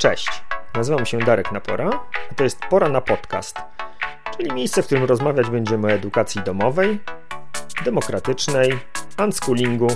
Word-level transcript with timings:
Cześć, 0.00 0.42
nazywam 0.74 1.06
się 1.06 1.18
Darek 1.18 1.52
Napora, 1.52 1.90
a 2.30 2.34
to 2.34 2.44
jest 2.44 2.58
Pora 2.70 2.88
na 2.88 3.00
Podcast, 3.00 3.56
czyli 4.36 4.52
miejsce, 4.52 4.82
w 4.82 4.86
którym 4.86 5.04
rozmawiać 5.04 5.50
będziemy 5.50 5.86
o 5.86 5.90
edukacji 5.90 6.42
domowej, 6.42 7.00
demokratycznej, 7.84 8.78
unschoolingu 9.24 9.88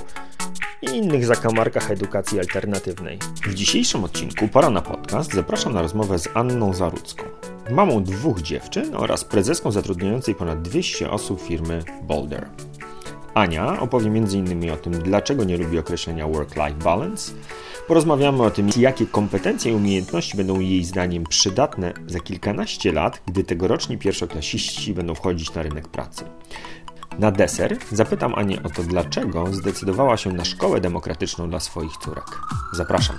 i 0.82 0.86
innych 0.86 1.26
zakamarkach 1.26 1.90
edukacji 1.90 2.40
alternatywnej. 2.40 3.18
W 3.46 3.54
dzisiejszym 3.54 4.04
odcinku 4.04 4.48
Pora 4.48 4.70
na 4.70 4.82
Podcast 4.82 5.32
zapraszam 5.32 5.72
na 5.72 5.82
rozmowę 5.82 6.18
z 6.18 6.28
Anną 6.34 6.74
Zarudzką, 6.74 7.24
mamą 7.70 8.04
dwóch 8.04 8.42
dziewczyn 8.42 8.96
oraz 8.96 9.24
prezeską 9.24 9.70
zatrudniającej 9.70 10.34
ponad 10.34 10.62
200 10.62 11.10
osób 11.10 11.40
firmy 11.40 11.82
Boulder. 12.02 12.48
Ania 13.34 13.80
opowie 13.80 14.06
m.in. 14.06 14.70
o 14.70 14.76
tym, 14.76 14.92
dlaczego 14.92 15.44
nie 15.44 15.56
lubi 15.56 15.78
określenia 15.78 16.28
work-life 16.28 16.78
balance. 16.84 17.32
Porozmawiamy 17.86 18.42
o 18.42 18.50
tym, 18.50 18.68
jakie 18.76 19.06
kompetencje 19.06 19.72
i 19.72 19.74
umiejętności 19.74 20.36
będą 20.36 20.60
jej 20.60 20.84
zdaniem 20.84 21.24
przydatne 21.24 21.92
za 22.06 22.20
kilkanaście 22.20 22.92
lat, 22.92 23.22
gdy 23.26 23.44
tegoroczni 23.44 23.98
pierwszoklasiści 23.98 24.94
będą 24.94 25.14
wchodzić 25.14 25.54
na 25.54 25.62
rynek 25.62 25.88
pracy. 25.88 26.24
Na 27.18 27.30
deser 27.30 27.76
zapytam 27.92 28.34
Anię 28.34 28.62
o 28.62 28.70
to, 28.70 28.82
dlaczego 28.82 29.46
zdecydowała 29.52 30.16
się 30.16 30.32
na 30.32 30.44
szkołę 30.44 30.80
demokratyczną 30.80 31.50
dla 31.50 31.60
swoich 31.60 31.96
córek. 31.96 32.40
Zapraszam. 32.72 33.16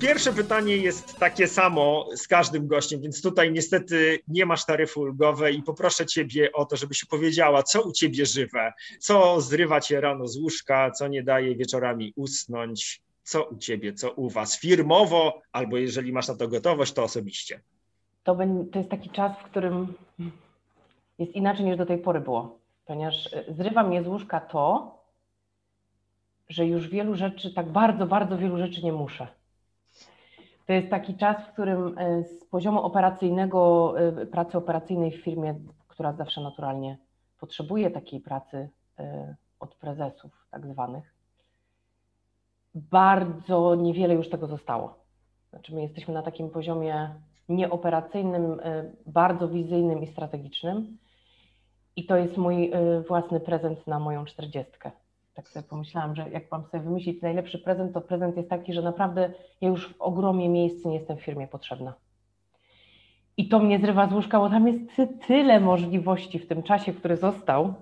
Pierwsze 0.00 0.32
pytanie 0.32 0.76
jest 0.76 1.18
takie 1.18 1.48
samo 1.48 2.06
z 2.14 2.28
każdym 2.28 2.66
gościem, 2.66 3.00
więc 3.00 3.22
tutaj 3.22 3.52
niestety 3.52 4.18
nie 4.28 4.46
masz 4.46 4.66
taryfy 4.66 5.00
ulgowej 5.00 5.58
i 5.58 5.62
poproszę 5.62 6.06
Ciebie 6.06 6.52
o 6.52 6.64
to, 6.64 6.76
żebyś 6.76 7.04
powiedziała, 7.04 7.62
co 7.62 7.82
u 7.82 7.92
Ciebie 7.92 8.26
żywe, 8.26 8.72
co 8.98 9.40
zrywa 9.40 9.80
Cię 9.80 10.00
rano 10.00 10.28
z 10.28 10.36
łóżka, 10.36 10.90
co 10.90 11.08
nie 11.08 11.22
daje 11.22 11.56
wieczorami 11.56 12.12
usnąć, 12.16 13.02
co 13.22 13.44
u 13.44 13.56
Ciebie, 13.56 13.92
co 13.92 14.12
u 14.12 14.30
Was? 14.30 14.58
Firmowo, 14.58 15.40
albo 15.52 15.76
jeżeli 15.76 16.12
masz 16.12 16.28
na 16.28 16.36
to 16.36 16.48
gotowość, 16.48 16.92
to 16.92 17.04
osobiście. 17.04 17.60
To, 18.24 18.36
to 18.72 18.78
jest 18.78 18.90
taki 18.90 19.10
czas, 19.10 19.32
w 19.38 19.42
którym 19.42 19.94
jest 21.18 21.32
inaczej 21.32 21.64
niż 21.64 21.76
do 21.76 21.86
tej 21.86 21.98
pory 21.98 22.20
było, 22.20 22.58
ponieważ 22.86 23.28
zrywa 23.48 23.82
mnie 23.82 24.02
z 24.02 24.06
łóżka 24.06 24.40
to, 24.40 24.94
że 26.48 26.66
już 26.66 26.88
wielu 26.88 27.14
rzeczy, 27.14 27.54
tak 27.54 27.68
bardzo, 27.72 28.06
bardzo 28.06 28.38
wielu 28.38 28.58
rzeczy 28.58 28.82
nie 28.82 28.92
muszę 28.92 29.39
to 30.70 30.74
jest 30.74 30.90
taki 30.90 31.14
czas, 31.14 31.36
w 31.46 31.52
którym 31.52 31.98
e, 31.98 32.24
z 32.24 32.44
poziomu 32.44 32.82
operacyjnego, 32.82 33.94
e, 34.00 34.26
pracy 34.26 34.58
operacyjnej 34.58 35.10
w 35.10 35.24
firmie, 35.24 35.54
która 35.88 36.12
zawsze 36.12 36.40
naturalnie 36.40 36.98
potrzebuje 37.40 37.90
takiej 37.90 38.20
pracy 38.20 38.68
e, 38.98 39.34
od 39.60 39.74
prezesów 39.74 40.46
tak 40.50 40.66
zwanych, 40.66 41.14
bardzo 42.74 43.74
niewiele 43.74 44.14
już 44.14 44.28
tego 44.28 44.46
zostało. 44.46 44.98
Znaczy 45.50 45.74
my 45.74 45.82
jesteśmy 45.82 46.14
na 46.14 46.22
takim 46.22 46.50
poziomie 46.50 47.14
nieoperacyjnym, 47.48 48.60
bardzo 49.06 49.48
wizyjnym 49.48 50.02
i 50.02 50.12
strategicznym 50.12 50.98
i 51.96 52.06
to 52.06 52.16
jest 52.16 52.36
mój 52.36 52.72
własny 53.08 53.40
prezent 53.40 53.86
na 53.86 53.98
moją 53.98 54.24
czterdziestkę 54.24 54.90
tak 55.40 55.48
sobie 55.48 55.62
pomyślałam, 55.68 56.16
że 56.16 56.30
jak 56.30 56.52
mam 56.52 56.64
sobie 56.64 56.84
wymyślić 56.84 57.22
najlepszy 57.22 57.58
prezent, 57.58 57.94
to 57.94 58.00
prezent 58.00 58.36
jest 58.36 58.50
taki, 58.50 58.72
że 58.72 58.82
naprawdę 58.82 59.32
ja 59.60 59.68
już 59.68 59.88
w 59.88 60.00
ogromie 60.00 60.48
miejsc 60.48 60.84
nie 60.84 60.94
jestem 60.94 61.16
w 61.16 61.22
firmie 61.22 61.48
potrzebna. 61.48 61.94
I 63.36 63.48
to 63.48 63.58
mnie 63.58 63.78
zrywa 63.78 64.08
z 64.08 64.12
łóżka, 64.12 64.38
bo 64.38 64.50
tam 64.50 64.68
jest 64.68 64.80
tyle 65.26 65.60
możliwości 65.60 66.38
w 66.38 66.48
tym 66.48 66.62
czasie, 66.62 66.92
który 66.92 67.16
został. 67.16 67.74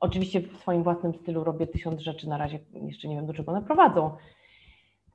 Oczywiście 0.00 0.40
w 0.40 0.56
swoim 0.56 0.82
własnym 0.82 1.14
stylu 1.14 1.44
robię 1.44 1.66
tysiąc 1.66 2.00
rzeczy, 2.00 2.28
na 2.28 2.36
razie 2.36 2.58
jeszcze 2.82 3.08
nie 3.08 3.16
wiem 3.16 3.26
do 3.26 3.34
czego 3.34 3.52
one 3.52 3.62
prowadzą. 3.62 4.16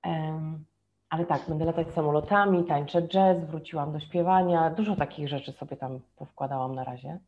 Um, 0.05 0.65
ale 1.09 1.25
tak, 1.25 1.41
będę 1.49 1.65
latać 1.65 1.91
samolotami, 1.91 2.63
tańczę 2.63 3.07
jazz, 3.07 3.45
wróciłam 3.45 3.93
do 3.93 3.99
śpiewania, 3.99 4.69
dużo 4.69 4.95
takich 4.95 5.27
rzeczy 5.27 5.51
sobie 5.51 5.77
tam 5.77 5.99
powkładałam 6.17 6.75
na 6.75 6.83
razie. 6.83 7.19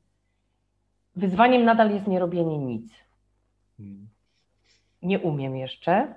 Wyzwaniem 1.16 1.66
nadal 1.66 1.92
jest 1.92 2.08
nie 2.08 2.20
robienie 2.20 2.58
nic 2.58 3.09
nie 5.02 5.20
umiem 5.20 5.56
jeszcze, 5.56 6.14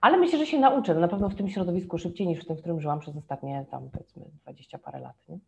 ale 0.00 0.16
myślę, 0.16 0.38
że 0.38 0.46
się 0.46 0.58
nauczę. 0.58 0.94
Na 0.94 1.08
pewno 1.08 1.28
w 1.28 1.34
tym 1.34 1.48
środowisku 1.48 1.98
szybciej 1.98 2.26
niż 2.26 2.40
w 2.40 2.46
tym, 2.46 2.56
w 2.56 2.60
którym 2.60 2.80
żyłam 2.80 3.00
przez 3.00 3.16
ostatnie 3.16 3.66
tam 3.70 3.90
powiedzmy 3.90 4.24
20 4.42 4.78
parę 4.78 5.00
lat. 5.00 5.16
Nie? 5.28 5.38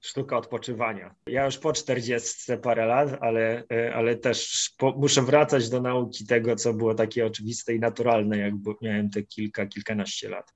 sztuka 0.00 0.36
odpoczywania. 0.36 1.14
Ja 1.26 1.44
już 1.44 1.58
po 1.58 1.72
40 1.72 2.52
parę 2.62 2.86
lat, 2.86 3.08
ale, 3.20 3.64
e, 3.72 3.94
ale 3.94 4.16
też 4.16 4.70
po, 4.78 4.92
muszę 4.92 5.22
wracać 5.22 5.70
do 5.70 5.80
nauki 5.80 6.26
tego, 6.26 6.56
co 6.56 6.74
było 6.74 6.94
takie 6.94 7.26
oczywiste 7.26 7.74
i 7.74 7.80
naturalne, 7.80 8.38
jak 8.38 8.54
miałem 8.82 9.10
te 9.10 9.22
kilka, 9.22 9.66
kilkanaście 9.66 10.28
lat. 10.28 10.52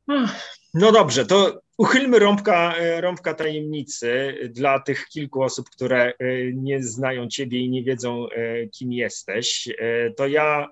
No 0.75 0.93
dobrze, 0.93 1.27
to 1.27 1.61
uchylmy 1.77 2.19
rąbka, 2.19 2.77
e, 2.77 3.01
rąbka 3.01 3.35
tajemnicy 3.35 4.35
dla 4.51 4.81
tych 4.81 5.07
kilku 5.07 5.43
osób, 5.43 5.71
które 5.71 6.05
e, 6.07 6.15
nie 6.53 6.83
znają 6.83 7.29
Ciebie 7.29 7.59
i 7.61 7.71
nie 7.71 7.83
wiedzą, 7.83 8.27
kim 8.73 8.93
jesteś. 8.93 9.69
To 10.17 10.27
ja 10.27 10.69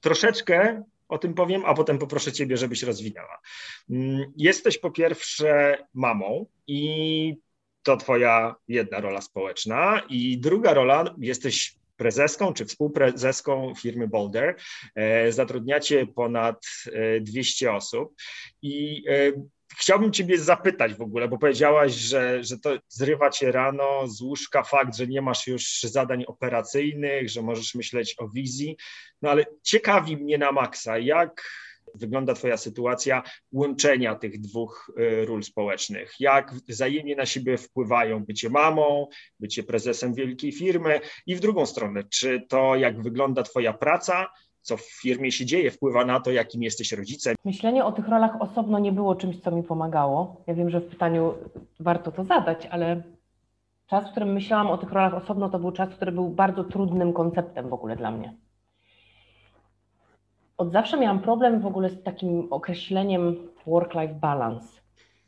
troszeczkę 0.00 0.82
o 1.08 1.18
tym 1.18 1.34
powiem, 1.34 1.62
a 1.64 1.74
potem 1.74 1.98
poproszę 1.98 2.32
Ciebie, 2.32 2.56
żebyś 2.56 2.82
rozwinęła. 2.82 3.40
Mm, 3.90 4.32
jesteś 4.36 4.78
po 4.78 4.90
pierwsze 4.90 5.78
mamą 5.94 6.46
i 6.66 7.34
to 7.82 7.96
twoja 7.96 8.54
jedna 8.68 9.00
rola 9.00 9.20
społeczna 9.20 10.02
i 10.08 10.38
druga 10.38 10.74
rola, 10.74 11.14
jesteś 11.18 11.80
prezeską 11.96 12.52
czy 12.52 12.64
współprezeską 12.64 13.72
firmy 13.74 14.08
Boulder. 14.08 14.56
E, 14.94 15.32
zatrudniacie 15.32 16.06
ponad 16.06 16.66
200 17.20 17.66
e, 17.66 17.72
osób 17.72 18.14
i 18.62 19.04
e, 19.08 19.32
chciałbym 19.76 20.12
Ciebie 20.12 20.38
zapytać 20.38 20.94
w 20.94 21.02
ogóle, 21.02 21.28
bo 21.28 21.38
powiedziałaś, 21.38 21.92
że, 21.92 22.44
że 22.44 22.58
to 22.58 22.70
zrywa 22.88 23.30
Cię 23.30 23.52
rano 23.52 24.08
z 24.08 24.20
łóżka 24.20 24.62
fakt, 24.62 24.96
że 24.96 25.06
nie 25.06 25.22
masz 25.22 25.46
już 25.46 25.80
zadań 25.82 26.24
operacyjnych, 26.24 27.28
że 27.28 27.42
możesz 27.42 27.74
myśleć 27.74 28.14
o 28.18 28.28
wizji, 28.28 28.76
no 29.22 29.30
ale 29.30 29.44
ciekawi 29.62 30.16
mnie 30.16 30.38
na 30.38 30.52
maksa, 30.52 30.98
jak 30.98 31.42
wygląda 31.94 32.34
Twoja 32.34 32.56
sytuacja 32.56 33.22
łączenia 33.52 34.14
tych 34.14 34.40
dwóch 34.40 34.92
y, 34.98 35.24
ról 35.24 35.42
społecznych? 35.42 36.14
Jak 36.20 36.54
wzajemnie 36.68 37.16
na 37.16 37.26
siebie 37.26 37.58
wpływają 37.58 38.24
bycie 38.24 38.50
mamą, 38.50 39.06
bycie 39.40 39.62
prezesem 39.62 40.14
wielkiej 40.14 40.52
firmy 40.52 41.00
i 41.26 41.34
w 41.34 41.40
drugą 41.40 41.66
stronę, 41.66 42.04
czy 42.04 42.46
to 42.48 42.76
jak 42.76 43.02
wygląda 43.02 43.42
Twoja 43.42 43.72
praca, 43.72 44.28
co 44.62 44.76
w 44.76 45.00
firmie 45.02 45.32
się 45.32 45.46
dzieje, 45.46 45.70
wpływa 45.70 46.04
na 46.04 46.20
to, 46.20 46.30
jakim 46.30 46.62
jesteś 46.62 46.92
rodzicem? 46.92 47.34
Myślenie 47.44 47.84
o 47.84 47.92
tych 47.92 48.08
rolach 48.08 48.42
osobno 48.42 48.78
nie 48.78 48.92
było 48.92 49.14
czymś, 49.14 49.40
co 49.40 49.50
mi 49.50 49.62
pomagało. 49.62 50.42
Ja 50.46 50.54
wiem, 50.54 50.70
że 50.70 50.80
w 50.80 50.88
pytaniu 50.88 51.34
warto 51.80 52.12
to 52.12 52.24
zadać, 52.24 52.66
ale 52.66 53.02
czas, 53.86 54.08
w 54.08 54.10
którym 54.10 54.32
myślałam 54.32 54.66
o 54.66 54.78
tych 54.78 54.92
rolach 54.92 55.14
osobno, 55.14 55.48
to 55.48 55.58
był 55.58 55.72
czas, 55.72 55.94
który 55.94 56.12
był 56.12 56.28
bardzo 56.28 56.64
trudnym 56.64 57.12
konceptem 57.12 57.68
w 57.68 57.72
ogóle 57.72 57.96
dla 57.96 58.10
mnie 58.10 58.34
od 60.60 60.72
zawsze 60.72 60.96
miałam 60.96 61.20
problem 61.20 61.60
w 61.60 61.66
ogóle 61.66 61.90
z 61.90 62.02
takim 62.02 62.52
określeniem 62.52 63.36
work-life 63.66 64.14
balance. 64.14 64.80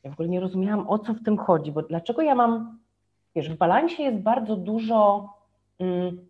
Ja 0.04 0.10
w 0.10 0.12
ogóle 0.12 0.28
nie 0.28 0.40
rozumiałam, 0.40 0.88
o 0.88 0.98
co 0.98 1.14
w 1.14 1.22
tym 1.22 1.38
chodzi, 1.38 1.72
bo 1.72 1.82
dlaczego 1.82 2.22
ja 2.22 2.34
mam, 2.34 2.78
wiesz, 3.34 3.50
w 3.50 3.56
balansie 3.56 4.02
jest 4.02 4.18
bardzo 4.18 4.56
dużo 4.56 5.28
mm, 5.78 6.26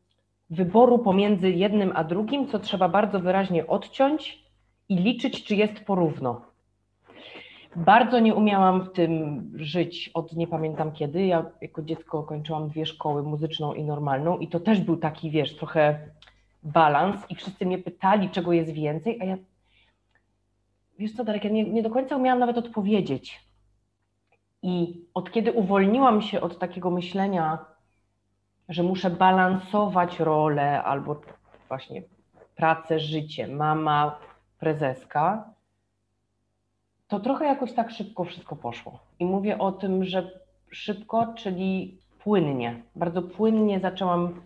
wyboru 0.52 0.98
pomiędzy 0.98 1.50
jednym 1.50 1.92
a 1.94 2.04
drugim, 2.04 2.48
co 2.48 2.58
trzeba 2.58 2.88
bardzo 2.88 3.20
wyraźnie 3.20 3.66
odciąć 3.66 4.44
i 4.88 4.96
liczyć, 4.96 5.44
czy 5.44 5.56
jest 5.56 5.84
porówno. 5.84 6.40
Bardzo 7.76 8.18
nie 8.20 8.34
umiałam 8.34 8.82
w 8.82 8.92
tym 8.92 9.50
żyć 9.54 10.10
od 10.14 10.32
nie 10.32 10.46
pamiętam 10.46 10.92
kiedy. 10.92 11.26
Ja 11.26 11.44
jako 11.60 11.82
dziecko 11.82 12.22
kończyłam 12.22 12.68
dwie 12.68 12.86
szkoły, 12.86 13.22
muzyczną 13.22 13.74
i 13.74 13.84
normalną, 13.84 14.38
i 14.38 14.48
to 14.48 14.60
też 14.60 14.80
był 14.80 14.96
taki, 14.96 15.30
wiesz, 15.30 15.56
trochę 15.56 15.98
balans 16.62 17.16
i 17.30 17.34
wszyscy 17.34 17.66
mnie 17.66 17.78
pytali, 17.78 18.30
czego 18.30 18.52
jest 18.52 18.70
więcej, 18.70 19.20
a 19.20 19.24
ja, 19.24 19.36
wiesz 20.98 21.12
co 21.12 21.24
Darek, 21.24 21.44
ja 21.44 21.50
nie, 21.50 21.64
nie 21.64 21.82
do 21.82 21.90
końca 21.90 22.16
umiałam 22.16 22.38
nawet 22.38 22.58
odpowiedzieć. 22.58 23.40
I 24.62 25.04
od 25.14 25.30
kiedy 25.30 25.52
uwolniłam 25.52 26.22
się 26.22 26.40
od 26.40 26.58
takiego 26.58 26.90
myślenia, 26.90 27.71
że 28.68 28.82
muszę 28.82 29.10
balansować 29.10 30.20
rolę 30.20 30.82
albo 30.82 31.20
właśnie 31.68 32.02
pracę, 32.56 33.00
życie, 33.00 33.48
mama, 33.48 34.18
prezeska, 34.58 35.50
to 37.08 37.20
trochę 37.20 37.44
jakoś 37.44 37.72
tak 37.72 37.90
szybko 37.90 38.24
wszystko 38.24 38.56
poszło. 38.56 38.98
I 39.18 39.24
mówię 39.24 39.58
o 39.58 39.72
tym, 39.72 40.04
że 40.04 40.40
szybko, 40.70 41.34
czyli 41.36 41.98
płynnie. 42.18 42.82
Bardzo 42.96 43.22
płynnie 43.22 43.80
zaczęłam 43.80 44.40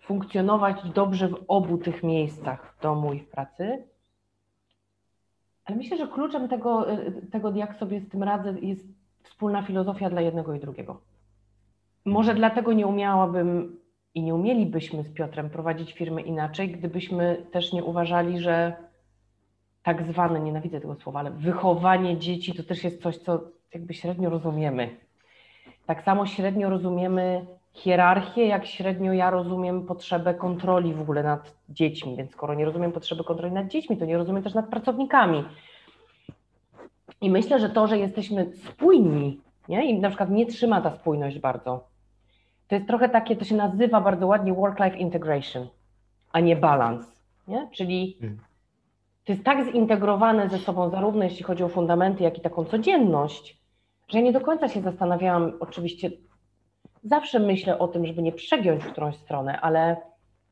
funkcjonować 0.00 0.76
dobrze 0.94 1.28
w 1.28 1.44
obu 1.48 1.78
tych 1.78 2.02
miejscach, 2.02 2.74
w 2.78 2.82
domu 2.82 3.12
i 3.12 3.20
w 3.20 3.28
pracy. 3.28 3.84
Ale 5.64 5.76
myślę, 5.76 5.96
że 5.96 6.08
kluczem 6.08 6.48
tego, 6.48 6.86
tego, 7.32 7.52
jak 7.54 7.76
sobie 7.76 8.00
z 8.00 8.08
tym 8.08 8.22
radzę, 8.22 8.54
jest 8.60 8.84
wspólna 9.22 9.62
filozofia 9.62 10.10
dla 10.10 10.20
jednego 10.20 10.54
i 10.54 10.60
drugiego. 10.60 11.00
Może 12.04 12.34
dlatego 12.34 12.72
nie 12.72 12.86
umiałabym 12.86 13.76
i 14.14 14.22
nie 14.22 14.34
umielibyśmy 14.34 15.02
z 15.02 15.12
Piotrem 15.12 15.50
prowadzić 15.50 15.92
firmy 15.92 16.22
inaczej, 16.22 16.68
gdybyśmy 16.68 17.46
też 17.52 17.72
nie 17.72 17.84
uważali, 17.84 18.38
że 18.38 18.76
tak 19.82 20.02
zwane, 20.02 20.40
nienawidzę 20.40 20.80
tego 20.80 20.94
słowa, 20.94 21.20
ale 21.20 21.30
wychowanie 21.30 22.18
dzieci 22.18 22.54
to 22.54 22.62
też 22.62 22.84
jest 22.84 23.02
coś, 23.02 23.16
co 23.16 23.40
jakby 23.74 23.94
średnio 23.94 24.30
rozumiemy. 24.30 24.96
Tak 25.86 26.02
samo 26.02 26.26
średnio 26.26 26.70
rozumiemy 26.70 27.46
hierarchię, 27.72 28.46
jak 28.46 28.66
średnio 28.66 29.12
ja 29.12 29.30
rozumiem 29.30 29.86
potrzebę 29.86 30.34
kontroli 30.34 30.94
w 30.94 31.00
ogóle 31.00 31.22
nad 31.22 31.54
dziećmi, 31.68 32.16
więc 32.16 32.30
skoro 32.30 32.54
nie 32.54 32.64
rozumiem 32.64 32.92
potrzeby 32.92 33.24
kontroli 33.24 33.52
nad 33.52 33.68
dziećmi, 33.68 33.96
to 33.96 34.04
nie 34.04 34.18
rozumiem 34.18 34.42
też 34.42 34.54
nad 34.54 34.68
pracownikami. 34.68 35.44
I 37.20 37.30
myślę, 37.30 37.60
że 37.60 37.70
to, 37.70 37.86
że 37.86 37.98
jesteśmy 37.98 38.52
spójni, 38.52 39.40
nie? 39.68 39.90
i 39.90 40.00
na 40.00 40.08
przykład 40.08 40.30
nie 40.30 40.46
trzyma 40.46 40.80
ta 40.80 40.90
spójność 40.90 41.38
bardzo, 41.38 41.93
to 42.68 42.74
jest 42.74 42.86
trochę 42.86 43.08
takie, 43.08 43.36
to 43.36 43.44
się 43.44 43.54
nazywa 43.56 44.00
bardzo 44.00 44.26
ładnie 44.26 44.52
work-life 44.52 44.96
integration, 44.96 45.68
a 46.32 46.40
nie 46.40 46.56
balance. 46.56 47.06
Nie? 47.48 47.68
Czyli 47.72 48.16
hmm. 48.20 48.38
to 49.24 49.32
jest 49.32 49.44
tak 49.44 49.72
zintegrowane 49.72 50.48
ze 50.48 50.58
sobą, 50.58 50.90
zarówno 50.90 51.24
jeśli 51.24 51.44
chodzi 51.44 51.64
o 51.64 51.68
fundamenty, 51.68 52.24
jak 52.24 52.38
i 52.38 52.40
taką 52.40 52.64
codzienność, 52.64 53.58
że 54.08 54.18
ja 54.18 54.24
nie 54.24 54.32
do 54.32 54.40
końca 54.40 54.68
się 54.68 54.80
zastanawiałam, 54.80 55.52
oczywiście 55.60 56.10
zawsze 57.04 57.40
myślę 57.40 57.78
o 57.78 57.88
tym, 57.88 58.06
żeby 58.06 58.22
nie 58.22 58.32
przegiąć 58.32 58.84
w 58.84 58.92
którąś 58.92 59.16
stronę, 59.16 59.60
ale 59.60 59.96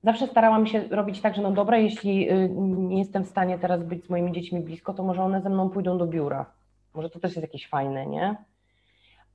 zawsze 0.05 0.27
starałam 0.27 0.67
się 0.67 0.89
robić 0.91 1.21
tak, 1.21 1.35
że 1.35 1.43
no 1.43 1.51
dobra, 1.51 1.79
jeśli 1.79 2.31
y, 2.31 2.49
nie 2.59 2.99
jestem 2.99 3.25
w 3.25 3.29
stanie 3.29 3.59
teraz 3.59 3.83
być 3.85 4.05
z 4.05 4.11
moimi 4.11 4.33
dziećmi 4.33 4.61
blisko, 4.61 4.95
to 4.95 5.03
może 5.03 5.23
one 5.23 5.43
ze 5.43 5.51
mną 5.51 5.71
pójdą 5.71 5.99
do 5.99 6.07
biura. 6.07 6.47
Może 6.95 7.11
to 7.11 7.21
też 7.21 7.31
jest 7.31 7.43
jakieś 7.43 7.69
fajne, 7.69 8.07
nie? 8.07 8.37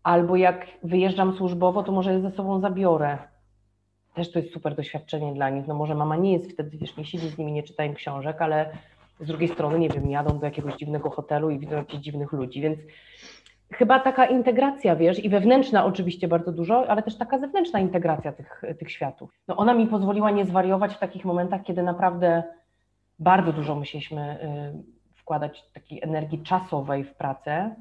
Albo 0.07 0.35
jak 0.35 0.67
wyjeżdżam 0.83 1.33
służbowo, 1.33 1.83
to 1.83 1.91
może 1.91 2.13
je 2.13 2.21
ze 2.21 2.31
sobą 2.31 2.59
zabiorę. 2.59 3.17
Też 4.13 4.31
to 4.31 4.39
jest 4.39 4.53
super 4.53 4.75
doświadczenie 4.75 5.33
dla 5.33 5.49
nich. 5.49 5.67
No 5.67 5.73
może 5.73 5.95
mama 5.95 6.15
nie 6.15 6.33
jest 6.33 6.51
wtedy, 6.51 6.77
wiesz, 6.77 6.97
nie 6.97 7.05
siedzi 7.05 7.29
z 7.29 7.37
nimi, 7.37 7.51
nie 7.51 7.63
czyta 7.63 7.85
im 7.85 7.93
książek, 7.93 8.41
ale 8.41 8.69
z 9.19 9.27
drugiej 9.27 9.49
strony, 9.49 9.79
nie 9.79 9.89
wiem, 9.89 10.09
jadą 10.11 10.39
do 10.39 10.45
jakiegoś 10.45 10.75
dziwnego 10.75 11.09
hotelu 11.09 11.49
i 11.49 11.59
widzą 11.59 11.75
jakichś 11.75 12.03
dziwnych 12.03 12.31
ludzi, 12.31 12.61
więc 12.61 12.79
chyba 13.73 13.99
taka 13.99 14.25
integracja, 14.25 14.95
wiesz, 14.95 15.23
i 15.23 15.29
wewnętrzna 15.29 15.85
oczywiście 15.85 16.27
bardzo 16.27 16.51
dużo, 16.51 16.89
ale 16.89 17.03
też 17.03 17.17
taka 17.17 17.39
zewnętrzna 17.39 17.79
integracja 17.79 18.31
tych, 18.31 18.61
tych 18.79 18.91
światów. 18.91 19.29
No 19.47 19.55
ona 19.57 19.73
mi 19.73 19.87
pozwoliła 19.87 20.31
nie 20.31 20.45
zwariować 20.45 20.95
w 20.95 20.99
takich 20.99 21.25
momentach, 21.25 21.63
kiedy 21.63 21.83
naprawdę 21.83 22.43
bardzo 23.19 23.53
dużo 23.53 23.75
musieliśmy 23.75 24.39
y, 25.13 25.15
wkładać 25.15 25.63
takiej 25.73 26.03
energii 26.03 26.43
czasowej 26.43 27.03
w 27.03 27.13
pracę, 27.13 27.75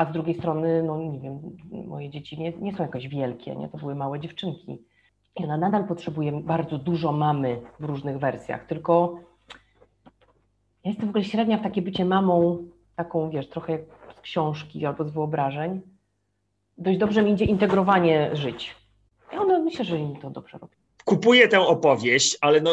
a 0.00 0.04
z 0.04 0.12
drugiej 0.12 0.38
strony, 0.38 0.82
no 0.82 0.98
nie 0.98 1.20
wiem, 1.20 1.40
moje 1.86 2.10
dzieci 2.10 2.38
nie, 2.38 2.52
nie 2.52 2.76
są 2.76 2.82
jakoś 2.82 3.08
wielkie, 3.08 3.56
nie? 3.56 3.68
to 3.68 3.78
były 3.78 3.94
małe 3.94 4.20
dziewczynki. 4.20 4.78
I 5.36 5.44
ona 5.44 5.56
nadal 5.56 5.86
potrzebuje 5.86 6.32
bardzo 6.32 6.78
dużo 6.78 7.12
mamy 7.12 7.60
w 7.80 7.84
różnych 7.84 8.18
wersjach, 8.18 8.66
tylko 8.66 9.18
ja 10.84 10.90
jestem 10.90 11.06
w 11.06 11.08
ogóle 11.08 11.24
średnia 11.24 11.58
w 11.58 11.62
takie 11.62 11.82
bycie 11.82 12.04
mamą, 12.04 12.68
taką 12.96 13.30
wiesz, 13.30 13.48
trochę 13.48 13.78
z 14.16 14.20
książki 14.20 14.86
albo 14.86 15.04
z 15.04 15.10
wyobrażeń. 15.10 15.80
Dość 16.78 16.98
dobrze 16.98 17.22
mi 17.22 17.32
idzie 17.32 17.44
integrowanie 17.44 18.36
żyć. 18.36 18.76
I 19.32 19.36
ona 19.36 19.58
myślę, 19.58 19.84
że 19.84 19.98
im 19.98 20.16
to 20.16 20.30
dobrze 20.30 20.58
robi. 20.58 20.76
Kupuję 21.04 21.48
tę 21.48 21.60
opowieść, 21.60 22.38
ale 22.40 22.60
no 22.60 22.70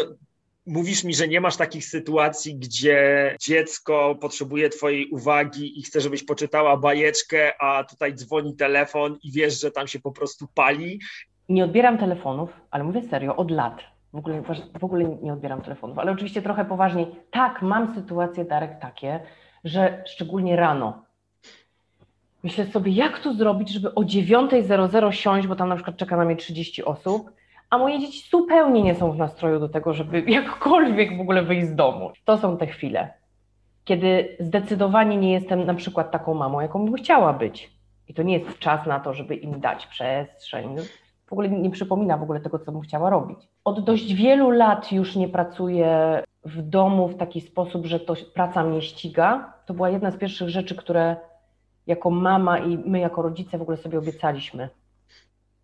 Mówisz 0.67 1.03
mi, 1.03 1.13
że 1.15 1.27
nie 1.27 1.41
masz 1.41 1.57
takich 1.57 1.85
sytuacji, 1.85 2.55
gdzie 2.55 3.35
dziecko 3.41 4.15
potrzebuje 4.21 4.69
Twojej 4.69 5.09
uwagi 5.09 5.79
i 5.79 5.83
chce, 5.83 6.01
żebyś 6.01 6.23
poczytała 6.23 6.77
bajeczkę, 6.77 7.61
a 7.61 7.83
tutaj 7.83 8.13
dzwoni 8.13 8.55
telefon 8.55 9.17
i 9.23 9.31
wiesz, 9.31 9.61
że 9.61 9.71
tam 9.71 9.87
się 9.87 9.99
po 9.99 10.11
prostu 10.11 10.47
pali. 10.53 10.99
Nie 11.49 11.63
odbieram 11.63 11.97
telefonów, 11.97 12.49
ale 12.71 12.83
mówię 12.83 13.01
serio, 13.09 13.35
od 13.35 13.51
lat. 13.51 13.83
W 14.13 14.17
ogóle, 14.17 14.43
w 14.79 14.83
ogóle 14.83 15.17
nie 15.21 15.33
odbieram 15.33 15.61
telefonów, 15.61 15.99
ale 15.99 16.11
oczywiście 16.11 16.41
trochę 16.41 16.65
poważniej. 16.65 17.07
Tak, 17.31 17.61
mam 17.61 17.95
sytuacje, 17.95 18.45
Darek, 18.45 18.79
takie, 18.81 19.19
że 19.63 20.03
szczególnie 20.07 20.55
rano. 20.55 21.03
Myślę 22.43 22.65
sobie, 22.65 22.91
jak 22.91 23.19
to 23.19 23.33
zrobić, 23.33 23.69
żeby 23.69 23.93
o 23.93 24.01
9.00 24.01 25.11
siąść, 25.11 25.47
bo 25.47 25.55
tam 25.55 25.69
na 25.69 25.75
przykład 25.75 25.97
czeka 25.97 26.17
na 26.17 26.25
mnie 26.25 26.35
30 26.35 26.83
osób 26.83 27.36
a 27.69 27.77
moje 27.77 27.99
dzieci 27.99 28.29
zupełnie 28.29 28.81
nie 28.81 28.95
są 28.95 29.11
w 29.11 29.17
nastroju 29.17 29.59
do 29.59 29.69
tego, 29.69 29.93
żeby 29.93 30.21
jakkolwiek 30.41 31.17
w 31.17 31.21
ogóle 31.21 31.43
wyjść 31.43 31.67
z 31.67 31.75
domu. 31.75 32.11
To 32.25 32.37
są 32.37 32.57
te 32.57 32.67
chwile, 32.67 33.13
kiedy 33.83 34.37
zdecydowanie 34.39 35.17
nie 35.17 35.31
jestem 35.31 35.65
na 35.65 35.73
przykład 35.73 36.11
taką 36.11 36.33
mamą, 36.33 36.61
jaką 36.61 36.85
bym 36.85 36.93
chciała 36.93 37.33
być. 37.33 37.77
I 38.07 38.13
to 38.13 38.23
nie 38.23 38.37
jest 38.37 38.59
czas 38.59 38.85
na 38.85 38.99
to, 38.99 39.13
żeby 39.13 39.35
im 39.35 39.59
dać 39.59 39.87
przestrzeń. 39.87 40.75
W 41.25 41.33
ogóle 41.33 41.49
nie 41.49 41.69
przypomina 41.69 42.17
w 42.17 42.23
ogóle 42.23 42.39
tego, 42.39 42.59
co 42.59 42.71
bym 42.71 42.81
chciała 42.81 43.09
robić. 43.09 43.39
Od 43.63 43.83
dość 43.83 44.13
wielu 44.13 44.51
lat 44.51 44.91
już 44.91 45.15
nie 45.15 45.27
pracuję 45.27 46.23
w 46.45 46.61
domu 46.61 47.07
w 47.07 47.17
taki 47.17 47.41
sposób, 47.41 47.85
że 47.85 47.99
to 47.99 48.13
praca 48.33 48.63
mnie 48.63 48.81
ściga. 48.81 49.53
To 49.65 49.73
była 49.73 49.89
jedna 49.89 50.11
z 50.11 50.17
pierwszych 50.17 50.49
rzeczy, 50.49 50.75
które 50.75 51.15
jako 51.87 52.09
mama 52.09 52.59
i 52.59 52.77
my 52.77 52.99
jako 52.99 53.21
rodzice 53.21 53.57
w 53.57 53.61
ogóle 53.61 53.77
sobie 53.77 53.99
obiecaliśmy. 53.99 54.69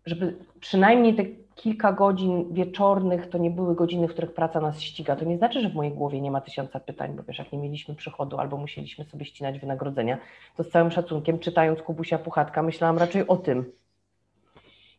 Żeby 0.06 0.36
przynajmniej 0.60 1.14
te 1.14 1.24
kilka 1.54 1.92
godzin 1.92 2.54
wieczornych 2.54 3.26
to 3.26 3.38
nie 3.38 3.50
były 3.50 3.74
godziny, 3.74 4.08
w 4.08 4.12
których 4.12 4.34
praca 4.34 4.60
nas 4.60 4.80
ściga. 4.80 5.16
To 5.16 5.24
nie 5.24 5.38
znaczy, 5.38 5.60
że 5.60 5.68
w 5.68 5.74
mojej 5.74 5.92
głowie 5.92 6.20
nie 6.20 6.30
ma 6.30 6.40
tysiąca 6.40 6.80
pytań, 6.80 7.14
bo 7.16 7.22
wiesz, 7.22 7.38
jak 7.38 7.52
nie 7.52 7.58
mieliśmy 7.58 7.94
przychodu 7.94 8.38
albo 8.38 8.56
musieliśmy 8.56 9.04
sobie 9.04 9.24
ścinać 9.24 9.58
wynagrodzenia, 9.58 10.18
to 10.56 10.64
z 10.64 10.68
całym 10.68 10.90
szacunkiem, 10.90 11.38
czytając 11.38 11.82
Kubusia 11.82 12.18
Puchatka, 12.18 12.62
myślałam 12.62 12.98
raczej 12.98 13.28
o 13.28 13.36
tym, 13.36 13.72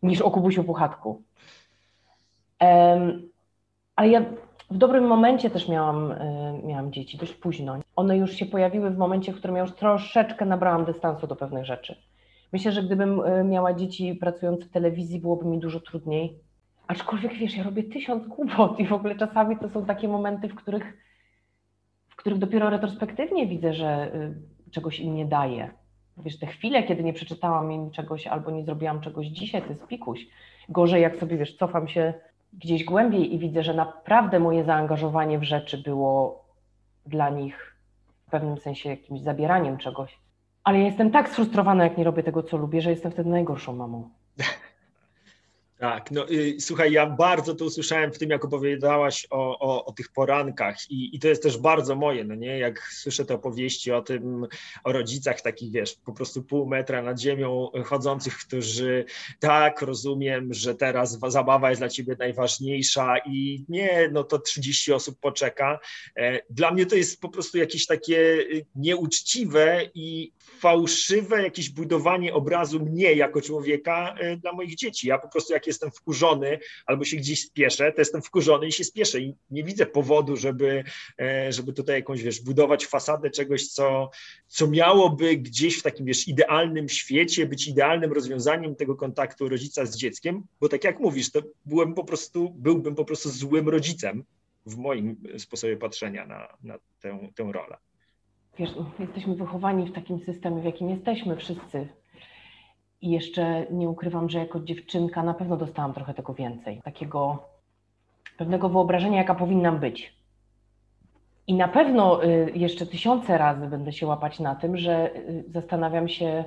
niż 0.03 0.21
o 0.21 0.31
Kubusiu 0.31 0.63
Puchatku. 0.63 1.21
Um, 2.61 3.29
ale 3.95 4.09
ja 4.09 4.25
w 4.71 4.77
dobrym 4.77 5.07
momencie 5.07 5.49
też 5.49 5.67
miałam, 5.67 6.11
y, 6.11 6.61
miałam 6.63 6.91
dzieci, 6.91 7.17
dość 7.17 7.33
późno. 7.33 7.77
One 7.95 8.17
już 8.17 8.31
się 8.31 8.45
pojawiły 8.45 8.89
w 8.89 8.97
momencie, 8.97 9.33
w 9.33 9.37
którym 9.37 9.55
ja 9.55 9.61
już 9.61 9.71
troszeczkę 9.71 10.45
nabrałam 10.45 10.85
dystansu 10.85 11.27
do 11.27 11.35
pewnych 11.35 11.65
rzeczy. 11.65 11.95
Myślę, 12.55 12.71
że 12.71 12.83
gdybym 12.83 13.19
y, 13.19 13.43
miała 13.43 13.73
dzieci 13.73 14.15
pracujące 14.15 14.65
w 14.65 14.71
telewizji, 14.71 15.19
byłoby 15.19 15.45
mi 15.45 15.59
dużo 15.59 15.79
trudniej, 15.79 16.39
Aczkolwiek 16.87 17.33
wiesz, 17.33 17.57
ja 17.57 17.63
robię 17.63 17.83
tysiąc 17.83 18.27
głupot 18.27 18.79
i 18.79 18.87
w 18.87 18.93
ogóle 18.93 19.15
czasami 19.15 19.57
to 19.57 19.69
są 19.69 19.85
takie 19.85 20.07
momenty, 20.07 20.49
w 20.49 20.55
których, 20.55 20.97
w 22.09 22.15
których 22.15 22.39
dopiero 22.39 22.69
retrospektywnie 22.69 23.47
widzę, 23.47 23.73
że 23.73 24.15
y, 24.15 24.71
czegoś 24.71 24.99
im 24.99 25.15
nie 25.15 25.25
daje. 25.25 25.71
Wiesz, 26.17 26.39
te 26.39 26.47
chwile, 26.47 26.83
kiedy 26.83 27.03
nie 27.03 27.13
przeczytałam 27.13 27.71
im 27.71 27.91
czegoś 27.91 28.27
albo 28.27 28.51
nie 28.51 28.63
zrobiłam 28.63 29.01
czegoś 29.01 29.27
dzisiaj, 29.27 29.61
to 29.61 29.69
jest 29.69 29.87
pikuś. 29.87 30.27
Gorzej, 30.69 31.01
jak 31.01 31.15
sobie 31.15 31.37
wiesz, 31.37 31.57
cofam 31.57 31.87
się 31.87 32.13
gdzieś 32.53 32.83
głębiej 32.83 33.33
i 33.33 33.39
widzę, 33.39 33.63
że 33.63 33.73
naprawdę 33.73 34.39
moje 34.39 34.63
zaangażowanie 34.63 35.39
w 35.39 35.43
rzeczy 35.43 35.77
było 35.77 36.45
dla 37.05 37.29
nich 37.29 37.75
w 38.27 38.31
pewnym 38.31 38.57
sensie 38.57 38.89
jakimś 38.89 39.21
zabieraniem 39.21 39.77
czegoś. 39.77 40.24
Ale 40.65 40.79
ja 40.79 40.85
jestem 40.85 41.11
tak 41.11 41.29
sfrustrowana, 41.29 41.83
jak 41.83 41.97
nie 41.97 42.03
robię 42.03 42.23
tego, 42.23 42.43
co 42.43 42.57
lubię, 42.57 42.81
że 42.81 42.89
jestem 42.89 43.11
wtedy 43.11 43.29
najgorszą 43.29 43.75
mamą. 43.75 44.09
Tak, 45.79 46.11
no 46.11 46.29
y, 46.29 46.55
słuchaj, 46.59 46.91
ja 46.91 47.05
bardzo 47.05 47.55
to 47.55 47.65
usłyszałem 47.65 48.13
w 48.13 48.17
tym, 48.17 48.29
jak 48.29 48.45
opowiadałaś 48.45 49.27
o, 49.29 49.59
o, 49.59 49.85
o, 49.85 49.91
tych 49.91 50.09
porankach 50.09 50.91
i, 50.91 51.15
i 51.15 51.19
to 51.19 51.27
jest 51.27 51.43
też 51.43 51.57
bardzo 51.57 51.95
moje, 51.95 52.23
no 52.23 52.35
nie, 52.35 52.59
jak 52.59 52.79
słyszę 52.79 53.25
te 53.25 53.33
opowieści 53.33 53.91
o 53.91 54.01
tym, 54.01 54.47
o 54.83 54.91
rodzicach 54.91 55.41
takich, 55.41 55.71
wiesz, 55.71 55.95
po 56.05 56.13
prostu 56.13 56.43
pół 56.43 56.65
metra 56.67 57.01
nad 57.01 57.19
ziemią 57.19 57.69
chodzących, 57.85 58.37
którzy 58.37 59.05
tak, 59.39 59.81
rozumiem, 59.81 60.53
że 60.53 60.75
teraz 60.75 61.19
zabawa 61.27 61.69
jest 61.69 61.81
dla 61.81 61.89
ciebie 61.89 62.15
najważniejsza 62.19 63.17
i 63.25 63.65
nie, 63.69 64.09
no 64.11 64.23
to 64.23 64.39
30 64.39 64.93
osób 64.93 65.19
poczeka. 65.19 65.79
E, 66.15 66.39
dla 66.49 66.71
mnie 66.71 66.85
to 66.85 66.95
jest 66.95 67.21
po 67.21 67.29
prostu 67.29 67.57
jakieś 67.57 67.85
takie 67.85 68.17
y, 68.17 68.65
nieuczciwe 68.75 69.89
i 69.93 70.31
fałszywe 70.59 71.43
jakieś 71.43 71.69
budowanie 71.69 72.33
obrazu 72.33 72.79
mnie 72.79 73.13
jako 73.13 73.41
człowieka 73.41 74.15
e, 74.19 74.37
dla 74.37 74.53
moich 74.53 74.75
dzieci. 74.75 75.07
Ja 75.07 75.17
po 75.17 75.29
prostu 75.29 75.53
jak 75.53 75.64
jestem 75.67 75.91
wkurzony 75.91 76.59
albo 76.85 77.03
się 77.03 77.17
gdzieś 77.17 77.41
spieszę, 77.41 77.91
to 77.91 78.01
jestem 78.01 78.21
wkurzony 78.21 78.67
i 78.67 78.71
się 78.71 78.83
spieszę. 78.83 79.19
I 79.19 79.35
nie 79.51 79.63
widzę 79.63 79.85
powodu, 79.85 80.35
żeby, 80.35 80.83
e, 81.19 81.51
żeby 81.51 81.73
tutaj 81.73 81.95
jakąś, 81.95 82.23
wiesz, 82.23 82.41
budować 82.41 82.85
fasadę 82.85 83.29
czegoś, 83.29 83.67
co, 83.67 84.09
co 84.47 84.67
miałoby 84.67 85.37
gdzieś 85.37 85.79
w 85.79 85.83
takim, 85.83 86.05
wiesz, 86.05 86.27
idealnym 86.27 86.89
świecie 86.89 87.45
być 87.45 87.67
idealnym 87.67 88.13
rozwiązaniem 88.13 88.75
tego 88.75 88.95
kontaktu 88.95 89.49
rodzica 89.49 89.85
z 89.85 89.97
dzieckiem, 89.97 90.43
bo 90.61 90.69
tak 90.69 90.83
jak 90.83 90.99
mówisz, 90.99 91.31
to 91.31 91.41
byłem 91.65 91.93
po 91.93 92.03
prostu, 92.03 92.49
byłbym 92.57 92.95
po 92.95 93.05
prostu 93.05 93.29
złym 93.29 93.69
rodzicem 93.69 94.23
w 94.65 94.77
moim 94.77 95.17
sposobie 95.37 95.77
patrzenia 95.77 96.25
na, 96.25 96.47
na 96.63 96.79
tę, 97.01 97.29
tę 97.35 97.51
rolę. 97.51 97.77
Wiesz, 98.59 98.69
jesteśmy 98.99 99.35
wychowani 99.35 99.91
w 99.91 99.93
takim 99.93 100.19
systemie, 100.19 100.61
w 100.61 100.65
jakim 100.65 100.89
jesteśmy 100.89 101.37
wszyscy. 101.37 101.87
I 103.05 103.09
jeszcze 103.09 103.65
nie 103.71 103.89
ukrywam, 103.89 104.29
że 104.29 104.39
jako 104.39 104.59
dziewczynka 104.59 105.23
na 105.23 105.33
pewno 105.33 105.57
dostałam 105.57 105.93
trochę 105.93 106.13
tego 106.13 106.33
więcej. 106.33 106.81
Takiego 106.83 107.43
pewnego 108.37 108.69
wyobrażenia, 108.69 109.17
jaka 109.17 109.35
powinnam 109.35 109.79
być. 109.79 110.15
I 111.47 111.53
na 111.53 111.67
pewno 111.67 112.23
y, 112.23 112.51
jeszcze 112.55 112.85
tysiące 112.85 113.37
razy 113.37 113.67
będę 113.67 113.93
się 113.93 114.07
łapać 114.07 114.39
na 114.39 114.55
tym, 114.55 114.77
że 114.77 115.15
y, 115.15 115.43
zastanawiam 115.47 116.07
się, 116.07 116.43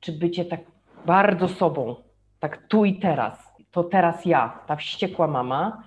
czy 0.00 0.12
bycie 0.12 0.44
tak 0.44 0.60
bardzo 1.06 1.48
sobą, 1.48 1.96
tak 2.40 2.66
tu 2.68 2.84
i 2.84 2.98
teraz, 2.98 3.54
to 3.70 3.84
teraz 3.84 4.26
ja, 4.26 4.58
ta 4.66 4.76
wściekła 4.76 5.26
mama, 5.26 5.82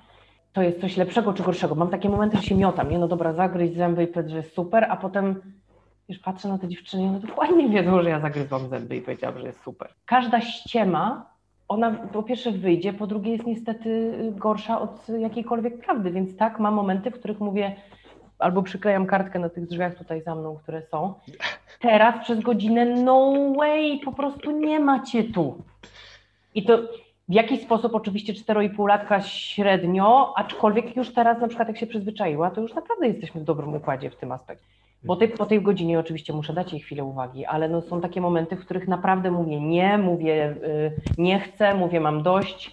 to 0.53 0.61
jest 0.61 0.81
coś 0.81 0.97
lepszego 0.97 1.33
czy 1.33 1.43
gorszego. 1.43 1.75
Mam 1.75 1.89
takie 1.89 2.09
momenty, 2.09 2.37
że 2.37 2.43
się 2.43 2.55
miotam, 2.55 2.91
nie 2.91 2.99
no 2.99 3.07
dobra, 3.07 3.33
zagryź 3.33 3.75
zęby 3.75 4.03
i 4.03 4.07
powiedz, 4.07 4.29
że 4.29 4.37
jest 4.37 4.55
super, 4.55 4.87
a 4.89 4.97
potem 4.97 5.41
już 6.09 6.19
patrzę 6.19 6.47
na 6.47 6.57
te 6.57 6.67
dziewczyny 6.67 7.03
i 7.03 7.07
one 7.07 7.19
dokładnie 7.19 7.69
wiedzą, 7.69 8.03
że 8.03 8.09
ja 8.09 8.19
zagryzłam 8.19 8.67
zęby 8.69 8.95
i 8.95 9.01
powiedziałam, 9.01 9.39
że 9.39 9.47
jest 9.47 9.63
super. 9.63 9.89
Każda 10.05 10.41
ściema, 10.41 11.25
ona 11.67 11.91
po 11.91 12.23
pierwsze 12.23 12.51
wyjdzie, 12.51 12.93
po 12.93 13.07
drugie 13.07 13.31
jest 13.31 13.45
niestety 13.45 14.13
gorsza 14.31 14.81
od 14.81 15.09
jakiejkolwiek 15.19 15.85
prawdy, 15.85 16.11
więc 16.11 16.37
tak, 16.37 16.59
mam 16.59 16.73
momenty, 16.73 17.11
w 17.11 17.19
których 17.19 17.39
mówię, 17.39 17.75
albo 18.39 18.63
przyklejam 18.63 19.05
kartkę 19.05 19.39
na 19.39 19.49
tych 19.49 19.67
drzwiach 19.67 19.95
tutaj 19.95 20.21
za 20.21 20.35
mną, 20.35 20.55
które 20.63 20.81
są. 20.81 21.13
Teraz 21.79 22.23
przez 22.23 22.39
godzinę, 22.39 22.85
no 22.85 23.33
way, 23.57 23.99
po 24.05 24.11
prostu 24.11 24.51
nie 24.51 24.79
macie 24.79 25.23
tu. 25.23 25.63
I 26.55 26.63
to 26.63 26.77
w 27.29 27.33
jakiś 27.33 27.61
sposób 27.61 27.95
oczywiście 27.95 28.33
4,5 28.33 28.87
latka 28.87 29.21
średnio, 29.21 30.33
aczkolwiek 30.37 30.95
już 30.95 31.13
teraz 31.13 31.41
na 31.41 31.47
przykład 31.47 31.67
jak 31.67 31.77
się 31.77 31.87
przyzwyczaiła, 31.87 32.51
to 32.51 32.61
już 32.61 32.73
naprawdę 32.73 33.07
jesteśmy 33.07 33.41
w 33.41 33.43
dobrym 33.43 33.73
układzie 33.73 34.09
w 34.09 34.15
tym 34.15 34.31
aspekcie. 34.31 34.67
Bo 35.05 35.15
tej, 35.15 35.29
po 35.29 35.45
tej 35.45 35.61
godzinie 35.61 35.99
oczywiście 35.99 36.33
muszę 36.33 36.53
dać 36.53 36.71
jej 36.73 36.81
chwilę 36.81 37.03
uwagi, 37.03 37.45
ale 37.45 37.69
no 37.69 37.81
są 37.81 38.01
takie 38.01 38.21
momenty, 38.21 38.55
w 38.55 38.65
których 38.65 38.87
naprawdę 38.87 39.31
mówię 39.31 39.61
nie, 39.61 39.97
mówię 39.97 40.55
y, 40.63 40.91
nie 41.17 41.39
chcę, 41.39 41.75
mówię 41.75 41.99
mam 41.99 42.23
dość. 42.23 42.71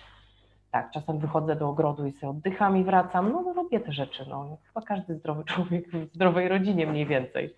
Tak, 0.70 0.90
czasem 0.90 1.18
wychodzę 1.18 1.56
do 1.56 1.68
ogrodu 1.68 2.06
i 2.06 2.12
sobie 2.12 2.30
oddycham 2.30 2.76
i 2.76 2.84
wracam. 2.84 3.32
No, 3.32 3.42
no 3.42 3.52
robię 3.52 3.80
te 3.80 3.92
rzeczy. 3.92 4.26
No. 4.28 4.56
Chyba 4.66 4.86
każdy 4.86 5.14
zdrowy 5.14 5.44
człowiek 5.44 5.88
w 5.90 6.14
zdrowej 6.14 6.48
rodzinie 6.48 6.86
mniej 6.86 7.06
więcej, 7.06 7.54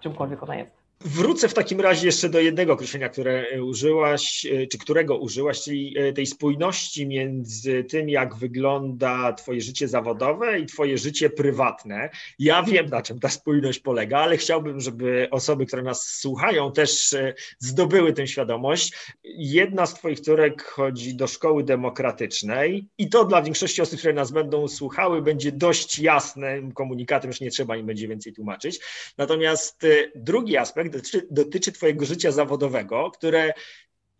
czymkolwiek 0.00 0.42
ona 0.42 0.56
jest. 0.56 0.81
Wrócę 1.04 1.48
w 1.48 1.54
takim 1.54 1.80
razie 1.80 2.06
jeszcze 2.06 2.28
do 2.28 2.40
jednego 2.40 2.72
określenia, 2.72 3.08
które 3.08 3.46
e, 3.48 3.64
użyłaś, 3.64 4.46
e, 4.46 4.66
czy 4.66 4.78
którego 4.78 5.18
użyłaś, 5.18 5.62
czyli 5.62 5.98
e, 5.98 6.12
tej 6.12 6.26
spójności 6.26 7.06
między 7.06 7.84
tym, 7.84 8.08
jak 8.08 8.34
wygląda 8.34 9.32
Twoje 9.32 9.60
życie 9.60 9.88
zawodowe 9.88 10.58
i 10.58 10.66
Twoje 10.66 10.98
życie 10.98 11.30
prywatne. 11.30 12.10
Ja 12.38 12.62
wiem, 12.62 12.86
na 12.86 13.02
czym 13.02 13.20
ta 13.20 13.28
spójność 13.28 13.78
polega, 13.78 14.18
ale 14.18 14.36
chciałbym, 14.36 14.80
żeby 14.80 15.28
osoby, 15.30 15.66
które 15.66 15.82
nas 15.82 16.06
słuchają, 16.06 16.72
też 16.72 17.14
zdobyły 17.58 18.12
tę 18.12 18.26
świadomość. 18.26 18.92
Jedna 19.24 19.86
z 19.86 19.94
Twoich 19.94 20.20
córek 20.20 20.62
chodzi 20.62 21.14
do 21.14 21.26
szkoły 21.26 21.64
demokratycznej 21.64 22.88
i 22.98 23.08
to 23.08 23.24
dla 23.24 23.42
większości 23.42 23.82
osób, 23.82 23.98
które 23.98 24.14
nas 24.14 24.30
będą 24.30 24.68
słuchały, 24.68 25.22
będzie 25.22 25.52
dość 25.52 25.98
jasnym 25.98 26.72
komunikatem, 26.72 27.30
już 27.30 27.40
nie 27.40 27.50
trzeba 27.50 27.76
im 27.76 27.86
będzie 27.86 28.08
więcej 28.08 28.32
tłumaczyć. 28.32 28.80
Natomiast 29.18 29.86
drugi 30.14 30.56
aspekt, 30.56 30.91
dotyczy, 30.92 31.26
dotyczy 31.30 31.72
Twojego 31.72 32.04
życia 32.04 32.32
zawodowego, 32.32 33.10
które 33.10 33.52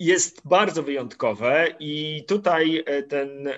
jest 0.03 0.41
bardzo 0.45 0.83
wyjątkowe 0.83 1.67
i 1.81 2.25
tutaj 2.29 2.85
e, 2.87 3.03
ten 3.03 3.49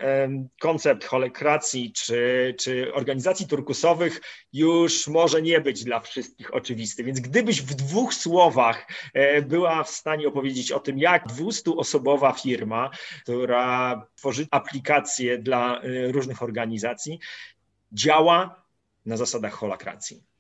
koncept 0.61 1.05
holekracji 1.05 1.93
czy, 1.93 2.55
czy 2.59 2.95
organizacji 2.95 3.47
turkusowych 3.47 4.21
już 4.53 5.09
może 5.09 5.43
nie 5.43 5.61
być 5.61 5.85
dla 5.85 6.01
wszystkich 6.01 6.55
oczywisty. 6.55 7.05
Więc 7.05 7.21
gdybyś 7.21 7.63
w 7.63 7.75
dwóch 7.75 8.15
słowach 8.15 8.87
e, 9.15 9.43
była 9.43 9.85
w 9.85 9.91
stanie 9.91 10.29
opowiedzieć 10.29 10.73
o 10.73 10.81
tym, 10.81 10.99
jak 10.99 11.27
200-osobowa 11.27 12.33
firma, 12.33 12.91
która 13.23 14.07
tworzy 14.15 14.47
aplikacje 14.51 15.39
dla 15.39 15.81
e, 15.81 16.13
różnych 16.13 16.43
organizacji, 16.43 17.19
działa 17.93 18.65
na 19.07 19.17
zasadach 19.17 19.53
holakracji. 19.53 20.34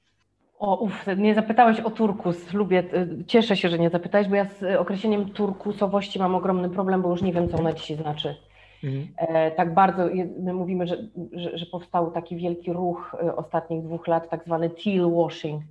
O, 0.64 0.76
uf, 0.76 1.06
nie 1.16 1.34
zapytałeś 1.34 1.80
o 1.80 1.90
turkus. 1.90 2.52
Lubię, 2.52 2.78
y, 2.94 3.24
cieszę 3.26 3.56
się, 3.56 3.68
że 3.68 3.78
nie 3.78 3.90
zapytałeś, 3.90 4.28
bo 4.28 4.34
ja 4.34 4.44
z 4.44 4.76
określeniem 4.78 5.30
turkusowości 5.30 6.18
mam 6.18 6.34
ogromny 6.34 6.70
problem, 6.70 7.02
bo 7.02 7.10
już 7.10 7.22
nie 7.22 7.32
wiem, 7.32 7.48
co 7.48 7.58
ona 7.58 7.72
dzisiaj 7.72 7.96
znaczy. 7.96 8.36
Mhm. 8.84 9.08
E, 9.16 9.50
tak 9.50 9.74
bardzo, 9.74 10.02
my 10.38 10.52
mówimy, 10.52 10.86
że, 10.86 10.96
że, 11.32 11.58
że, 11.58 11.66
powstał 11.66 12.10
taki 12.10 12.36
wielki 12.36 12.72
ruch 12.72 13.16
y, 13.22 13.36
ostatnich 13.36 13.82
dwóch 13.82 14.06
lat, 14.06 14.30
tak 14.30 14.44
zwany 14.44 14.70
teal 14.70 15.10
washing, 15.10 15.62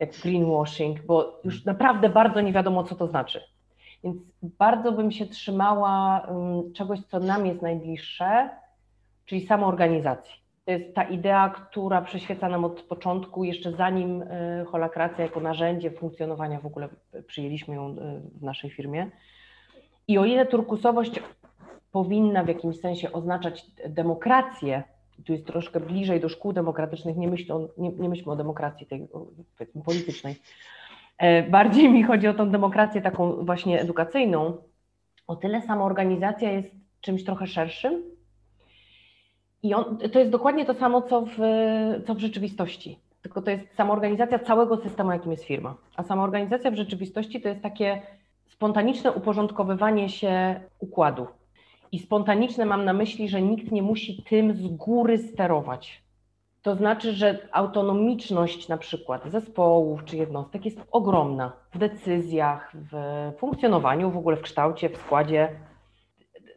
jak 0.00 0.10
greenwashing, 0.22 1.02
bo 1.02 1.40
już 1.44 1.54
mhm. 1.54 1.74
naprawdę 1.76 2.08
bardzo 2.08 2.40
nie 2.40 2.52
wiadomo, 2.52 2.84
co 2.84 2.94
to 2.94 3.06
znaczy. 3.06 3.40
Więc 4.04 4.16
bardzo 4.42 4.92
bym 4.92 5.12
się 5.12 5.26
trzymała 5.26 6.26
um, 6.28 6.72
czegoś, 6.72 7.00
co 7.00 7.20
nam 7.20 7.46
jest 7.46 7.62
najbliższe, 7.62 8.50
czyli 9.24 9.46
samoorganizacji. 9.46 10.43
To 10.64 10.70
jest 10.70 10.94
ta 10.94 11.02
idea, 11.02 11.48
która 11.48 12.02
przyświeca 12.02 12.48
nam 12.48 12.64
od 12.64 12.82
początku, 12.82 13.44
jeszcze 13.44 13.72
zanim 13.72 14.22
e, 14.22 14.64
holakracja 14.64 15.24
jako 15.24 15.40
narzędzie 15.40 15.90
funkcjonowania 15.90 16.60
w 16.60 16.66
ogóle 16.66 16.88
przyjęliśmy 17.26 17.74
ją 17.74 17.86
e, 17.86 18.20
w 18.40 18.42
naszej 18.42 18.70
firmie. 18.70 19.10
I 20.08 20.18
o 20.18 20.24
ile 20.24 20.46
turkusowość 20.46 21.20
powinna 21.92 22.44
w 22.44 22.48
jakimś 22.48 22.80
sensie 22.80 23.12
oznaczać 23.12 23.66
demokrację, 23.88 24.82
tu 25.24 25.32
jest 25.32 25.46
troszkę 25.46 25.80
bliżej 25.80 26.20
do 26.20 26.28
szkół 26.28 26.52
demokratycznych, 26.52 27.16
nie 27.16 27.28
myślę 27.28 27.54
o, 27.54 27.68
nie, 27.78 27.92
nie 27.92 28.08
myślmy 28.08 28.32
o 28.32 28.36
demokracji 28.36 28.86
tej 28.86 29.08
powiedzmy 29.58 29.82
politycznej, 29.82 30.36
e, 31.18 31.42
bardziej 31.42 31.88
mi 31.88 32.02
chodzi 32.02 32.28
o 32.28 32.34
tą 32.34 32.50
demokrację 32.50 33.02
taką 33.02 33.44
właśnie 33.44 33.80
edukacyjną, 33.80 34.56
o 35.26 35.36
tyle 35.36 35.62
samoorganizacja 35.62 36.52
jest 36.52 36.70
czymś 37.00 37.24
trochę 37.24 37.46
szerszym, 37.46 38.13
i 39.64 39.74
on, 39.74 39.98
to 40.12 40.18
jest 40.18 40.30
dokładnie 40.30 40.64
to 40.64 40.74
samo, 40.74 41.02
co 41.02 41.20
w, 41.20 41.38
co 42.06 42.14
w 42.14 42.18
rzeczywistości. 42.18 42.98
Tylko 43.22 43.42
to 43.42 43.50
jest 43.50 43.62
samoorganizacja 43.76 44.38
całego 44.38 44.76
systemu, 44.76 45.12
jakim 45.12 45.30
jest 45.30 45.44
firma. 45.44 45.74
A 45.96 46.02
samoorganizacja 46.02 46.70
w 46.70 46.74
rzeczywistości 46.74 47.40
to 47.40 47.48
jest 47.48 47.62
takie 47.62 48.02
spontaniczne 48.46 49.12
uporządkowywanie 49.12 50.08
się 50.08 50.60
układu. 50.78 51.26
I 51.92 51.98
spontaniczne 51.98 52.64
mam 52.64 52.84
na 52.84 52.92
myśli, 52.92 53.28
że 53.28 53.42
nikt 53.42 53.72
nie 53.72 53.82
musi 53.82 54.22
tym 54.22 54.54
z 54.54 54.66
góry 54.66 55.18
sterować. 55.18 56.02
To 56.62 56.74
znaczy, 56.74 57.12
że 57.12 57.38
autonomiczność 57.52 58.68
na 58.68 58.78
przykład 58.78 59.30
zespołów 59.30 60.04
czy 60.04 60.16
jednostek 60.16 60.64
jest 60.64 60.80
ogromna 60.90 61.52
w 61.74 61.78
decyzjach, 61.78 62.72
w 62.92 62.92
funkcjonowaniu, 63.38 64.10
w 64.10 64.16
ogóle 64.16 64.36
w 64.36 64.42
kształcie, 64.42 64.88
w 64.88 64.96
składzie. 64.96 65.48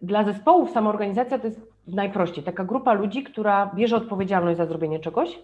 Dla 0.02 0.24
zespołów 0.24 0.72
samoorganizacja 0.72 1.40
to 1.40 1.48
jest 1.48 1.67
najprościej, 1.96 2.44
taka 2.44 2.64
grupa 2.64 2.94
ludzi, 2.94 3.24
która 3.24 3.72
bierze 3.76 3.96
odpowiedzialność 3.96 4.58
za 4.58 4.66
zrobienie 4.66 5.00
czegoś, 5.00 5.40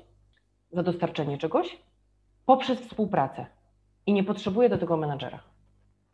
za 0.72 0.84
dostarczenie 0.84 1.38
czegoś, 1.38 1.78
poprzez 2.46 2.80
współpracę 2.80 3.46
i 4.06 4.14
nie 4.14 4.24
potrzebuje 4.24 4.70
do 4.70 4.78
tego 4.78 4.98
menadżera. 4.98 5.40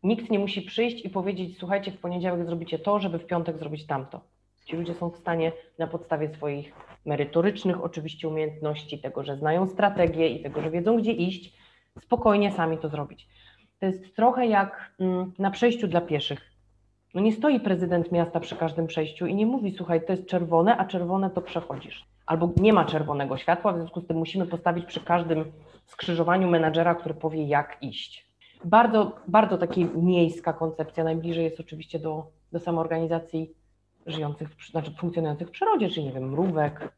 Nikt 0.04 0.30
nie 0.30 0.40
musi 0.40 0.62
przyjść 0.62 1.06
i 1.06 1.10
powiedzieć: 1.10 1.58
Słuchajcie, 1.58 1.92
w 1.92 2.00
poniedziałek 2.00 2.46
zrobicie 2.46 2.80
to, 2.80 3.00
żeby 3.00 3.20
w 3.20 3.26
piątek 3.26 3.58
zrobić 3.58 3.88
tamto. 3.88 4.22
Ci 4.66 4.76
ludzie 4.76 4.94
są 4.94 5.10
w 5.10 5.18
stanie 5.18 5.52
na 5.78 5.88
podstawie 5.88 6.34
swoich 6.34 6.74
merytorycznych, 7.06 7.84
oczywiście, 7.84 8.28
umiejętności, 8.28 9.00
tego, 9.00 9.24
że 9.24 9.38
znają 9.38 9.68
strategię 9.68 10.28
i 10.28 10.44
tego, 10.44 10.62
że 10.62 10.72
wiedzą, 10.72 10.98
gdzie 10.98 11.12
iść, 11.12 11.54
spokojnie 12.00 12.52
sami 12.52 12.78
to 12.78 12.90
zrobić. 12.90 13.28
To 13.80 13.86
jest 13.86 14.16
trochę 14.16 14.48
jak 14.48 14.94
mm, 15.00 15.34
na 15.40 15.52
przejściu 15.52 15.88
dla 15.88 16.02
pieszych. 16.02 16.49
No 17.14 17.22
nie 17.22 17.32
stoi 17.32 17.60
prezydent 17.60 18.12
miasta 18.12 18.40
przy 18.40 18.56
każdym 18.56 18.88
przejściu 18.88 19.26
i 19.28 19.36
nie 19.36 19.46
mówi, 19.46 19.72
słuchaj, 19.78 20.06
to 20.06 20.14
jest 20.14 20.26
czerwone, 20.26 20.78
a 20.78 20.86
czerwone 20.86 21.30
to 21.30 21.42
przechodzisz. 21.42 22.06
Albo 22.26 22.50
nie 22.58 22.74
ma 22.74 22.86
czerwonego 22.86 23.38
światła, 23.38 23.74
w 23.74 23.78
związku 23.78 24.02
z 24.02 24.08
tym 24.08 24.18
musimy 24.18 24.46
postawić 24.46 24.86
przy 24.86 25.00
każdym 25.00 25.46
skrzyżowaniu 25.86 26.50
menadżera, 26.50 26.96
który 26.96 27.14
powie, 27.14 27.44
jak 27.44 27.78
iść. 27.82 28.30
Bardzo, 28.66 29.16
bardzo 29.28 29.58
taka 29.58 29.76
miejska 29.96 30.54
koncepcja, 30.54 31.04
najbliżej 31.04 31.44
jest 31.44 31.60
oczywiście 31.60 32.00
do, 32.00 32.28
do 32.52 32.60
samoorganizacji 32.60 33.54
żyjących, 34.06 34.50
znaczy 34.72 34.92
funkcjonujących 34.92 35.48
w 35.48 35.52
przyrodzie, 35.52 35.90
czyli 35.90 36.06
nie 36.06 36.12
wiem, 36.12 36.30
mrówek, 36.30 36.92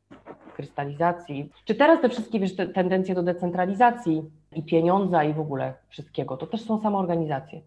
krystalizacji. 0.53 1.49
Czy 1.65 1.75
teraz 1.75 2.01
te 2.01 2.09
wszystkie 2.09 2.39
wiesz, 2.39 2.55
te 2.55 2.67
tendencje 2.67 3.15
do 3.15 3.23
decentralizacji 3.23 4.21
i 4.55 4.63
pieniądza 4.63 5.23
i 5.23 5.33
w 5.33 5.39
ogóle 5.39 5.73
wszystkiego, 5.89 6.37
to 6.37 6.47
też 6.47 6.61
są 6.61 6.81
samoorganizacje. 6.81 7.61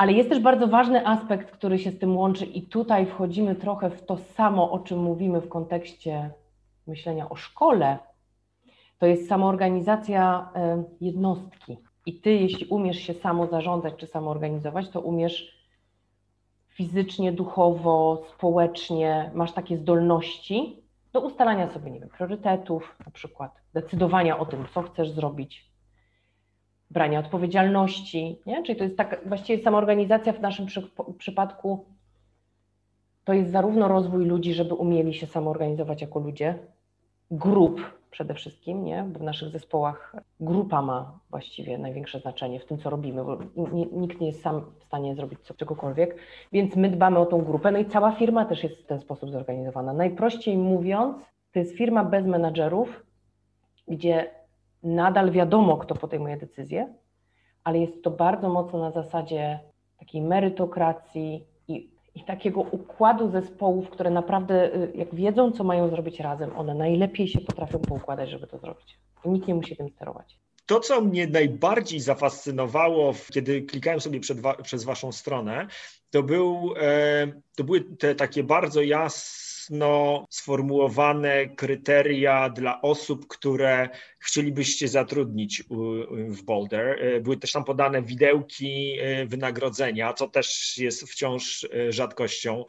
Ale 0.00 0.12
jest 0.12 0.28
też 0.28 0.40
bardzo 0.40 0.68
ważny 0.68 1.06
aspekt, 1.06 1.50
który 1.50 1.78
się 1.78 1.90
z 1.90 1.98
tym 1.98 2.16
łączy, 2.16 2.46
i 2.46 2.62
tutaj 2.62 3.06
wchodzimy 3.06 3.54
trochę 3.54 3.90
w 3.90 4.06
to 4.06 4.16
samo, 4.16 4.70
o 4.70 4.78
czym 4.78 4.98
mówimy 4.98 5.40
w 5.40 5.48
kontekście 5.48 6.30
myślenia 6.86 7.28
o 7.28 7.36
szkole. 7.36 7.98
To 8.98 9.06
jest 9.06 9.28
samoorganizacja 9.28 10.50
e, 10.54 10.84
jednostki. 11.00 11.78
I 12.06 12.20
ty, 12.20 12.30
jeśli 12.30 12.66
umiesz 12.66 12.96
się 12.96 13.14
samo 13.14 13.46
zarządzać 13.46 13.94
czy 13.96 14.06
samoorganizować, 14.06 14.88
to 14.88 15.00
umiesz 15.00 15.66
fizycznie, 16.68 17.32
duchowo, 17.32 18.22
społecznie, 18.34 19.30
masz 19.34 19.52
takie 19.52 19.76
zdolności 19.76 20.82
do 21.12 21.20
ustalania 21.20 21.70
sobie, 21.70 21.90
nie 21.90 22.00
wiem, 22.00 22.08
priorytetów, 22.08 22.96
na 23.06 23.12
przykład 23.12 23.52
decydowania 23.74 24.38
o 24.38 24.46
tym, 24.46 24.66
co 24.74 24.82
chcesz 24.82 25.10
zrobić, 25.10 25.69
brania 26.90 27.18
odpowiedzialności, 27.18 28.38
nie? 28.46 28.62
czyli 28.62 28.78
to 28.78 28.84
jest 28.84 28.96
tak, 28.96 29.20
właściwie 29.26 29.62
samoorganizacja 29.62 30.32
w 30.32 30.40
naszym 30.40 30.66
przy, 30.66 30.90
przypadku 31.18 31.84
to 33.24 33.32
jest 33.32 33.50
zarówno 33.50 33.88
rozwój 33.88 34.24
ludzi, 34.26 34.54
żeby 34.54 34.74
umieli 34.74 35.14
się 35.14 35.26
samoorganizować 35.26 36.02
jako 36.02 36.18
ludzie, 36.18 36.58
grup 37.30 37.80
przede 38.10 38.34
wszystkim, 38.34 38.84
nie? 38.84 39.02
bo 39.02 39.18
w 39.18 39.22
naszych 39.22 39.48
zespołach 39.48 40.16
grupa 40.40 40.82
ma 40.82 41.18
właściwie 41.30 41.78
największe 41.78 42.20
znaczenie 42.20 42.60
w 42.60 42.64
tym, 42.64 42.78
co 42.78 42.90
robimy, 42.90 43.24
bo 43.24 43.38
nikt 43.92 44.20
nie 44.20 44.26
jest 44.26 44.42
sam 44.42 44.64
w 44.80 44.84
stanie 44.84 45.14
zrobić 45.14 45.40
czegokolwiek, 45.56 46.16
więc 46.52 46.76
my 46.76 46.90
dbamy 46.90 47.18
o 47.18 47.26
tą 47.26 47.44
grupę, 47.44 47.72
no 47.72 47.78
i 47.78 47.84
cała 47.84 48.12
firma 48.12 48.44
też 48.44 48.62
jest 48.62 48.76
w 48.76 48.86
ten 48.86 49.00
sposób 49.00 49.30
zorganizowana. 49.30 49.92
Najprościej 49.92 50.56
mówiąc, 50.56 51.16
to 51.52 51.58
jest 51.58 51.76
firma 51.76 52.04
bez 52.04 52.26
menadżerów, 52.26 53.04
gdzie 53.88 54.30
nadal 54.82 55.30
wiadomo, 55.30 55.76
kto 55.76 55.94
podejmuje 55.94 56.36
decyzje, 56.36 56.94
ale 57.64 57.78
jest 57.78 58.02
to 58.02 58.10
bardzo 58.10 58.48
mocno 58.48 58.78
na 58.78 58.90
zasadzie 58.90 59.60
takiej 59.98 60.22
merytokracji 60.22 61.44
i 61.68 61.90
i 62.14 62.24
takiego 62.24 62.60
układu 62.60 63.30
zespołów, 63.30 63.90
które 63.90 64.10
naprawdę, 64.10 64.74
y, 64.74 64.92
jak 64.94 65.14
wiedzą, 65.14 65.52
co 65.52 65.64
mają 65.64 65.88
zrobić 65.88 66.20
razem, 66.20 66.56
one 66.56 66.74
najlepiej 66.74 67.28
się 67.28 67.40
potrafią 67.40 67.78
poukładać, 67.78 68.30
żeby 68.30 68.46
to 68.46 68.58
zrobić. 68.58 68.98
I 69.24 69.28
nikt 69.28 69.48
nie 69.48 69.54
musi 69.54 69.76
tym 69.76 69.88
sterować. 69.88 70.38
To, 70.66 70.80
co 70.80 71.00
mnie 71.00 71.26
najbardziej 71.26 72.00
zafascynowało, 72.00 73.14
kiedy 73.32 73.62
klikałem 73.62 74.00
sobie 74.00 74.20
wa 74.34 74.54
przez 74.54 74.84
Waszą 74.84 75.12
stronę, 75.12 75.66
to, 76.10 76.22
był, 76.22 76.74
e, 76.80 77.26
to 77.56 77.64
były 77.64 77.80
te 77.80 78.14
takie 78.14 78.42
bardzo 78.42 78.82
jasne, 78.82 79.50
sformułowane 80.30 81.46
kryteria 81.46 82.50
dla 82.50 82.82
osób, 82.82 83.26
które 83.26 83.88
chcielibyście 84.20 84.88
zatrudnić 84.88 85.62
w 86.28 86.42
Boulder. 86.42 87.04
E, 87.04 87.20
były 87.20 87.36
też 87.36 87.52
tam 87.52 87.64
podane 87.64 88.02
widełki 88.02 88.96
e, 89.00 89.26
wynagrodzenia, 89.26 90.12
co 90.12 90.28
też 90.28 90.78
jest 90.78 91.02
wciąż 91.02 91.64
e, 91.64 91.92
rzadkością 91.92 92.64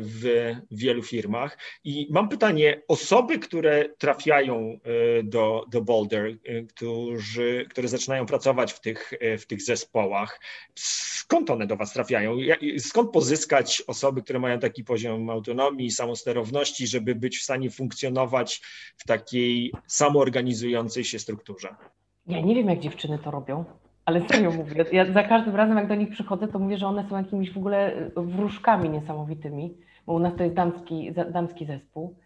w 0.00 0.54
wielu 0.70 1.02
firmach. 1.02 1.58
I 1.84 2.08
mam 2.10 2.28
pytanie, 2.28 2.82
osoby, 2.88 3.38
które 3.38 3.88
trafiają 3.98 4.78
do, 5.24 5.64
do 5.70 5.80
Boulder, 5.80 6.36
którzy, 6.68 7.66
które 7.70 7.88
zaczynają 7.88 8.26
pracować 8.26 8.72
w 8.72 8.80
tych, 8.80 9.12
w 9.38 9.46
tych 9.46 9.62
zespołach, 9.62 10.40
skąd 10.74 11.50
one 11.50 11.66
do 11.66 11.76
Was 11.76 11.92
trafiają? 11.92 12.36
Skąd 12.78 13.10
pozyskać 13.10 13.82
osoby, 13.86 14.22
które 14.22 14.38
mają 14.38 14.58
taki 14.58 14.84
poziom 14.84 15.30
autonomii, 15.30 15.90
samosterowności, 15.90 16.86
żeby 16.86 17.14
być 17.14 17.38
w 17.38 17.42
stanie 17.42 17.70
funkcjonować 17.70 18.62
w 18.96 19.04
takiej 19.04 19.72
samoorganizującej 20.66 21.04
się 21.04 21.18
strukturze? 21.18 21.68
Ja 22.26 22.40
nie 22.40 22.54
wiem, 22.54 22.68
jak 22.68 22.80
dziewczyny 22.80 23.18
to 23.18 23.30
robią, 23.30 23.64
ale 24.04 24.28
serio 24.28 24.50
mówię. 24.50 24.84
Ja 24.92 25.12
za 25.12 25.22
każdym 25.22 25.56
razem, 25.56 25.76
jak 25.76 25.88
do 25.88 25.94
nich 25.94 26.10
przychodzę, 26.10 26.48
to 26.48 26.58
mówię, 26.58 26.78
że 26.78 26.86
one 26.86 27.08
są 27.08 27.16
jakimiś 27.16 27.52
w 27.52 27.58
ogóle 27.58 28.10
wróżkami 28.16 28.90
niesamowitymi, 28.90 29.74
bo 30.06 30.12
u 30.12 30.18
nas 30.18 30.32
to 30.36 30.44
jest 30.44 30.56
damski, 30.56 31.12
damski 31.12 31.66
zespół. 31.66 32.16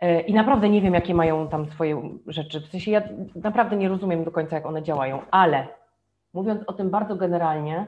E, 0.00 0.20
I 0.20 0.34
naprawdę 0.34 0.68
nie 0.68 0.80
wiem, 0.80 0.94
jakie 0.94 1.14
mają 1.14 1.48
tam 1.48 1.70
swoje 1.70 2.18
rzeczy. 2.26 2.60
W 2.60 2.66
sensie 2.66 2.90
ja 2.90 3.02
naprawdę 3.34 3.76
nie 3.76 3.88
rozumiem 3.88 4.24
do 4.24 4.30
końca, 4.30 4.56
jak 4.56 4.66
one 4.66 4.82
działają, 4.82 5.22
ale 5.30 5.68
mówiąc 6.34 6.60
o 6.66 6.72
tym 6.72 6.90
bardzo 6.90 7.16
generalnie, 7.16 7.86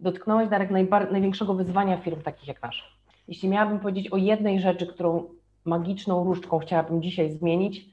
dotknąłeś, 0.00 0.48
Darek, 0.48 0.70
największego 1.10 1.54
wyzwania 1.54 1.96
firm 1.96 2.22
takich 2.22 2.48
jak 2.48 2.62
nasza. 2.62 2.84
Jeśli 3.28 3.48
miałabym 3.48 3.80
powiedzieć 3.80 4.08
o 4.08 4.16
jednej 4.16 4.60
rzeczy, 4.60 4.86
którą 4.86 5.24
magiczną 5.64 6.24
różdżką 6.24 6.58
chciałabym 6.58 7.02
dzisiaj 7.02 7.30
zmienić, 7.30 7.92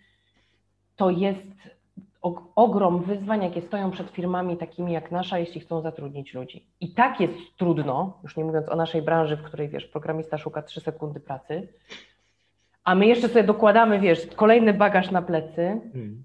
to 1.00 1.10
jest 1.10 1.48
ogrom 2.56 3.04
wyzwań, 3.04 3.44
jakie 3.44 3.62
stoją 3.62 3.92
przed 3.92 4.10
firmami 4.10 4.58
takimi 4.58 4.92
jak 4.94 5.12
nasza, 5.12 5.40
jeśli 5.40 5.62
chcą 5.62 5.82
zatrudnić 5.82 6.34
ludzi. 6.34 6.66
I 6.82 6.94
tak 6.94 7.20
jest 7.20 7.34
trudno, 7.58 8.20
już 8.24 8.38
nie 8.38 8.44
mówiąc 8.44 8.70
o 8.70 8.76
naszej 8.76 9.02
branży, 9.02 9.38
w 9.38 9.44
której 9.44 9.70
wiesz, 9.70 9.86
programista 9.86 10.38
szuka 10.38 10.62
3 10.62 10.82
sekundy 10.82 11.20
pracy, 11.20 11.68
a 12.84 12.96
my 12.96 13.06
jeszcze 13.06 13.30
sobie 13.30 13.44
dokładamy, 13.44 14.00
wiesz, 14.00 14.28
kolejny 14.36 14.74
bagaż 14.74 15.12
na 15.12 15.22
plecy. 15.22 15.82
Hmm 15.94 16.24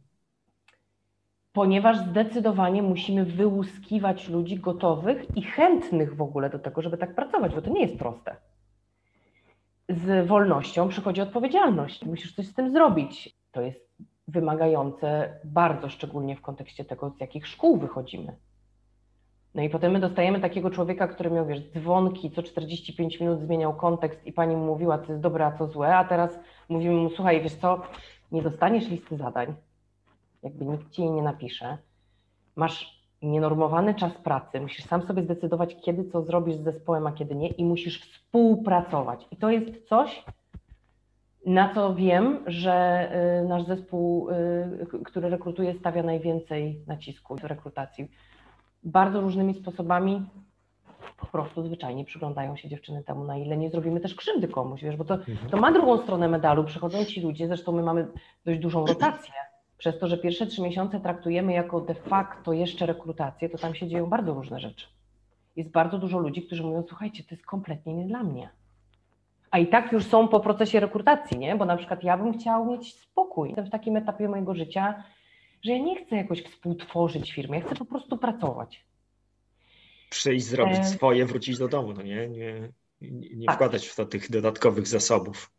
ponieważ 1.52 1.98
zdecydowanie 1.98 2.82
musimy 2.82 3.24
wyłuskiwać 3.24 4.28
ludzi 4.28 4.56
gotowych 4.56 5.36
i 5.36 5.42
chętnych 5.42 6.16
w 6.16 6.22
ogóle 6.22 6.50
do 6.50 6.58
tego, 6.58 6.82
żeby 6.82 6.96
tak 6.96 7.14
pracować, 7.14 7.54
bo 7.54 7.62
to 7.62 7.70
nie 7.70 7.82
jest 7.82 7.98
proste. 7.98 8.36
Z 9.88 10.26
wolnością 10.28 10.88
przychodzi 10.88 11.20
odpowiedzialność. 11.20 12.04
Musisz 12.04 12.34
coś 12.34 12.46
z 12.46 12.54
tym 12.54 12.72
zrobić. 12.72 13.36
To 13.52 13.60
jest 13.60 13.84
wymagające 14.28 15.38
bardzo 15.44 15.88
szczególnie 15.88 16.36
w 16.36 16.42
kontekście 16.42 16.84
tego, 16.84 17.10
z 17.10 17.20
jakich 17.20 17.46
szkół 17.46 17.76
wychodzimy. 17.76 18.36
No 19.54 19.62
i 19.62 19.70
potem 19.70 19.92
my 19.92 20.00
dostajemy 20.00 20.40
takiego 20.40 20.70
człowieka, 20.70 21.08
który 21.08 21.30
miał, 21.30 21.46
wiesz, 21.46 21.60
dzwonki, 21.70 22.30
co 22.30 22.42
45 22.42 23.20
minut 23.20 23.40
zmieniał 23.40 23.74
kontekst 23.74 24.26
i 24.26 24.32
pani 24.32 24.56
mu 24.56 24.66
mówiła, 24.66 24.98
co 24.98 25.12
jest 25.12 25.22
dobre, 25.22 25.46
a 25.46 25.58
co 25.58 25.66
złe, 25.66 25.96
a 25.96 26.04
teraz 26.04 26.38
mówimy 26.68 26.94
mu, 26.94 27.10
słuchaj, 27.10 27.42
wiesz 27.42 27.54
co, 27.54 27.82
nie 28.32 28.42
dostaniesz 28.42 28.88
listy 28.88 29.16
zadań, 29.16 29.54
jakby 30.42 30.64
nikt 30.64 30.90
ci 30.90 31.02
jej 31.02 31.10
nie 31.10 31.22
napisze. 31.22 31.78
Masz 32.56 33.04
nienormowany 33.22 33.94
czas 33.94 34.12
pracy, 34.12 34.60
musisz 34.60 34.84
sam 34.84 35.02
sobie 35.02 35.22
zdecydować, 35.22 35.76
kiedy 35.84 36.04
co 36.04 36.22
zrobisz 36.22 36.56
z 36.56 36.64
zespołem, 36.64 37.06
a 37.06 37.12
kiedy 37.12 37.34
nie, 37.34 37.48
i 37.48 37.64
musisz 37.64 38.00
współpracować. 38.00 39.26
I 39.30 39.36
to 39.36 39.50
jest 39.50 39.88
coś, 39.88 40.24
na 41.46 41.74
co 41.74 41.94
wiem, 41.94 42.38
że 42.46 43.08
y, 43.42 43.48
nasz 43.48 43.66
zespół, 43.66 44.30
y, 44.30 45.02
który 45.04 45.28
rekrutuje, 45.28 45.74
stawia 45.74 46.02
najwięcej 46.02 46.84
nacisku 46.86 47.36
w 47.36 47.44
rekrutacji. 47.44 48.10
Bardzo 48.82 49.20
różnymi 49.20 49.54
sposobami 49.54 50.22
po 51.16 51.26
prostu 51.26 51.62
zwyczajnie 51.62 52.04
przyglądają 52.04 52.56
się 52.56 52.68
dziewczyny 52.68 53.04
temu, 53.04 53.24
na 53.24 53.36
ile 53.36 53.56
nie 53.56 53.70
zrobimy 53.70 54.00
też 54.00 54.14
krzywdy 54.14 54.48
komuś, 54.48 54.82
wiesz, 54.82 54.96
bo 54.96 55.04
to, 55.04 55.14
mhm. 55.14 55.50
to 55.50 55.56
ma 55.56 55.72
drugą 55.72 56.02
stronę 56.02 56.28
medalu. 56.28 56.64
Przychodzą 56.64 57.04
ci 57.04 57.20
ludzie, 57.20 57.46
zresztą 57.46 57.72
my 57.72 57.82
mamy 57.82 58.06
dość 58.44 58.60
dużą 58.60 58.86
rotację 58.86 59.34
przez 59.78 59.98
to, 59.98 60.08
że 60.08 60.18
pierwsze 60.18 60.46
trzy 60.46 60.62
miesiące 60.62 61.00
traktujemy 61.00 61.52
jako 61.52 61.80
de 61.80 61.94
facto 61.94 62.52
jeszcze 62.52 62.86
rekrutację, 62.86 63.48
to 63.48 63.58
tam 63.58 63.74
się 63.74 63.88
dzieją 63.88 64.06
bardzo 64.06 64.34
różne 64.34 64.60
rzeczy. 64.60 64.86
Jest 65.56 65.70
bardzo 65.70 65.98
dużo 65.98 66.18
ludzi, 66.18 66.42
którzy 66.42 66.62
mówią, 66.62 66.84
słuchajcie, 66.88 67.24
to 67.24 67.34
jest 67.34 67.46
kompletnie 67.46 67.94
nie 67.94 68.06
dla 68.06 68.22
mnie. 68.22 68.48
A 69.54 69.58
i 69.58 69.66
tak 69.66 69.92
już 69.92 70.04
są 70.04 70.28
po 70.28 70.40
procesie 70.40 70.80
rekrutacji, 70.80 71.38
nie? 71.38 71.56
Bo 71.56 71.64
na 71.64 71.76
przykład 71.76 72.04
ja 72.04 72.18
bym 72.18 72.38
chciał 72.38 72.66
mieć 72.66 72.94
spokój. 72.94 73.48
Jestem 73.48 73.66
w 73.66 73.70
takim 73.70 73.96
etapie 73.96 74.28
mojego 74.28 74.54
życia, 74.54 75.04
że 75.62 75.72
ja 75.72 75.78
nie 75.78 76.04
chcę 76.04 76.16
jakoś 76.16 76.42
współtworzyć 76.42 77.32
firmy, 77.32 77.56
ja 77.56 77.64
chcę 77.64 77.74
po 77.74 77.84
prostu 77.84 78.18
pracować. 78.18 78.84
Przyjść, 80.10 80.46
zrobić 80.46 80.78
e... 80.78 80.84
swoje, 80.84 81.26
wrócić 81.26 81.58
do 81.58 81.68
domu, 81.68 81.92
no 81.92 82.02
nie? 82.02 82.28
Nie, 82.28 82.68
nie 83.36 83.46
tak. 83.46 83.56
wkładać 83.56 83.86
w 83.86 83.96
to 83.96 84.04
tych 84.04 84.30
dodatkowych 84.30 84.86
zasobów 84.86 85.50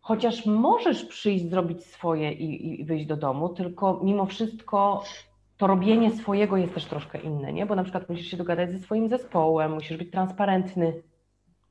chociaż 0.00 0.46
możesz 0.46 1.04
przyjść, 1.04 1.50
zrobić 1.50 1.84
swoje 1.84 2.32
i, 2.32 2.80
i 2.80 2.84
wyjść 2.84 3.06
do 3.06 3.16
domu, 3.16 3.48
tylko 3.48 4.00
mimo 4.04 4.26
wszystko 4.26 5.04
to 5.56 5.66
robienie 5.66 6.10
swojego 6.10 6.56
jest 6.56 6.74
też 6.74 6.84
troszkę 6.84 7.20
inne, 7.20 7.52
nie? 7.52 7.66
Bo 7.66 7.74
na 7.74 7.82
przykład 7.82 8.08
musisz 8.08 8.26
się 8.26 8.36
dogadać 8.36 8.72
ze 8.72 8.78
swoim 8.78 9.08
zespołem, 9.08 9.72
musisz 9.72 9.96
być 9.96 10.10
transparentny, 10.10 11.02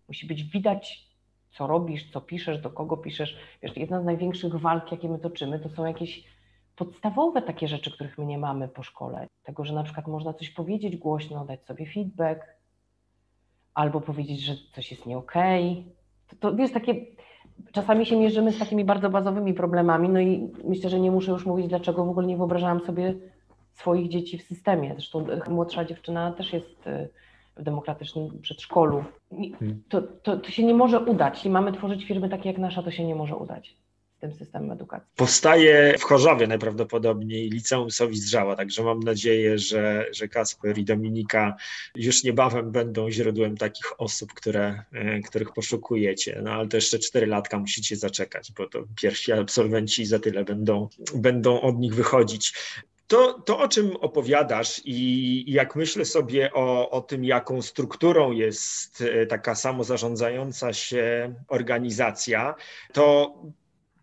musi 0.07 0.27
być 0.27 0.43
widać, 0.43 1.10
co 1.51 1.67
robisz, 1.67 2.11
co 2.11 2.21
piszesz, 2.21 2.61
do 2.61 2.69
kogo 2.69 2.97
piszesz. 2.97 3.37
Wiesz, 3.63 3.77
jedna 3.77 4.01
z 4.01 4.05
największych 4.05 4.55
walk, 4.55 4.91
jakie 4.91 5.09
my 5.09 5.19
toczymy, 5.19 5.59
to 5.59 5.69
są 5.69 5.85
jakieś 5.85 6.23
podstawowe 6.75 7.41
takie 7.41 7.67
rzeczy, 7.67 7.91
których 7.91 8.17
my 8.17 8.25
nie 8.25 8.37
mamy 8.37 8.67
po 8.67 8.83
szkole. 8.83 9.27
Tego, 9.43 9.65
że 9.65 9.73
na 9.73 9.83
przykład 9.83 10.07
można 10.07 10.33
coś 10.33 10.49
powiedzieć 10.49 10.97
głośno, 10.97 11.45
dać 11.45 11.65
sobie 11.65 11.85
feedback, 11.85 12.41
albo 13.73 14.01
powiedzieć, 14.01 14.39
że 14.39 14.53
coś 14.71 14.91
jest 14.91 15.05
nie 15.05 15.17
okej. 15.17 15.71
Okay. 15.71 15.83
To, 16.27 16.35
to 16.35 16.55
wiesz, 16.55 16.71
takie 16.71 17.05
czasami 17.71 18.05
się 18.05 18.15
mierzymy 18.17 18.51
z 18.51 18.59
takimi 18.59 18.85
bardzo 18.85 19.09
bazowymi 19.09 19.53
problemami, 19.53 20.09
no 20.09 20.19
i 20.19 20.51
myślę, 20.63 20.89
że 20.89 20.99
nie 20.99 21.11
muszę 21.11 21.31
już 21.31 21.45
mówić, 21.45 21.67
dlaczego 21.67 22.05
w 22.05 22.09
ogóle 22.09 22.27
nie 22.27 22.37
wyobrażałam 22.37 22.79
sobie 22.79 23.15
swoich 23.73 24.09
dzieci 24.09 24.37
w 24.37 24.43
systemie. 24.43 24.93
Zresztą 24.93 25.25
młodsza 25.49 25.85
dziewczyna 25.85 26.31
też 26.31 26.53
jest 26.53 26.87
y, 26.87 27.09
w 27.61 27.63
demokratycznym 27.63 28.41
przedszkolu. 28.41 29.03
Hmm. 29.29 29.83
To, 29.89 30.01
to, 30.01 30.37
to 30.37 30.51
się 30.51 30.63
nie 30.63 30.73
może 30.73 30.99
udać. 30.99 31.33
Jeśli 31.33 31.49
mamy 31.49 31.73
tworzyć 31.73 32.05
firmy 32.05 32.29
takie 32.29 32.49
jak 32.49 32.57
nasza, 32.57 32.83
to 32.83 32.91
się 32.91 33.05
nie 33.05 33.15
może 33.15 33.35
udać 33.35 33.75
tym 34.21 34.33
systemem 34.33 34.71
edukacji. 34.71 35.09
Powstaje 35.15 35.95
w 35.99 36.03
Chorzowie 36.03 36.47
najprawdopodobniej 36.47 37.49
liceum 37.49 37.91
Sowizdrzała, 37.91 38.55
także 38.55 38.83
mam 38.83 38.99
nadzieję, 38.99 39.57
że, 39.57 40.05
że 40.11 40.27
Kasper 40.27 40.77
i 40.77 40.85
Dominika 40.85 41.55
już 41.95 42.23
niebawem 42.23 42.71
będą 42.71 43.11
źródłem 43.11 43.57
takich 43.57 44.01
osób, 44.01 44.33
które, 44.33 44.83
e, 44.93 45.19
których 45.19 45.53
poszukujecie. 45.53 46.41
No 46.43 46.51
ale 46.51 46.67
to 46.67 46.77
jeszcze 46.77 46.99
cztery 46.99 47.27
latka 47.27 47.59
musicie 47.59 47.95
zaczekać, 47.95 48.51
bo 48.57 48.67
to 48.67 48.83
pierwsi 49.01 49.31
absolwenci 49.31 50.05
za 50.05 50.19
tyle 50.19 50.43
będą, 50.43 50.89
będą 51.15 51.61
od 51.61 51.79
nich 51.79 51.95
wychodzić. 51.95 52.53
To, 53.11 53.33
to, 53.33 53.59
o 53.59 53.67
czym 53.67 53.95
opowiadasz 53.95 54.81
i, 54.85 55.43
jak 55.47 55.75
myślę 55.75 56.05
sobie 56.05 56.53
o, 56.53 56.89
o 56.89 57.01
tym, 57.01 57.25
jaką 57.25 57.61
strukturą 57.61 58.31
jest 58.31 59.01
e, 59.01 59.25
taka 59.25 59.55
samozarządzająca 59.55 60.73
się 60.73 61.33
organizacja, 61.47 62.55
to 62.93 63.33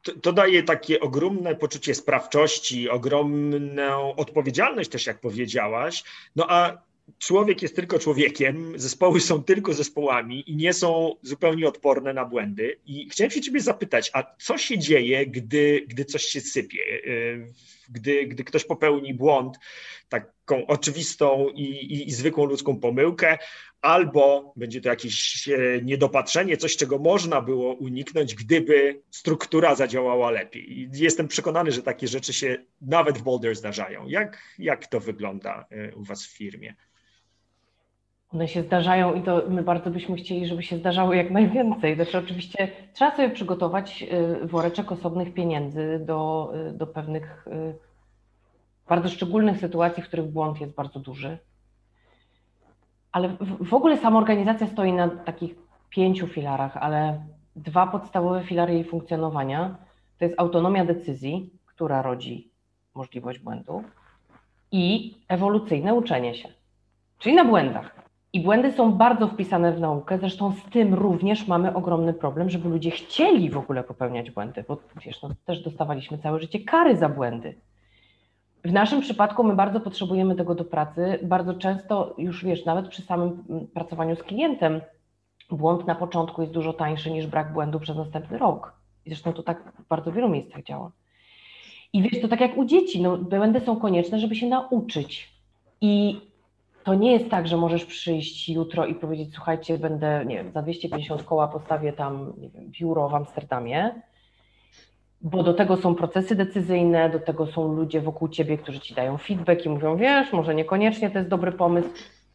to, 0.02 0.12
to, 0.20 0.32
daje 0.32 0.62
takie 0.62 1.00
ogromne 1.00 1.56
poczucie 1.56 1.94
sprawczości, 1.94 2.88
ogromną 2.88 4.14
odpowiedzialność 4.16 4.90
też, 4.90 5.06
jak 5.06 5.20
powiedziałaś. 5.20 6.04
No 6.36 6.46
a 6.48 6.82
człowiek 7.18 7.62
jest 7.62 7.76
tylko 7.76 7.98
człowiekiem, 7.98 8.72
zespoły 8.76 9.20
są 9.20 9.42
tylko 9.42 9.74
zespołami 9.74 10.50
i 10.50 10.56
nie 10.56 10.72
są 10.72 11.14
zupełnie 11.22 11.68
odporne 11.68 12.14
na 12.14 12.24
błędy. 12.24 12.80
I 12.86 13.08
chciałem 13.10 13.30
się 13.30 13.40
ciebie 13.40 13.60
zapytać, 13.60 14.10
a 14.12 14.34
co 14.38 14.58
się 14.58 14.78
dzieje, 14.78 15.26
gdy, 15.26 15.84
gdy 15.88 16.04
coś 16.04 16.22
się 16.22 16.40
sypie? 16.40 16.78
Y, 17.06 17.52
gdy, 17.88 18.26
gdy 18.26 18.44
ktoś 18.44 18.64
popełni 18.64 19.14
błąd, 19.14 19.58
taką 20.08 20.66
oczywistą 20.66 21.48
i, 21.54 21.62
i, 21.62 22.08
i 22.08 22.10
zwykłą 22.10 22.44
ludzką 22.44 22.80
pomyłkę, 22.80 23.38
albo 23.80 24.52
będzie 24.56 24.80
to 24.80 24.88
jakieś 24.88 25.48
e, 25.48 25.58
niedopatrzenie, 25.82 26.56
coś, 26.56 26.76
czego 26.76 26.98
można 26.98 27.40
było 27.40 27.74
uniknąć, 27.74 28.34
gdyby 28.34 29.02
struktura 29.10 29.74
zadziałała 29.74 30.30
lepiej. 30.30 30.88
Jestem 30.92 31.28
przekonany, 31.28 31.72
że 31.72 31.82
takie 31.82 32.08
rzeczy 32.08 32.32
się 32.32 32.64
nawet 32.80 33.18
w 33.18 33.22
Boulder 33.22 33.56
zdarzają. 33.56 34.08
Jak, 34.08 34.42
jak 34.58 34.86
to 34.86 35.00
wygląda 35.00 35.66
e, 35.70 35.94
u 35.94 36.04
Was 36.04 36.26
w 36.26 36.36
firmie? 36.36 36.74
One 38.34 38.48
się 38.48 38.62
zdarzają 38.62 39.14
i 39.14 39.22
to 39.22 39.42
my 39.48 39.62
bardzo 39.62 39.90
byśmy 39.90 40.16
chcieli, 40.16 40.46
żeby 40.46 40.62
się 40.62 40.76
zdarzały 40.76 41.16
jak 41.16 41.30
najwięcej. 41.30 41.94
Znaczy 41.94 42.18
oczywiście 42.18 42.68
trzeba 42.94 43.16
sobie 43.16 43.30
przygotować 43.30 44.04
e, 44.10 44.46
woreczek 44.46 44.92
osobnych 44.92 45.34
pieniędzy 45.34 46.00
do, 46.06 46.52
do 46.72 46.86
pewnych 46.86 47.46
bardzo 48.88 49.08
szczególnych 49.08 49.58
sytuacji, 49.58 50.02
w 50.02 50.06
których 50.06 50.26
błąd 50.26 50.60
jest 50.60 50.74
bardzo 50.74 51.00
duży 51.00 51.38
ale 53.12 53.36
w 53.60 53.74
ogóle 53.74 53.96
sama 53.96 54.18
organizacja 54.18 54.66
stoi 54.66 54.92
na 54.92 55.08
takich 55.08 55.54
pięciu 55.90 56.26
filarach, 56.26 56.76
ale 56.76 57.24
dwa 57.56 57.86
podstawowe 57.86 58.44
filary 58.44 58.74
jej 58.74 58.84
funkcjonowania 58.84 59.76
to 60.18 60.24
jest 60.24 60.40
autonomia 60.40 60.84
decyzji, 60.84 61.50
która 61.66 62.02
rodzi 62.02 62.50
możliwość 62.94 63.38
błędu 63.38 63.84
i 64.72 65.16
ewolucyjne 65.28 65.94
uczenie 65.94 66.34
się, 66.34 66.48
czyli 67.18 67.34
na 67.34 67.44
błędach. 67.44 68.07
I 68.38 68.40
błędy 68.40 68.72
są 68.72 68.92
bardzo 68.92 69.28
wpisane 69.28 69.72
w 69.72 69.80
naukę, 69.80 70.18
zresztą 70.18 70.52
z 70.52 70.70
tym 70.70 70.94
również 70.94 71.46
mamy 71.46 71.74
ogromny 71.74 72.14
problem, 72.14 72.50
żeby 72.50 72.68
ludzie 72.68 72.90
chcieli 72.90 73.50
w 73.50 73.58
ogóle 73.58 73.84
popełniać 73.84 74.30
błędy, 74.30 74.64
bo 74.68 74.76
wiesz, 75.04 75.22
no, 75.22 75.30
też 75.44 75.62
dostawaliśmy 75.62 76.18
całe 76.18 76.40
życie 76.40 76.60
kary 76.60 76.96
za 76.96 77.08
błędy. 77.08 77.54
W 78.64 78.72
naszym 78.72 79.00
przypadku 79.00 79.44
my 79.44 79.54
bardzo 79.54 79.80
potrzebujemy 79.80 80.34
tego 80.34 80.54
do 80.54 80.64
pracy. 80.64 81.18
Bardzo 81.22 81.54
często, 81.54 82.14
już 82.18 82.44
wiesz, 82.44 82.64
nawet 82.64 82.88
przy 82.88 83.02
samym 83.02 83.44
mm, 83.50 83.66
pracowaniu 83.66 84.16
z 84.16 84.22
klientem, 84.22 84.80
błąd 85.50 85.86
na 85.86 85.94
początku 85.94 86.42
jest 86.42 86.54
dużo 86.54 86.72
tańszy 86.72 87.10
niż 87.10 87.26
brak 87.26 87.52
błędu 87.52 87.80
przez 87.80 87.96
następny 87.96 88.38
rok. 88.38 88.72
I 89.06 89.10
zresztą 89.10 89.32
to 89.32 89.42
tak 89.42 89.72
w 89.78 89.88
bardzo 89.88 90.12
wielu 90.12 90.28
miejscach 90.28 90.62
działa. 90.62 90.90
I 91.92 92.02
wiesz, 92.02 92.22
to 92.22 92.28
tak 92.28 92.40
jak 92.40 92.56
u 92.56 92.64
dzieci, 92.64 93.02
no, 93.02 93.16
błędy 93.16 93.60
są 93.60 93.76
konieczne, 93.76 94.18
żeby 94.18 94.34
się 94.34 94.46
nauczyć. 94.46 95.28
I 95.80 96.20
to 96.88 96.94
nie 96.94 97.12
jest 97.12 97.30
tak, 97.30 97.48
że 97.48 97.56
możesz 97.56 97.84
przyjść 97.84 98.48
jutro 98.48 98.86
i 98.86 98.94
powiedzieć, 98.94 99.34
słuchajcie, 99.34 99.78
będę, 99.78 100.24
nie 100.26 100.36
wiem, 100.36 100.52
za 100.52 100.62
250 100.62 101.22
koła 101.22 101.48
postawię 101.48 101.92
tam, 101.92 102.32
wiem, 102.38 102.70
biuro 102.70 103.08
w 103.08 103.14
Amsterdamie 103.14 104.02
bo 105.20 105.42
do 105.42 105.54
tego 105.54 105.76
są 105.76 105.94
procesy 105.94 106.34
decyzyjne, 106.34 107.10
do 107.10 107.20
tego 107.20 107.46
są 107.46 107.72
ludzie 107.72 108.00
wokół 108.00 108.28
ciebie, 108.28 108.58
którzy 108.58 108.80
ci 108.80 108.94
dają 108.94 109.18
feedback 109.18 109.66
i 109.66 109.68
mówią, 109.68 109.96
wiesz, 109.96 110.32
może 110.32 110.54
niekoniecznie 110.54 111.10
to 111.10 111.18
jest 111.18 111.30
dobry 111.30 111.52
pomysł, 111.52 111.88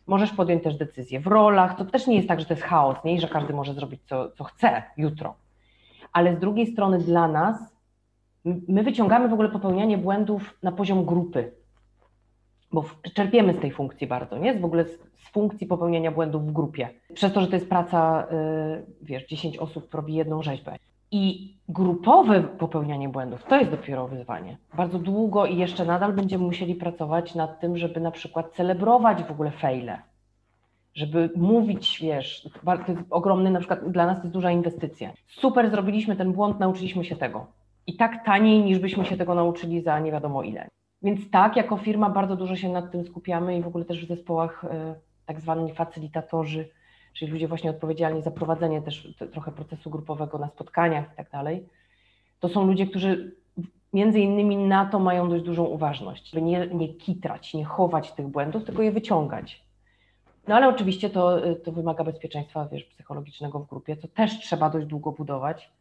możesz 0.08 0.32
podjąć 0.32 0.64
też 0.64 0.76
decyzję 0.76 1.20
w 1.20 1.28
rolach, 1.28 1.78
to 1.78 1.86
też 1.86 2.08
nie 2.08 2.16
jest 2.16 2.28
tak, 2.28 2.40
że 2.40 2.46
to 2.46 2.54
jest 2.54 2.66
chaos, 2.66 2.98
nie, 3.06 3.14
I 3.16 3.20
że 3.20 3.28
każdy 3.28 3.54
może 3.54 3.74
zrobić 3.74 4.02
co, 4.06 4.32
co 4.32 4.44
chce 4.44 4.84
jutro, 4.98 5.36
ale 6.12 6.36
z 6.36 6.40
drugiej 6.40 6.68
strony 6.68 7.00
dla 7.00 7.28
nas, 7.28 7.58
my 8.46 8.84
wyciągamy 8.84 9.28
w 9.30 9.34
ogóle 9.34 9.50
popełnianie 9.50 9.98
błędów 9.98 10.58
na 10.64 10.72
poziom 10.72 11.06
grupy, 11.06 11.52
bo 12.74 12.86
czerpiemy 13.14 13.54
z 13.54 13.60
tej 13.60 13.72
funkcji 13.72 14.08
bardzo, 14.08 14.38
nie? 14.38 14.60
W 14.60 14.66
ogóle 14.66 14.86
z, 14.86 15.00
z, 15.16 15.30
funkcji 15.30 15.68
popełniania 15.68 16.12
błędów 16.12 16.48
w 16.48 16.52
grupie. 16.52 16.90
Przez 17.14 17.34
to, 17.34 17.42
że 17.42 17.48
to 17.48 17.56
jest 17.56 17.70
praca, 17.70 18.28
yy, 18.32 18.86
wiesz, 19.02 19.28
10 19.28 19.58
osób 19.58 19.94
robi 19.94 20.14
jedną 20.14 20.44
rzeźbę. 20.44 20.76
I 21.12 21.54
grupowe 21.70 22.44
popełnianie 22.44 23.10
błędów 23.10 23.44
to 23.44 23.60
jest 23.60 23.72
dopiero 23.72 24.08
wyzwanie. 24.08 24.58
Bardzo 24.78 25.00
długo 25.00 25.46
i 25.46 25.58
jeszcze 25.58 25.86
nadal 25.86 26.14
będziemy 26.14 26.44
musieli 26.44 26.76
pracować 26.76 27.36
nad 27.36 27.60
tym, 27.60 27.78
żeby 27.78 28.00
na 28.00 28.12
przykład 28.12 28.54
celebrować 28.56 29.24
w 29.24 29.32
ogóle 29.32 29.52
fejle, 29.52 30.02
żeby 30.96 31.30
mówić, 31.36 32.00
wiesz, 32.02 32.50
to 32.66 32.92
jest 32.92 33.04
ogromny, 33.10 33.52
na 33.52 33.60
przykład 33.60 33.92
dla 33.92 34.06
nas 34.06 34.18
to 34.18 34.24
jest 34.24 34.34
duża 34.34 34.52
inwestycja. 34.52 35.12
Super, 35.28 35.70
zrobiliśmy 35.70 36.16
ten 36.16 36.34
błąd, 36.34 36.60
nauczyliśmy 36.60 37.06
się 37.06 37.16
tego. 37.16 37.46
I 37.88 37.96
tak 37.96 38.26
taniej, 38.26 38.64
niż 38.64 38.80
byśmy 38.80 39.06
się 39.06 39.18
tego 39.18 39.36
nauczyli 39.36 39.82
za 39.82 40.00
nie 40.00 40.12
wiadomo 40.12 40.44
ile. 40.44 40.68
Więc 41.04 41.30
tak, 41.32 41.56
jako 41.56 41.78
firma 41.78 42.10
bardzo 42.10 42.36
dużo 42.36 42.56
się 42.56 42.70
nad 42.70 42.92
tym 42.92 43.06
skupiamy 43.06 43.58
i 43.58 43.62
w 43.62 43.68
ogóle 43.68 43.86
też 43.86 44.06
w 44.06 44.08
zespołach 44.08 44.64
y, 44.64 44.68
tak 45.26 45.42
zwani 45.42 45.74
facylitatorzy, 45.74 46.70
czyli 47.14 47.32
ludzie 47.32 47.48
właśnie 47.48 47.70
odpowiedzialni 47.70 48.22
za 48.22 48.32
prowadzenie 48.32 48.82
też 48.82 49.14
trochę 49.32 49.52
procesu 49.52 49.90
grupowego 49.90 50.38
na 50.38 50.48
spotkaniach 50.48 51.14
i 51.14 51.16
tak 51.16 51.30
dalej, 51.30 51.66
to 52.40 52.50
są 52.50 52.68
ludzie, 52.68 52.88
którzy 52.88 53.36
między 53.94 54.20
innymi 54.20 54.58
na 54.58 54.86
to 54.86 55.00
mają 55.00 55.30
dość 55.30 55.44
dużą 55.44 55.64
uważność, 55.64 56.30
żeby 56.30 56.42
nie, 56.42 56.68
nie 56.68 56.94
kitrać, 56.94 57.54
nie 57.54 57.66
chować 57.66 58.12
tych 58.12 58.28
błędów, 58.28 58.64
tylko 58.64 58.82
je 58.82 58.92
wyciągać. 58.92 59.64
No 60.48 60.56
ale 60.56 60.68
oczywiście 60.68 61.10
to, 61.10 61.42
to 61.64 61.72
wymaga 61.72 62.04
bezpieczeństwa 62.04 62.68
wiesz, 62.72 62.84
psychologicznego 62.84 63.60
w 63.60 63.70
grupie, 63.70 63.98
co 63.98 64.08
też 64.08 64.40
trzeba 64.40 64.70
dość 64.70 64.88
długo 64.88 65.12
budować. 65.12 65.72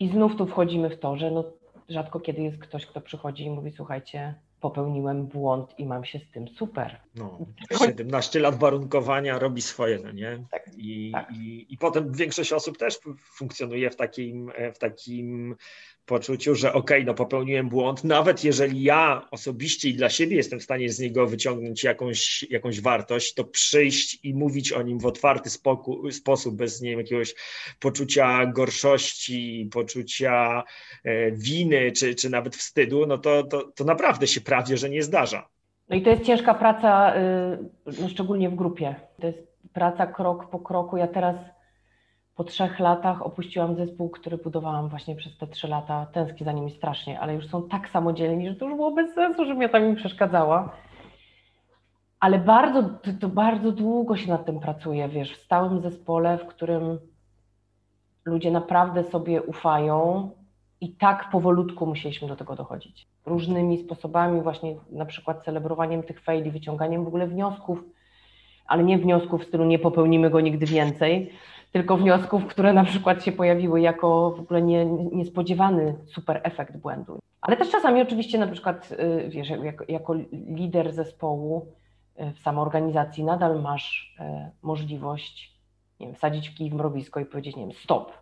I 0.00 0.08
znów 0.08 0.36
tu 0.36 0.46
wchodzimy 0.46 0.90
w 0.90 0.98
to, 0.98 1.16
że 1.16 1.30
no, 1.30 1.44
rzadko 1.88 2.20
kiedy 2.20 2.42
jest 2.42 2.58
ktoś, 2.58 2.86
kto 2.86 3.00
przychodzi 3.00 3.44
i 3.44 3.50
mówi, 3.50 3.72
słuchajcie, 3.76 4.34
popełniłem 4.60 5.26
błąd 5.26 5.78
i 5.78 5.86
mam 5.86 6.04
się 6.04 6.18
z 6.18 6.30
tym 6.30 6.48
super. 6.48 7.00
No, 7.14 7.38
17 7.86 8.40
lat 8.40 8.58
warunkowania 8.58 9.38
robi 9.38 9.62
swoje, 9.62 9.98
no 9.98 10.12
nie? 10.12 10.44
Tak, 10.50 10.70
I, 10.76 11.10
tak. 11.12 11.30
i, 11.32 11.66
I 11.68 11.78
potem 11.78 12.12
większość 12.12 12.52
osób 12.52 12.78
też 12.78 12.98
funkcjonuje 13.16 13.90
w 13.90 13.96
takim, 13.96 14.52
w 14.74 14.78
takim 14.78 15.56
poczuciu, 16.06 16.54
że 16.54 16.72
okej, 16.72 16.98
okay, 16.98 17.04
no 17.06 17.14
popełniłem 17.14 17.68
błąd, 17.68 18.04
nawet 18.04 18.44
jeżeli 18.44 18.82
ja 18.82 19.26
osobiście 19.30 19.88
i 19.88 19.94
dla 19.94 20.08
siebie 20.08 20.36
jestem 20.36 20.60
w 20.60 20.62
stanie 20.62 20.88
z 20.88 21.00
niego 21.00 21.26
wyciągnąć 21.26 21.84
jakąś, 21.84 22.46
jakąś 22.50 22.80
wartość, 22.80 23.34
to 23.34 23.44
przyjść 23.44 24.24
i 24.24 24.34
mówić 24.34 24.72
o 24.72 24.82
nim 24.82 24.98
w 24.98 25.06
otwarty 25.06 25.50
spoku, 25.50 26.10
sposób, 26.10 26.56
bez 26.56 26.80
nie 26.80 26.90
wiem, 26.90 26.98
jakiegoś 26.98 27.34
poczucia 27.80 28.46
gorszości, 28.46 29.68
poczucia 29.72 30.62
e, 31.04 31.32
winy, 31.32 31.92
czy, 31.92 32.14
czy 32.14 32.30
nawet 32.30 32.56
wstydu, 32.56 33.06
no 33.06 33.18
to, 33.18 33.42
to, 33.42 33.62
to 33.62 33.84
naprawdę 33.84 34.26
się 34.26 34.40
prawie, 34.40 34.76
że 34.76 34.90
nie 34.90 35.02
zdarza. 35.02 35.48
No 35.88 35.96
i 35.96 36.02
to 36.02 36.10
jest 36.10 36.22
ciężka 36.22 36.54
praca, 36.54 37.16
y, 37.16 38.00
no 38.00 38.08
szczególnie 38.08 38.50
w 38.50 38.54
grupie. 38.54 38.94
To 39.20 39.26
jest 39.26 39.38
praca 39.72 40.06
krok 40.06 40.50
po 40.50 40.58
kroku. 40.58 40.96
Ja 40.96 41.06
teraz 41.06 41.36
po 42.36 42.44
trzech 42.44 42.78
latach 42.78 43.22
opuściłam 43.22 43.76
zespół, 43.76 44.10
który 44.10 44.38
budowałam 44.38 44.88
właśnie 44.88 45.16
przez 45.16 45.38
te 45.38 45.46
trzy 45.46 45.68
lata. 45.68 46.06
Tęsknię 46.12 46.44
za 46.44 46.52
nimi 46.52 46.70
strasznie, 46.70 47.20
ale 47.20 47.34
już 47.34 47.46
są 47.46 47.68
tak 47.68 47.88
samodzielni, 47.88 48.48
że 48.48 48.54
to 48.54 48.64
już 48.64 48.74
było 48.74 48.90
bez 48.90 49.14
sensu, 49.14 49.44
że 49.44 49.54
mnie 49.54 49.68
tam 49.68 49.84
im 49.84 49.96
przeszkadzała. 49.96 50.72
Ale 52.20 52.38
bardzo, 52.38 52.82
to, 52.82 53.10
to 53.20 53.28
bardzo 53.28 53.72
długo 53.72 54.16
się 54.16 54.28
nad 54.28 54.46
tym 54.46 54.60
pracuje, 54.60 55.08
wiesz, 55.08 55.32
w 55.32 55.44
stałym 55.44 55.80
zespole, 55.80 56.38
w 56.38 56.46
którym 56.46 56.98
ludzie 58.24 58.50
naprawdę 58.50 59.04
sobie 59.04 59.42
ufają 59.42 60.30
i 60.80 60.92
tak 60.92 61.30
powolutku 61.30 61.86
musieliśmy 61.86 62.28
do 62.28 62.36
tego 62.36 62.56
dochodzić. 62.56 63.06
Różnymi 63.26 63.78
sposobami, 63.78 64.40
właśnie 64.40 64.76
na 64.90 65.06
przykład 65.06 65.44
celebrowaniem 65.44 66.02
tych 66.02 66.20
faili, 66.20 66.50
wyciąganiem 66.50 67.04
w 67.04 67.08
ogóle 67.08 67.26
wniosków, 67.26 67.84
ale 68.66 68.84
nie 68.84 68.98
wniosków 68.98 69.42
w 69.42 69.48
stylu 69.48 69.64
nie 69.64 69.78
popełnimy 69.78 70.30
go 70.30 70.40
nigdy 70.40 70.66
więcej, 70.66 71.32
tylko 71.72 71.96
wniosków, 71.96 72.46
które 72.46 72.72
na 72.72 72.84
przykład 72.84 73.24
się 73.24 73.32
pojawiły 73.32 73.80
jako 73.80 74.30
w 74.30 74.40
ogóle 74.40 74.62
nie, 74.62 74.86
niespodziewany 75.12 75.94
super 76.06 76.40
efekt 76.44 76.76
błędu. 76.76 77.18
Ale 77.40 77.56
też 77.56 77.70
czasami 77.70 78.02
oczywiście 78.02 78.38
na 78.38 78.46
przykład, 78.46 78.92
y, 78.92 79.28
wiesz, 79.28 79.48
jako, 79.50 79.84
jako 79.88 80.14
lider 80.32 80.92
zespołu 80.92 81.72
y, 82.20 82.32
w 82.32 82.38
samoorganizacji 82.38 83.24
nadal 83.24 83.62
masz 83.62 84.16
y, 84.20 84.50
możliwość 84.62 85.56
nie 86.00 86.06
wiem, 86.06 86.16
wsadzić 86.16 86.50
kij 86.50 86.70
w 86.70 86.74
mrowisko 86.74 87.20
i 87.20 87.24
powiedzieć, 87.24 87.56
nie 87.56 87.62
wiem, 87.62 87.72
stop, 87.72 88.12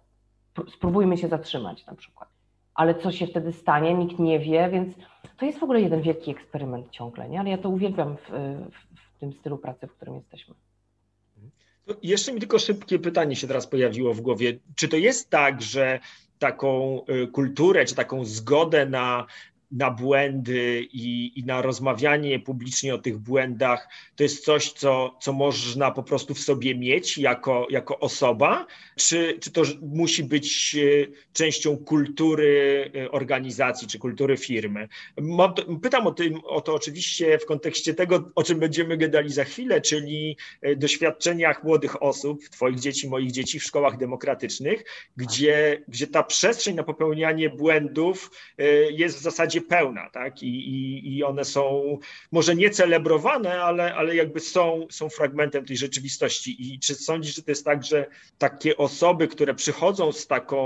spróbujmy 0.69 1.17
się 1.17 1.29
zatrzymać 1.29 1.87
na 1.87 1.95
przykład. 1.95 2.29
Ale 2.75 2.95
co 2.95 3.13
się 3.13 3.27
wtedy 3.27 3.53
stanie, 3.53 3.95
nikt 3.95 4.19
nie 4.19 4.39
wie, 4.39 4.69
więc 4.69 4.95
to 5.37 5.47
jest 5.47 5.59
w 5.59 5.63
ogóle 5.63 5.81
jeden 5.81 6.03
wielki 6.03 6.31
eksperyment 6.31 6.91
ciągle, 6.91 7.29
nie? 7.29 7.41
Ale 7.41 7.51
ja 7.51 7.59
to 7.59 7.69
uwielbiam 7.69 8.17
w, 8.17 8.31
w, 8.71 9.17
w 9.17 9.19
tym 9.19 9.33
stylu 9.33 9.59
pracy, 9.59 9.87
w 9.87 9.93
którym 9.93 10.15
jesteśmy. 10.15 10.55
Jeszcze 12.03 12.33
mi 12.33 12.41
tylko 12.41 12.59
szybkie 12.59 12.99
pytanie 12.99 13.37
się 13.37 13.47
teraz 13.47 13.67
pojawiło 13.67 14.15
w 14.15 14.21
głowie. 14.21 14.59
Czy 14.77 14.89
to 14.89 14.97
jest 14.97 15.31
tak, 15.31 15.63
że 15.63 16.01
taką 16.39 17.01
y, 17.09 17.27
kulturę, 17.27 17.85
czy 17.85 17.95
taką 17.95 18.25
zgodę 18.25 18.87
na 18.87 19.27
na 19.75 19.91
błędy 19.91 20.89
i, 20.93 21.33
i, 21.37 21.45
na 21.45 21.63
rozmawianie 21.63 22.41
publicznie 22.41 22.95
o 22.95 22.99
tych 22.99 23.19
błędach, 23.19 23.89
to 24.17 24.23
jest 24.23 24.45
coś, 24.45 24.73
co, 24.73 25.17
co 25.21 25.33
można 25.33 25.91
po 25.91 26.03
prostu 26.03 26.35
w 26.35 26.41
sobie 26.41 26.75
mieć 26.75 27.19
jako, 27.19 27.67
jako 27.71 27.99
osoba, 27.99 28.67
czy, 28.97 29.39
czy 29.41 29.51
to 29.51 29.63
musi 29.83 30.25
być 30.25 30.77
e, 30.77 31.07
częścią 31.33 31.77
kultury 31.77 32.91
e, 32.97 33.11
organizacji 33.11 33.89
czy 33.89 33.99
kultury 33.99 34.37
firmy? 34.37 34.89
Mam, 35.21 35.55
pytam 35.83 36.07
o, 36.07 36.13
tym, 36.13 36.41
o 36.45 36.61
to 36.61 36.75
oczywiście 36.75 37.39
w 37.39 37.47
kontekście 37.47 37.95
tego, 37.95 38.31
o 38.35 38.43
czym 38.43 38.59
będziemy 38.59 38.97
gadali 38.97 39.33
za 39.33 39.45
chwilę, 39.45 39.81
czyli 39.81 40.37
e, 40.63 40.77
doświadczeniach 40.77 41.65
młodych 41.65 42.03
osób, 42.03 42.49
Twoich 42.49 42.81
dzieci, 42.81 43.09
moich 43.09 43.31
dzieci 43.31 43.61
w 43.61 43.65
szkołach 43.65 43.97
demokratycznych, 43.97 44.85
gdzie, 45.17 45.83
gdzie 45.89 46.07
ta 46.07 46.23
przestrzeń 46.23 46.75
na 46.75 46.83
popełnianie 46.83 47.51
błędów 47.51 48.31
jest 48.91 49.19
w 49.19 49.23
zasadzie 49.23 49.61
pełna, 49.65 50.11
tak? 50.11 50.43
I, 50.43 50.47
i, 50.47 51.17
i 51.17 51.25
one 51.25 51.45
są 51.45 51.99
może 52.33 52.55
nie 52.55 52.71
celebrowane, 52.71 53.63
ale, 53.63 53.95
ale 53.95 54.17
jakby 54.17 54.41
są, 54.41 54.87
są 54.91 55.09
fragmentem 55.09 55.65
tej 55.65 55.77
rzeczywistości. 55.77 56.75
I 56.75 56.79
czy 56.79 56.95
sądzisz, 56.95 57.35
że 57.37 57.43
to 57.43 57.51
jest 57.51 57.65
tak, 57.65 57.85
że 57.85 58.07
takie 58.39 58.77
osoby, 58.77 59.29
które 59.29 59.55
przychodzą 59.55 60.13
z 60.13 60.27
taką 60.27 60.61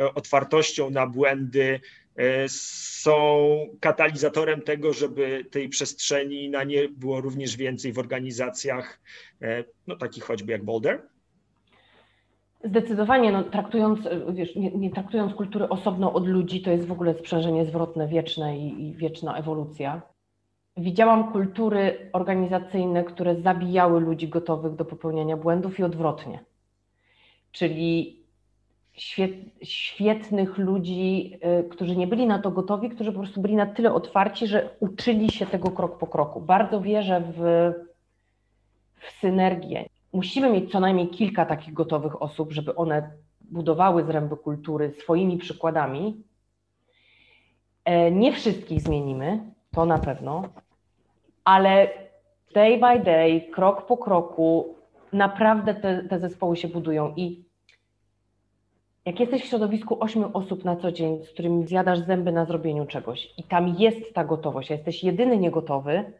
e, 0.00 0.14
otwartością 0.14 0.90
na 0.90 1.06
błędy, 1.06 1.80
e, 2.16 2.48
są 2.48 3.58
katalizatorem 3.80 4.62
tego, 4.62 4.92
żeby 4.92 5.44
tej 5.50 5.68
przestrzeni 5.68 6.48
na 6.48 6.64
nie 6.64 6.88
było 6.88 7.20
również 7.20 7.56
więcej 7.56 7.92
w 7.92 7.98
organizacjach, 7.98 9.00
e, 9.42 9.64
no 9.86 9.96
takich 9.96 10.24
choćby 10.24 10.52
jak 10.52 10.64
Boulder? 10.64 11.13
Zdecydowanie, 12.64 13.32
no, 13.32 13.42
traktując, 13.42 14.08
wiesz, 14.32 14.56
nie, 14.56 14.70
nie, 14.70 14.90
traktując 14.90 15.34
kultury 15.34 15.68
osobno 15.68 16.12
od 16.12 16.26
ludzi, 16.26 16.62
to 16.62 16.70
jest 16.70 16.86
w 16.86 16.92
ogóle 16.92 17.14
sprzężenie 17.14 17.64
zwrotne 17.64 18.08
wieczne 18.08 18.58
i, 18.58 18.88
i 18.88 18.92
wieczna 18.92 19.36
ewolucja. 19.36 20.02
Widziałam 20.76 21.32
kultury 21.32 22.10
organizacyjne, 22.12 23.04
które 23.04 23.36
zabijały 23.36 24.00
ludzi 24.00 24.28
gotowych 24.28 24.74
do 24.74 24.84
popełniania 24.84 25.36
błędów 25.36 25.78
i 25.78 25.82
odwrotnie. 25.82 26.44
Czyli 27.52 28.22
świet, 28.92 29.32
świetnych 29.62 30.58
ludzi, 30.58 31.38
y, 31.60 31.68
którzy 31.68 31.96
nie 31.96 32.06
byli 32.06 32.26
na 32.26 32.38
to 32.38 32.50
gotowi, 32.50 32.90
którzy 32.90 33.12
po 33.12 33.18
prostu 33.18 33.40
byli 33.40 33.56
na 33.56 33.66
tyle 33.66 33.92
otwarci, 33.94 34.46
że 34.46 34.70
uczyli 34.80 35.30
się 35.30 35.46
tego 35.46 35.70
krok 35.70 35.98
po 35.98 36.06
kroku. 36.06 36.40
Bardzo 36.40 36.80
wierzę 36.80 37.22
w, 37.36 37.72
w 38.94 39.20
synergię 39.20 39.93
musimy 40.14 40.50
mieć 40.50 40.72
co 40.72 40.80
najmniej 40.80 41.08
kilka 41.08 41.46
takich 41.46 41.74
gotowych 41.74 42.22
osób, 42.22 42.52
żeby 42.52 42.74
one 42.74 43.10
budowały 43.40 44.04
zręby 44.04 44.36
kultury 44.36 44.92
swoimi 44.92 45.38
przykładami. 45.38 46.22
E, 47.84 48.10
nie 48.10 48.32
wszystkich 48.32 48.80
zmienimy, 48.80 49.40
to 49.70 49.86
na 49.86 49.98
pewno, 49.98 50.42
ale 51.44 51.88
day 52.54 52.78
by 52.78 53.04
day, 53.04 53.40
krok 53.40 53.86
po 53.86 53.96
kroku, 53.96 54.74
naprawdę 55.12 55.74
te, 55.74 56.02
te 56.02 56.18
zespoły 56.18 56.56
się 56.56 56.68
budują 56.68 57.12
i 57.16 57.44
jak 59.04 59.20
jesteś 59.20 59.42
w 59.42 59.46
środowisku 59.46 59.96
ośmiu 60.00 60.30
osób 60.32 60.64
na 60.64 60.76
co 60.76 60.92
dzień, 60.92 61.24
z 61.24 61.30
którymi 61.30 61.66
zjadasz 61.66 61.98
zęby 61.98 62.32
na 62.32 62.44
zrobieniu 62.44 62.86
czegoś 62.86 63.34
i 63.38 63.42
tam 63.42 63.68
jest 63.78 64.14
ta 64.14 64.24
gotowość, 64.24 64.70
a 64.70 64.74
jesteś 64.74 65.04
jedyny 65.04 65.36
niegotowy, 65.36 66.12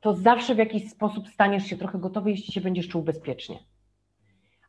to 0.00 0.14
zawsze 0.14 0.54
w 0.54 0.58
jakiś 0.58 0.90
sposób 0.90 1.28
staniesz 1.28 1.64
się 1.64 1.76
trochę 1.76 1.98
gotowy, 1.98 2.30
jeśli 2.30 2.52
się 2.52 2.60
będziesz 2.60 2.88
czuł 2.88 3.02
bezpiecznie. 3.02 3.58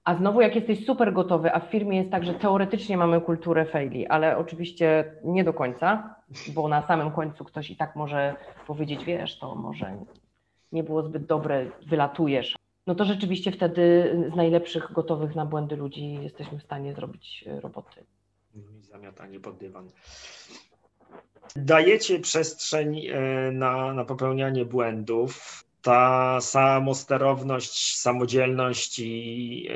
A 0.04 0.16
znowu, 0.16 0.42
jak 0.42 0.56
jesteś 0.56 0.86
super 0.86 1.14
gotowy, 1.14 1.54
a 1.54 1.60
w 1.60 1.70
firmie 1.70 1.98
jest 1.98 2.12
tak, 2.12 2.26
że 2.26 2.34
teoretycznie 2.34 2.98
mamy 2.98 3.22
kulturę 3.22 3.66
faili, 3.66 4.08
ale 4.08 4.38
oczywiście 4.38 5.16
nie 5.24 5.44
do 5.44 5.54
końca, 5.54 6.16
bo 6.54 6.68
na 6.68 6.88
samym 6.88 7.12
końcu 7.12 7.46
ktoś 7.46 7.70
i 7.70 7.76
tak 7.76 7.96
może 7.96 8.36
powiedzieć, 8.68 9.06
wiesz, 9.06 9.40
to 9.40 9.56
może 9.56 9.98
nie 10.72 10.84
było 10.84 11.04
zbyt 11.04 11.26
dobre, 11.26 11.66
wylatujesz. 11.88 12.56
No 12.88 12.96
to 12.96 13.06
rzeczywiście 13.06 13.52
wtedy 13.52 14.16
z 14.34 14.36
najlepszych 14.36 14.92
gotowych 14.92 15.36
na 15.36 15.46
błędy 15.46 15.76
ludzi 15.76 16.14
jesteśmy 16.14 16.60
w 16.60 16.64
stanie 16.64 16.94
zrobić 16.94 17.46
roboty. 17.62 18.04
Zamiatanie 18.82 19.40
pod 19.40 19.58
dywan 19.58 19.90
dajecie 21.56 22.20
przestrzeń 22.20 23.08
e, 23.08 23.52
na, 23.52 23.94
na 23.94 24.06
popełnianie 24.06 24.66
błędów. 24.66 25.64
Ta 25.82 26.42
samosterowność, 26.42 28.00
samodzielność 28.00 29.00
i 29.00 29.68
e, 29.70 29.76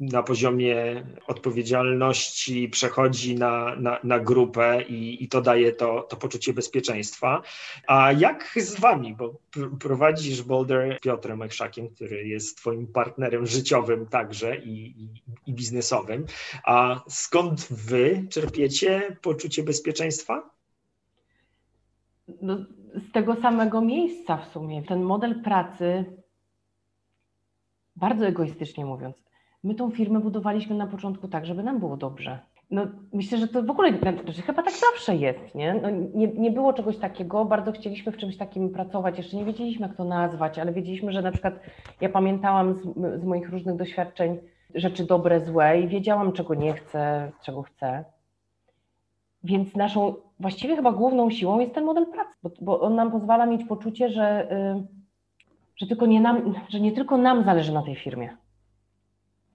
na 0.00 0.22
poziomie 0.22 1.06
odpowiedzialności 1.26 2.68
przechodzi 2.68 3.34
na, 3.34 3.76
na, 3.76 3.98
na 4.04 4.18
grupę 4.18 4.82
i, 4.82 5.24
i 5.24 5.28
to 5.28 5.40
daje 5.40 5.72
to, 5.72 6.02
to 6.02 6.16
poczucie 6.16 6.52
bezpieczeństwa. 6.52 7.42
A 7.86 8.12
jak 8.12 8.54
z 8.56 8.80
wami? 8.80 9.14
Bo 9.14 9.34
prowadzisz 9.80 10.42
Boulder 10.42 10.98
Piotrem 11.00 11.38
Majczakiem, 11.38 11.88
który 11.88 12.28
jest 12.28 12.56
twoim 12.56 12.86
partnerem 12.86 13.46
życiowym 13.46 14.06
także 14.06 14.56
i, 14.56 15.02
i, 15.02 15.08
i 15.46 15.54
biznesowym. 15.54 16.26
A 16.64 17.00
skąd 17.08 17.66
wy 17.70 18.26
czerpiecie 18.30 19.16
poczucie 19.22 19.62
bezpieczeństwa? 19.62 20.52
No, 22.42 22.56
z 22.94 23.12
tego 23.12 23.36
samego 23.36 23.80
miejsca 23.80 24.36
w 24.36 24.48
sumie. 24.48 24.82
Ten 24.82 25.02
model 25.02 25.42
pracy, 25.42 26.04
bardzo 27.96 28.26
egoistycznie 28.26 28.84
mówiąc, 28.84 29.16
my 29.64 29.74
tą 29.74 29.90
firmę 29.90 30.20
budowaliśmy 30.20 30.76
na 30.76 30.86
początku 30.86 31.28
tak, 31.28 31.46
żeby 31.46 31.62
nam 31.62 31.78
było 31.78 31.96
dobrze. 31.96 32.38
No, 32.70 32.86
myślę, 33.12 33.38
że 33.38 33.48
to 33.48 33.62
w 33.62 33.70
ogóle, 33.70 33.92
że 34.26 34.42
chyba 34.42 34.62
tak 34.62 34.74
zawsze 34.74 35.16
jest, 35.16 35.54
nie? 35.54 35.74
No, 35.74 35.90
nie? 35.90 36.28
Nie 36.28 36.50
było 36.50 36.72
czegoś 36.72 36.96
takiego, 36.96 37.44
bardzo 37.44 37.72
chcieliśmy 37.72 38.12
w 38.12 38.16
czymś 38.16 38.36
takim 38.36 38.70
pracować, 38.70 39.18
jeszcze 39.18 39.36
nie 39.36 39.44
wiedzieliśmy, 39.44 39.86
jak 39.86 39.96
to 39.96 40.04
nazwać, 40.04 40.58
ale 40.58 40.72
wiedzieliśmy, 40.72 41.12
że 41.12 41.22
na 41.22 41.32
przykład 41.32 41.54
ja 42.00 42.08
pamiętałam 42.08 42.74
z, 42.74 42.82
z 43.20 43.24
moich 43.24 43.50
różnych 43.50 43.76
doświadczeń 43.76 44.38
rzeczy 44.74 45.04
dobre, 45.06 45.40
złe 45.40 45.80
i 45.80 45.88
wiedziałam, 45.88 46.32
czego 46.32 46.54
nie 46.54 46.72
chcę, 46.72 47.32
czego 47.42 47.62
chcę. 47.62 48.04
Więc 49.44 49.76
naszą 49.76 50.14
właściwie 50.42 50.76
chyba 50.76 50.92
główną 50.92 51.30
siłą 51.30 51.60
jest 51.60 51.74
ten 51.74 51.84
model 51.84 52.06
pracy, 52.06 52.30
bo, 52.42 52.50
bo 52.60 52.80
on 52.80 52.94
nam 52.94 53.12
pozwala 53.12 53.46
mieć 53.46 53.64
poczucie, 53.64 54.08
że, 54.08 54.52
y, 54.52 54.86
że, 55.76 55.86
tylko 55.86 56.06
nie 56.06 56.20
nam, 56.20 56.54
że 56.68 56.80
nie 56.80 56.92
tylko 56.92 57.16
nam 57.16 57.44
zależy 57.44 57.72
na 57.72 57.82
tej 57.82 57.96
firmie. 57.96 58.36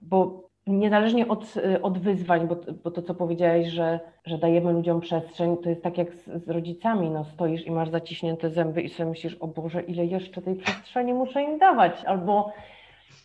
Bo 0.02 0.48
niezależnie 0.68 1.28
od, 1.28 1.58
y, 1.58 1.82
od 1.82 1.98
wyzwań, 1.98 2.48
bo, 2.48 2.56
bo 2.84 2.92
to, 2.92 3.02
co 3.02 3.16
powiedziałeś, 3.16 3.68
że, 3.68 4.00
że 4.26 4.38
dajemy 4.38 4.74
ludziom 4.74 5.02
przestrzeń, 5.02 5.58
to 5.58 5.70
jest 5.70 5.84
tak 5.84 5.98
jak 5.98 6.14
z, 6.14 6.44
z, 6.46 6.50
rodzicami, 6.50 7.10
no 7.10 7.26
stoisz 7.26 7.66
i 7.66 7.72
masz 7.72 7.90
zaciśnięte 7.90 8.50
zęby 8.50 8.82
i 8.82 8.90
sobie 8.90 9.10
myślisz, 9.10 9.36
o 9.36 9.48
Boże, 9.48 9.82
ile 9.82 10.06
jeszcze 10.06 10.42
tej 10.42 10.56
przestrzeni 10.56 11.14
muszę 11.14 11.44
im 11.44 11.58
dawać, 11.58 12.06
albo 12.06 12.54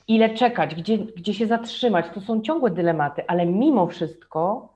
ile 0.09 0.31
czekać, 0.31 0.75
gdzie, 0.75 0.99
gdzie 0.99 1.35
się 1.35 1.47
zatrzymać. 1.47 2.07
To 2.15 2.21
są 2.21 2.41
ciągłe 2.41 2.71
dylematy, 2.71 3.23
ale 3.27 3.47
mimo 3.47 3.87
wszystko 3.87 4.69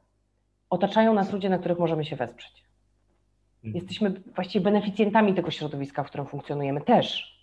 otaczają 0.70 1.14
nas 1.14 1.32
ludzie, 1.32 1.50
na 1.50 1.58
których 1.58 1.78
możemy 1.78 2.04
się 2.04 2.16
wesprzeć. 2.16 2.65
Mhm. 3.66 3.74
Jesteśmy 3.74 4.10
właściwie 4.34 4.64
beneficjentami 4.64 5.34
tego 5.34 5.50
środowiska, 5.50 6.02
w 6.02 6.06
którym 6.06 6.26
funkcjonujemy 6.26 6.80
też. 6.80 7.36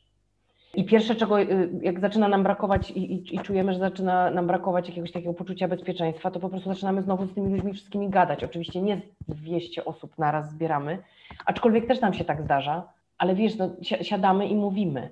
I 0.76 0.86
pierwsze, 0.86 1.16
czego 1.16 1.42
y, 1.42 1.70
jak 1.82 2.00
zaczyna 2.00 2.28
nam 2.28 2.44
brakować 2.44 2.92
i, 2.92 3.14
i, 3.14 3.36
i, 3.36 3.40
czujemy, 3.40 3.74
że 3.74 3.80
zaczyna 3.80 4.32
nam 4.32 4.48
brakować 4.48 4.90
jakiegoś 4.90 5.12
takiego 5.12 5.34
poczucia 5.34 5.68
bezpieczeństwa, 5.68 6.32
to 6.32 6.40
po 6.40 6.50
prostu 6.50 6.70
zaczynamy 6.70 7.02
znowu 7.02 7.26
z 7.26 7.34
tymi 7.34 7.54
ludźmi 7.54 7.74
wszystkimi 7.74 8.10
gadać. 8.10 8.44
Oczywiście 8.44 8.82
nie 8.82 9.02
200 9.28 9.86
osób 9.86 10.18
naraz 10.18 10.52
zbieramy, 10.52 10.98
aczkolwiek 11.46 11.88
też 11.88 12.02
nam 12.02 12.14
się 12.14 12.26
tak 12.26 12.42
zdarza, 12.42 12.88
ale 13.18 13.36
wiesz, 13.36 13.56
no, 13.56 13.70
siadamy 13.82 14.48
i 14.48 14.56
mówimy. 14.56 15.10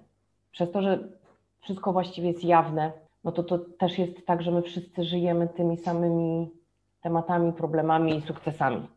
Przez 0.52 0.72
to, 0.72 0.82
że 0.82 1.00
wszystko 1.62 1.94
właściwie 1.94 2.28
jest 2.28 2.44
jawne, 2.44 2.92
no 3.24 3.32
to 3.32 3.44
to 3.44 3.60
też 3.60 4.00
jest 4.00 4.26
tak, 4.26 4.42
że 4.42 4.52
my 4.52 4.62
wszyscy 4.62 5.04
żyjemy 5.04 5.48
tymi 5.48 5.78
samymi 5.78 6.50
tematami, 7.02 7.54
problemami 7.54 8.18
i 8.18 8.22
sukcesami. 8.22 8.88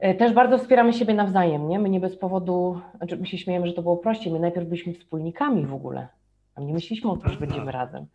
E, 0.00 0.14
też 0.14 0.32
bardzo 0.32 0.58
wspieramy 0.58 0.92
siebie 0.92 1.14
nawzajem, 1.14 1.68
nie? 1.68 1.78
My 1.78 1.90
nie 1.90 2.00
bez 2.00 2.16
powodu, 2.16 2.80
znaczy 2.96 3.16
my 3.16 3.26
się 3.26 3.38
śmiejemy, 3.38 3.66
że 3.66 3.72
to 3.72 3.82
było 3.82 3.96
prościej, 3.96 4.32
my 4.32 4.40
najpierw 4.40 4.68
byliśmy 4.68 4.92
wspólnikami 4.92 5.66
w 5.66 5.74
ogóle, 5.74 6.08
a 6.54 6.60
nie 6.60 6.72
myśleliśmy 6.72 7.10
o 7.10 7.16
tym, 7.16 7.30
że 7.30 7.38
będziemy 7.38 7.72
razem. 7.72 8.06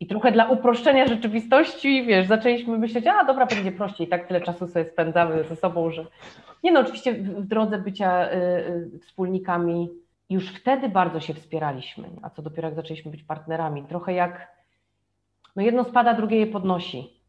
I 0.00 0.06
trochę 0.06 0.32
dla 0.32 0.48
uproszczenia 0.48 1.06
rzeczywistości, 1.06 2.06
wiesz, 2.06 2.26
zaczęliśmy 2.26 2.78
myśleć, 2.78 3.06
a 3.06 3.24
dobra, 3.24 3.46
będzie 3.46 3.72
prościej, 3.72 4.08
tak 4.08 4.26
tyle 4.26 4.40
czasu 4.40 4.66
sobie 4.66 4.84
spędzamy 4.84 5.44
ze 5.44 5.56
sobą, 5.56 5.90
że... 5.90 6.06
Nie 6.62 6.72
no, 6.72 6.80
oczywiście 6.80 7.14
w 7.14 7.46
drodze 7.46 7.78
bycia 7.78 8.32
y, 8.32 8.36
y, 8.36 8.98
wspólnikami 8.98 9.88
już 10.30 10.48
wtedy 10.48 10.88
bardzo 10.88 11.20
się 11.20 11.34
wspieraliśmy, 11.34 12.08
a 12.22 12.30
co 12.30 12.42
dopiero 12.42 12.68
jak 12.68 12.74
zaczęliśmy 12.74 13.10
być 13.10 13.22
partnerami. 13.22 13.82
Trochę 13.82 14.12
jak, 14.12 14.52
no 15.56 15.62
jedno 15.62 15.84
spada, 15.84 16.14
drugie 16.14 16.36
je 16.36 16.46
podnosi. 16.46 17.19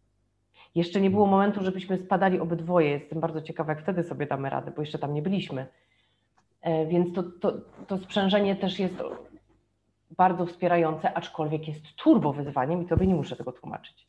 Jeszcze 0.76 1.02
nie 1.02 1.10
było 1.10 1.26
momentu, 1.26 1.64
żebyśmy 1.64 1.98
spadali 1.98 2.40
obydwoje. 2.40 2.90
Jestem 2.90 3.20
bardzo 3.20 3.42
ciekawa, 3.42 3.74
jak 3.74 3.84
wtedy 3.84 4.04
sobie 4.04 4.26
damy 4.26 4.50
radę, 4.50 4.72
bo 4.76 4.82
jeszcze 4.82 5.00
tam 5.00 5.14
nie 5.14 5.22
byliśmy. 5.22 5.68
E, 6.62 6.86
więc 6.86 7.16
to, 7.16 7.24
to, 7.24 7.54
to 7.88 7.98
sprzężenie 7.98 8.56
też 8.56 8.80
jest 8.80 8.96
bardzo 10.18 10.46
wspierające, 10.46 11.14
aczkolwiek 11.14 11.68
jest 11.68 11.82
turbo 11.96 12.34
wyzwaniem 12.34 12.84
i 12.84 12.88
tobie 12.88 13.08
nie 13.08 13.16
muszę 13.16 13.36
tego 13.36 13.52
tłumaczyć. 13.52 14.06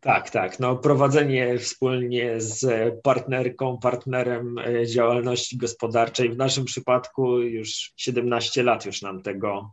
Tak, 0.00 0.30
tak. 0.30 0.60
No, 0.60 0.76
prowadzenie 0.76 1.58
wspólnie 1.58 2.40
z 2.40 2.94
partnerką, 3.02 3.78
partnerem 3.78 4.58
e, 4.58 4.86
działalności 4.86 5.56
gospodarczej. 5.56 6.30
W 6.30 6.36
naszym 6.36 6.64
przypadku 6.64 7.38
już 7.38 7.92
17 7.96 8.62
lat 8.62 8.86
już 8.86 9.02
nam 9.02 9.22
tego, 9.22 9.70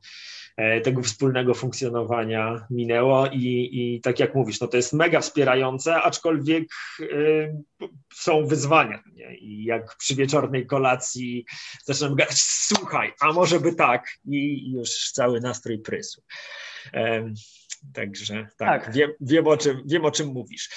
tego 0.83 1.01
wspólnego 1.01 1.53
funkcjonowania 1.53 2.67
minęło 2.69 3.27
i, 3.27 3.69
i 3.71 4.01
tak 4.01 4.19
jak 4.19 4.35
mówisz, 4.35 4.59
no 4.59 4.67
to 4.67 4.77
jest 4.77 4.93
mega 4.93 5.21
wspierające, 5.21 5.95
aczkolwiek 5.95 6.63
y, 6.99 7.55
są 8.13 8.45
wyzwania. 8.45 9.03
Nie? 9.13 9.37
I 9.37 9.63
jak 9.63 9.95
przy 9.97 10.15
wieczornej 10.15 10.65
kolacji 10.65 11.45
zaczynam 11.83 12.15
gadać, 12.15 12.41
słuchaj, 12.41 13.13
a 13.19 13.33
może 13.33 13.59
by 13.59 13.75
tak 13.75 14.07
i 14.25 14.71
już 14.71 15.11
cały 15.11 15.41
nastrój 15.41 15.79
prysł. 15.79 16.21
Także 17.93 18.47
tak, 18.57 18.83
tak. 18.83 18.93
Wiem, 18.93 19.11
wiem, 19.21 19.47
o 19.47 19.57
czym, 19.57 19.81
wiem 19.85 20.05
o 20.05 20.11
czym 20.11 20.27
mówisz. 20.27 20.69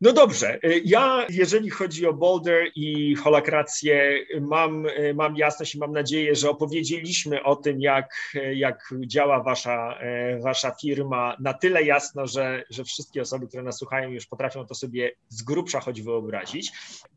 No 0.00 0.12
dobrze, 0.12 0.58
y, 0.64 0.82
ja 0.84 1.26
jeżeli 1.30 1.70
chodzi 1.70 2.06
o 2.06 2.12
Boulder 2.12 2.70
i 2.74 3.14
holakrację, 3.14 4.24
mam, 4.40 4.86
y, 4.86 5.14
mam 5.14 5.36
jasność 5.36 5.74
i 5.74 5.78
mam 5.78 5.92
nadzieję, 5.92 6.34
że 6.34 6.50
opowiedzieliśmy 6.50 7.42
o 7.42 7.56
tym, 7.56 7.80
jak, 7.80 8.34
jak 8.54 8.94
działa 9.06 9.42
wasza, 9.42 9.98
y, 10.36 10.40
wasza 10.40 10.74
firma 10.80 11.36
na 11.40 11.54
tyle 11.54 11.82
jasno, 11.82 12.26
że, 12.26 12.64
że 12.70 12.84
wszystkie 12.84 13.22
osoby, 13.22 13.46
które 13.46 13.62
nas 13.62 13.78
słuchają 13.78 14.10
już 14.10 14.26
potrafią 14.26 14.66
to 14.66 14.74
sobie 14.74 15.12
z 15.28 15.42
grubsza 15.42 15.80
choć 15.80 16.02
wyobrazić. 16.02 16.72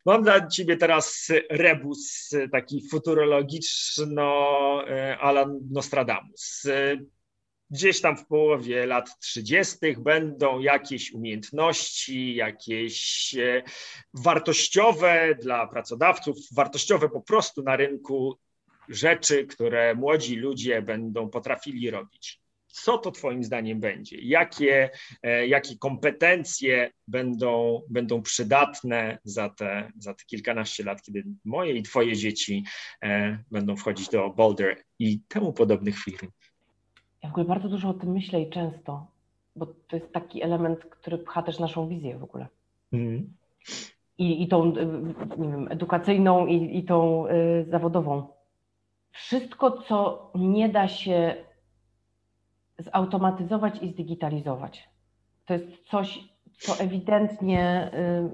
Mam 0.06 0.24
dla 0.24 0.48
ciebie 0.48 0.78
teraz 0.78 1.32
rebus 1.50 2.30
taki 2.52 2.90
futurologiczno-Alan 2.90 5.60
Nostradamus 5.72 6.68
gdzieś 7.72 8.02
tam 8.02 8.18
w 8.18 8.26
połowie 8.26 8.86
lat 8.86 9.20
30. 9.20 9.78
będą 9.98 10.60
jakieś 10.60 11.12
umiejętności, 11.12 12.36
jakieś 12.36 13.36
e, 13.36 13.64
wartościowe 14.14 15.36
dla 15.42 15.68
pracodawców, 15.68 16.38
wartościowe 16.52 17.10
po 17.10 17.22
prostu 17.22 17.64
na 17.64 17.76
rynku 17.76 18.40
rzeczy, 18.90 19.46
które 19.46 19.96
młodzi 19.96 20.36
ludzie 20.36 20.82
będą 20.82 21.30
potrafili 21.30 21.90
robić. 21.90 22.42
Co 22.68 22.98
to 22.98 23.12
Twoim 23.12 23.44
zdaniem 23.44 23.80
będzie? 23.80 24.18
Jakie, 24.22 24.90
e, 25.24 25.48
jakie 25.48 25.78
kompetencje 25.78 26.92
będą, 27.08 27.82
będą 27.90 28.22
przydatne 28.22 29.18
za 29.24 29.50
te, 29.50 29.92
za 29.98 30.14
te 30.14 30.24
kilkanaście 30.26 30.84
lat, 30.84 31.02
kiedy 31.02 31.24
moje 31.46 31.74
i 31.74 31.84
Twoje 31.84 32.16
dzieci 32.16 32.64
e, 33.04 33.38
będą 33.52 33.76
wchodzić 33.76 34.10
do 34.10 34.30
Boulder 34.30 34.84
i 35.00 35.22
temu 35.28 35.54
podobnych 35.54 36.00
firm? 36.00 36.28
Ja 37.24 37.30
w 37.30 37.32
ogóle 37.32 37.46
bardzo 37.46 37.70
dużo 37.70 37.90
o 37.90 37.94
tym 37.94 38.12
myślę 38.12 38.42
i 38.42 38.50
często, 38.50 39.06
bo 39.56 39.66
to 39.66 39.96
jest 39.96 40.14
taki 40.14 40.44
element, 40.44 40.80
który 40.80 41.18
pcha 41.18 41.42
też 41.42 41.60
naszą 41.60 41.88
wizję 41.88 42.18
w 42.18 42.24
ogóle. 42.24 42.48
Mm. 42.94 43.34
I, 44.18 44.44
I 44.44 44.48
tą, 44.48 44.76
y, 44.76 44.86
nie 45.38 45.48
wiem, 45.48 45.68
edukacyjną 45.72 46.46
i, 46.46 46.78
i 46.78 46.84
tą 46.84 47.28
y, 47.28 47.66
zawodową. 47.70 48.28
Wszystko, 49.12 49.72
co 49.72 50.32
nie 50.36 50.70
da 50.70 50.88
się 50.88 51.36
zautomatyzować 52.80 53.84
i 53.84 53.88
zdigitalizować, 53.88 54.90
to 55.46 55.54
jest 55.54 55.86
coś, 55.86 56.20
co 56.60 56.84
ewidentnie 56.84 57.92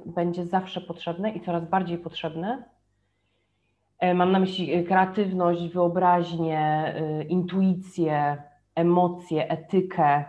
y, 0.07 0.11
będzie 0.11 0.45
zawsze 0.45 0.81
potrzebne 0.81 1.31
i 1.31 1.41
coraz 1.41 1.69
bardziej 1.69 1.97
potrzebne. 1.97 2.63
E, 3.99 4.13
mam 4.13 4.31
na 4.31 4.39
myśli 4.39 4.85
kreatywność, 4.85 5.67
wyobraźnię, 5.67 6.93
intuicję, 7.29 8.46
emocje, 8.77 9.49
etykę. 9.49 10.25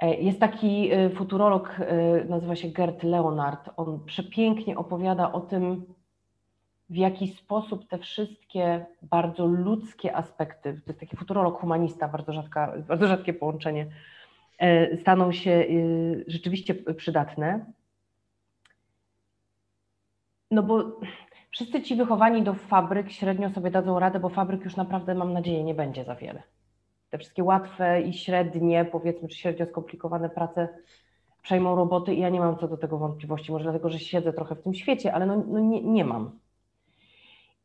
E, 0.00 0.14
jest 0.14 0.40
taki 0.40 0.92
e, 0.92 1.10
futurolog, 1.10 1.76
e, 1.80 2.24
nazywa 2.24 2.56
się 2.56 2.68
Gert 2.68 3.02
Leonard. 3.02 3.70
On 3.76 4.04
przepięknie 4.04 4.76
opowiada 4.76 5.32
o 5.32 5.40
tym, 5.40 5.84
w 6.90 6.96
jaki 6.96 7.28
sposób 7.28 7.88
te 7.88 7.98
wszystkie 7.98 8.86
bardzo 9.02 9.46
ludzkie 9.46 10.16
aspekty, 10.16 10.72
to 10.72 10.90
jest 10.90 11.00
taki 11.00 11.16
futurolog 11.16 11.60
humanista, 11.60 12.08
bardzo, 12.08 12.32
rzadka, 12.32 12.72
bardzo 12.88 13.06
rzadkie 13.06 13.34
połączenie, 13.34 13.86
staną 15.00 15.32
się 15.32 15.66
rzeczywiście 16.26 16.74
przydatne. 16.74 17.66
No 20.50 20.62
bo 20.62 21.00
wszyscy 21.50 21.82
ci 21.82 21.96
wychowani 21.96 22.42
do 22.42 22.54
fabryk 22.54 23.10
średnio 23.10 23.50
sobie 23.50 23.70
dadzą 23.70 23.98
radę, 23.98 24.20
bo 24.20 24.28
fabryk 24.28 24.64
już 24.64 24.76
naprawdę, 24.76 25.14
mam 25.14 25.32
nadzieję, 25.32 25.64
nie 25.64 25.74
będzie 25.74 26.04
za 26.04 26.14
wiele 26.14 26.42
te 27.10 27.18
wszystkie 27.18 27.44
łatwe 27.44 28.02
i 28.02 28.12
średnie, 28.12 28.84
powiedzmy, 28.84 29.28
czy 29.28 29.36
średnio 29.36 29.66
skomplikowane 29.66 30.30
prace 30.30 30.68
przejmą 31.42 31.76
roboty 31.76 32.14
i 32.14 32.20
ja 32.20 32.28
nie 32.28 32.40
mam 32.40 32.58
co 32.58 32.68
do 32.68 32.76
tego 32.76 32.98
wątpliwości, 32.98 33.52
może 33.52 33.64
dlatego, 33.64 33.90
że 33.90 33.98
siedzę 33.98 34.32
trochę 34.32 34.54
w 34.54 34.62
tym 34.62 34.74
świecie, 34.74 35.14
ale 35.14 35.26
no, 35.26 35.44
no 35.46 35.58
nie, 35.58 35.82
nie 35.82 36.04
mam. 36.04 36.38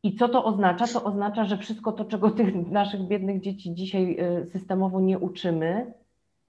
I 0.02 0.16
co 0.16 0.28
to 0.28 0.44
oznacza? 0.44 0.86
To 0.86 1.04
oznacza, 1.04 1.44
że 1.44 1.56
wszystko 1.58 1.92
to, 1.92 2.04
czego 2.04 2.30
tych 2.30 2.54
naszych 2.70 3.00
biednych 3.00 3.40
dzieci 3.40 3.74
dzisiaj 3.74 4.16
y, 4.20 4.50
systemowo 4.50 5.00
nie 5.00 5.18
uczymy, 5.18 5.92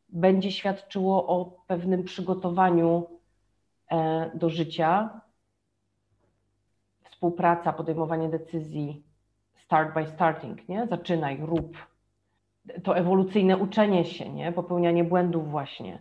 będzie 0.10 0.51
świadczyło 0.51 1.27
o 1.27 1.45
pewnym 1.67 2.03
przygotowaniu 2.03 3.08
e, 3.91 4.32
do 4.34 4.49
życia. 4.49 5.21
Współpraca, 7.03 7.73
podejmowanie 7.73 8.29
decyzji, 8.29 9.03
start 9.56 9.93
by 9.93 10.08
starting, 10.08 10.69
nie? 10.69 10.88
Zaczynaj, 10.88 11.38
rób, 11.41 11.77
to 12.84 12.97
ewolucyjne 12.97 13.58
uczenie 13.58 14.06
się, 14.06 14.30
nie? 14.30 14.52
popełnianie 14.52 15.04
błędów 15.04 15.52
właśnie. 15.52 15.99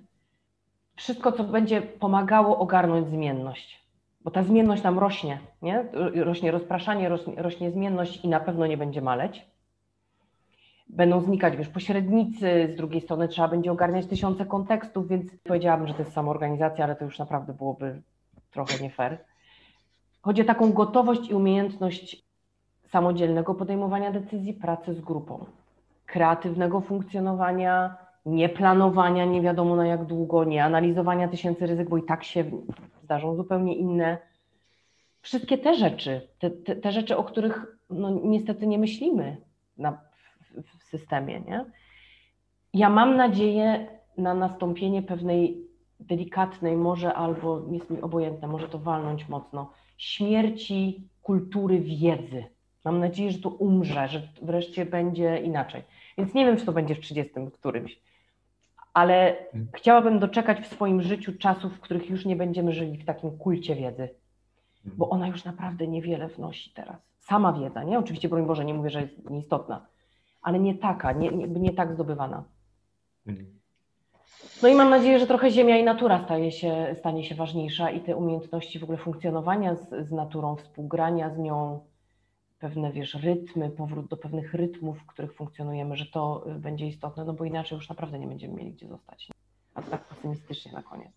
Wszystko, 0.96 1.32
co 1.32 1.44
będzie 1.44 1.82
pomagało 1.82 2.58
ogarnąć 2.58 3.08
zmienność, 3.08 3.86
bo 4.24 4.30
ta 4.30 4.42
zmienność 4.42 4.82
nam 4.82 4.98
rośnie, 4.98 5.38
nie? 5.62 5.84
rośnie 6.14 6.50
rozpraszanie, 6.50 7.08
rośnie, 7.08 7.34
rośnie 7.36 7.70
zmienność 7.70 8.24
i 8.24 8.28
na 8.28 8.40
pewno 8.40 8.66
nie 8.66 8.76
będzie 8.76 9.02
maleć. 9.02 9.46
Będą 10.88 11.20
znikać, 11.20 11.56
wiesz, 11.56 11.68
pośrednicy, 11.68 12.68
z 12.72 12.76
drugiej 12.76 13.00
strony 13.00 13.28
trzeba 13.28 13.48
będzie 13.48 13.72
ogarniać 13.72 14.06
tysiące 14.06 14.46
kontekstów, 14.46 15.08
więc 15.08 15.36
powiedziałabym, 15.44 15.88
że 15.88 15.94
to 15.94 16.02
jest 16.02 16.12
samoorganizacja, 16.12 16.84
ale 16.84 16.96
to 16.96 17.04
już 17.04 17.18
naprawdę 17.18 17.52
byłoby 17.52 18.02
trochę 18.50 18.82
nie 18.82 18.90
fair. 18.90 19.18
Chodzi 20.22 20.42
o 20.42 20.44
taką 20.44 20.72
gotowość 20.72 21.30
i 21.30 21.34
umiejętność 21.34 22.24
samodzielnego 22.88 23.54
podejmowania 23.54 24.12
decyzji, 24.12 24.54
pracy 24.54 24.94
z 24.94 25.00
grupą 25.00 25.46
kreatywnego 26.12 26.80
funkcjonowania, 26.80 27.96
nie 28.26 28.48
planowania 28.48 29.24
nie 29.24 29.40
wiadomo 29.40 29.76
na 29.76 29.86
jak 29.86 30.04
długo, 30.04 30.44
nie 30.44 30.64
analizowania 30.64 31.28
tysięcy 31.28 31.66
ryzyk, 31.66 31.88
bo 31.88 31.96
i 31.96 32.02
tak 32.02 32.24
się 32.24 32.44
zdarzą 33.02 33.36
zupełnie 33.36 33.76
inne. 33.76 34.18
Wszystkie 35.22 35.58
te 35.58 35.74
rzeczy, 35.74 36.28
te, 36.38 36.50
te, 36.50 36.76
te 36.76 36.92
rzeczy, 36.92 37.16
o 37.16 37.24
których 37.24 37.76
no, 37.90 38.20
niestety 38.24 38.66
nie 38.66 38.78
myślimy 38.78 39.36
na, 39.78 39.92
w, 39.92 40.78
w 40.78 40.84
systemie. 40.84 41.40
Nie? 41.40 41.64
Ja 42.74 42.90
mam 42.90 43.16
nadzieję 43.16 43.86
na 44.18 44.34
nastąpienie 44.34 45.02
pewnej 45.02 45.66
delikatnej, 46.00 46.76
może 46.76 47.14
albo 47.14 47.62
jest 47.70 47.90
mi 47.90 48.00
obojętne, 48.00 48.48
może 48.48 48.68
to 48.68 48.78
walnąć 48.78 49.28
mocno, 49.28 49.70
śmierci 49.98 51.08
kultury 51.22 51.80
wiedzy. 51.80 52.44
Mam 52.84 53.00
nadzieję, 53.00 53.30
że 53.30 53.38
to 53.38 53.48
umrze, 53.48 54.08
że 54.08 54.22
wreszcie 54.42 54.86
będzie 54.86 55.38
inaczej. 55.38 55.82
Więc 56.18 56.34
nie 56.34 56.46
wiem, 56.46 56.56
czy 56.56 56.66
to 56.66 56.72
będzie 56.72 56.94
w 56.94 57.00
30 57.00 57.32
którymś. 57.52 58.00
Ale 58.94 59.36
hmm. 59.52 59.70
chciałabym 59.74 60.18
doczekać 60.18 60.60
w 60.60 60.72
swoim 60.72 61.02
życiu 61.02 61.32
czasów, 61.38 61.72
w 61.72 61.80
których 61.80 62.10
już 62.10 62.24
nie 62.24 62.36
będziemy 62.36 62.72
żyli 62.72 62.98
w 62.98 63.04
takim 63.04 63.38
kulcie 63.38 63.74
wiedzy, 63.74 64.08
hmm. 64.82 64.98
bo 64.98 65.08
ona 65.08 65.28
już 65.28 65.44
naprawdę 65.44 65.86
niewiele 65.86 66.28
wnosi 66.28 66.70
teraz. 66.74 66.96
Sama 67.18 67.52
wiedza, 67.52 67.82
nie? 67.82 67.98
Oczywiście, 67.98 68.28
broń 68.28 68.46
Boże, 68.46 68.64
nie 68.64 68.74
mówię, 68.74 68.90
że 68.90 69.00
jest 69.00 69.30
nieistotna, 69.30 69.86
ale 70.42 70.58
nie 70.58 70.74
taka, 70.74 71.12
nie, 71.12 71.30
nie, 71.30 71.46
nie 71.46 71.72
tak 71.72 71.92
zdobywana. 71.92 72.44
Hmm. 73.24 73.62
No 74.62 74.68
i 74.68 74.74
mam 74.74 74.90
nadzieję, 74.90 75.18
że 75.18 75.26
trochę 75.26 75.50
ziemia 75.50 75.78
i 75.78 75.84
natura 75.84 76.24
staje 76.24 76.52
się, 76.52 76.94
stanie 76.98 77.24
się 77.24 77.34
ważniejsza 77.34 77.90
i 77.90 78.00
te 78.00 78.16
umiejętności 78.16 78.78
w 78.78 78.82
ogóle 78.82 78.98
funkcjonowania 78.98 79.74
z, 79.74 80.08
z 80.08 80.12
naturą, 80.12 80.56
współgrania 80.56 81.30
z 81.30 81.38
nią, 81.38 81.80
pewne, 82.62 82.92
wiesz, 82.92 83.14
rytmy, 83.14 83.70
powrót 83.70 84.06
do 84.06 84.16
pewnych 84.16 84.54
rytmów, 84.54 84.98
w 84.98 85.06
których 85.06 85.34
funkcjonujemy, 85.34 85.96
że 85.96 86.06
to 86.06 86.44
y, 86.56 86.58
będzie 86.58 86.86
istotne, 86.86 87.24
no 87.24 87.32
bo 87.32 87.44
inaczej 87.44 87.76
już 87.76 87.88
naprawdę 87.88 88.18
nie 88.18 88.26
będziemy 88.26 88.54
mieli 88.54 88.72
gdzie 88.72 88.88
zostać. 88.88 89.28
A 89.74 89.82
to 89.82 89.90
tak 89.90 90.04
pesymistycznie 90.04 90.72
na 90.72 90.82
koniec. 90.82 91.10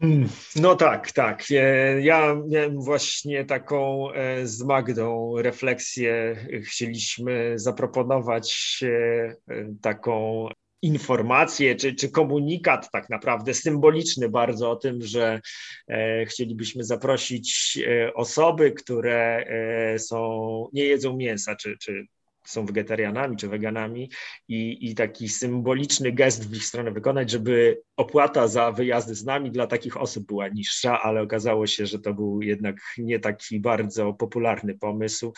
Hmm, 0.00 0.28
no 0.56 0.76
tak, 0.76 1.12
tak. 1.12 1.44
E, 1.50 2.00
ja 2.00 2.36
miałem 2.48 2.80
właśnie 2.80 3.44
taką 3.44 4.12
e, 4.12 4.46
z 4.46 4.62
Magdą 4.62 5.34
refleksję. 5.42 6.36
Chcieliśmy 6.64 7.58
zaproponować 7.58 8.80
e, 8.82 9.34
taką 9.82 10.46
informację 10.82 11.76
czy, 11.76 11.94
czy 11.94 12.10
komunikat 12.10 12.90
tak 12.90 13.10
naprawdę 13.10 13.54
symboliczny 13.54 14.28
bardzo 14.28 14.70
o 14.70 14.76
tym, 14.76 15.02
że 15.02 15.40
e, 15.88 16.26
chcielibyśmy 16.26 16.84
zaprosić 16.84 17.78
e, 17.86 18.14
osoby, 18.14 18.72
które 18.72 19.46
e, 19.46 19.98
są, 19.98 20.68
nie 20.72 20.84
jedzą 20.84 21.16
mięsa, 21.16 21.56
czy, 21.56 21.76
czy 21.80 22.06
są 22.44 22.66
wegetarianami 22.66 23.36
czy 23.36 23.48
weganami 23.48 24.10
i, 24.48 24.90
i 24.90 24.94
taki 24.94 25.28
symboliczny 25.28 26.12
gest 26.12 26.50
w 26.50 26.56
ich 26.56 26.64
stronę 26.64 26.90
wykonać, 26.90 27.30
żeby 27.30 27.82
opłata 27.96 28.48
za 28.48 28.72
wyjazdy 28.72 29.14
z 29.14 29.24
nami 29.24 29.50
dla 29.50 29.66
takich 29.66 29.96
osób 29.96 30.26
była 30.26 30.48
niższa, 30.48 31.02
ale 31.02 31.22
okazało 31.22 31.66
się, 31.66 31.86
że 31.86 31.98
to 31.98 32.14
był 32.14 32.42
jednak 32.42 32.76
nie 32.98 33.20
taki 33.20 33.60
bardzo 33.60 34.12
popularny 34.12 34.78
pomysł. 34.78 35.32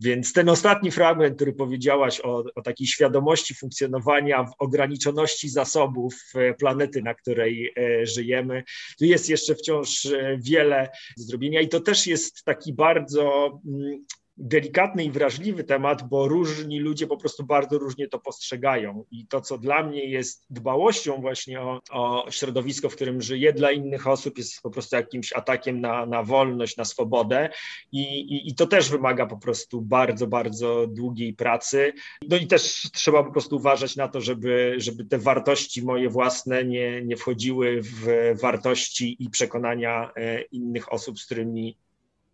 Więc 0.00 0.32
ten 0.32 0.48
ostatni 0.48 0.90
fragment, 0.90 1.36
który 1.36 1.52
powiedziałaś 1.52 2.20
o, 2.20 2.44
o 2.54 2.62
takiej 2.62 2.86
świadomości 2.86 3.54
funkcjonowania 3.54 4.44
w 4.44 4.52
ograniczoności 4.58 5.48
zasobów 5.48 6.14
e, 6.34 6.54
planety, 6.54 7.02
na 7.02 7.14
której 7.14 7.72
e, 7.76 8.06
żyjemy, 8.06 8.62
tu 8.98 9.04
jest 9.04 9.28
jeszcze 9.28 9.54
wciąż 9.54 10.06
e, 10.06 10.38
wiele 10.40 10.88
do 11.16 11.24
zrobienia 11.24 11.60
i 11.60 11.68
to 11.68 11.80
też 11.80 12.06
jest 12.06 12.44
taki 12.44 12.72
bardzo 12.72 13.52
mm, 13.66 14.04
delikatny 14.38 15.04
i 15.04 15.10
wrażliwy 15.10 15.64
temat, 15.64 16.08
bo 16.08 16.28
różni 16.28 16.80
ludzie 16.80 17.06
po 17.06 17.16
prostu 17.16 17.44
bardzo 17.44 17.78
różnie 17.78 18.08
to 18.08 18.18
postrzegają. 18.18 19.04
I 19.10 19.26
to, 19.26 19.40
co 19.40 19.58
dla 19.58 19.82
mnie 19.82 20.04
jest 20.04 20.46
dbałością 20.50 21.20
właśnie 21.20 21.60
o, 21.60 21.80
o 21.90 22.30
środowisko, 22.30 22.88
w 22.88 22.94
którym 22.94 23.22
żyję, 23.22 23.52
dla 23.52 23.70
innych 23.70 24.06
osób 24.06 24.38
jest 24.38 24.62
po 24.62 24.70
prostu 24.70 24.96
jakimś 24.96 25.32
atakiem 25.32 25.80
na, 25.80 26.06
na 26.06 26.22
wolność, 26.22 26.76
na 26.76 26.84
swobodę. 26.84 27.50
I, 27.92 28.02
i, 28.02 28.48
I 28.48 28.54
to 28.54 28.66
też 28.66 28.90
wymaga 28.90 29.26
po 29.26 29.36
prostu 29.36 29.82
bardzo, 29.82 30.26
bardzo 30.26 30.86
długiej 30.86 31.34
pracy. 31.34 31.92
No 32.28 32.36
i 32.36 32.46
też 32.46 32.90
trzeba 32.92 33.24
po 33.24 33.32
prostu 33.32 33.56
uważać 33.56 33.96
na 33.96 34.08
to, 34.08 34.20
żeby, 34.20 34.74
żeby 34.76 35.04
te 35.04 35.18
wartości 35.18 35.82
moje 35.82 36.08
własne 36.08 36.64
nie, 36.64 37.02
nie 37.02 37.16
wchodziły 37.16 37.80
w 37.82 38.34
wartości 38.40 39.16
i 39.18 39.30
przekonania 39.30 40.12
e, 40.16 40.42
innych 40.42 40.92
osób, 40.92 41.18
z 41.18 41.26
którymi 41.26 41.76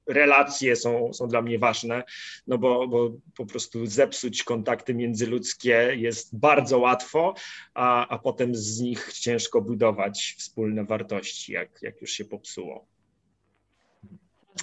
relacje 0.06 0.76
są, 0.76 1.12
są 1.12 1.28
dla 1.28 1.42
mnie 1.42 1.58
ważne, 1.58 2.02
no 2.46 2.58
bo, 2.58 2.88
bo 2.88 3.10
po 3.36 3.46
prostu 3.46 3.86
zepsuć 3.86 4.44
kontakty 4.44 4.94
międzyludzkie 4.94 5.92
jest 5.96 6.38
bardzo 6.38 6.78
łatwo, 6.78 7.34
a, 7.74 8.08
a 8.08 8.18
potem 8.18 8.54
z 8.54 8.80
nich 8.80 9.12
ciężko 9.12 9.62
budować 9.62 10.34
wspólne 10.38 10.84
wartości, 10.84 11.52
jak, 11.52 11.68
jak 11.82 12.00
już 12.00 12.10
się 12.10 12.24
popsuło. 12.24 12.86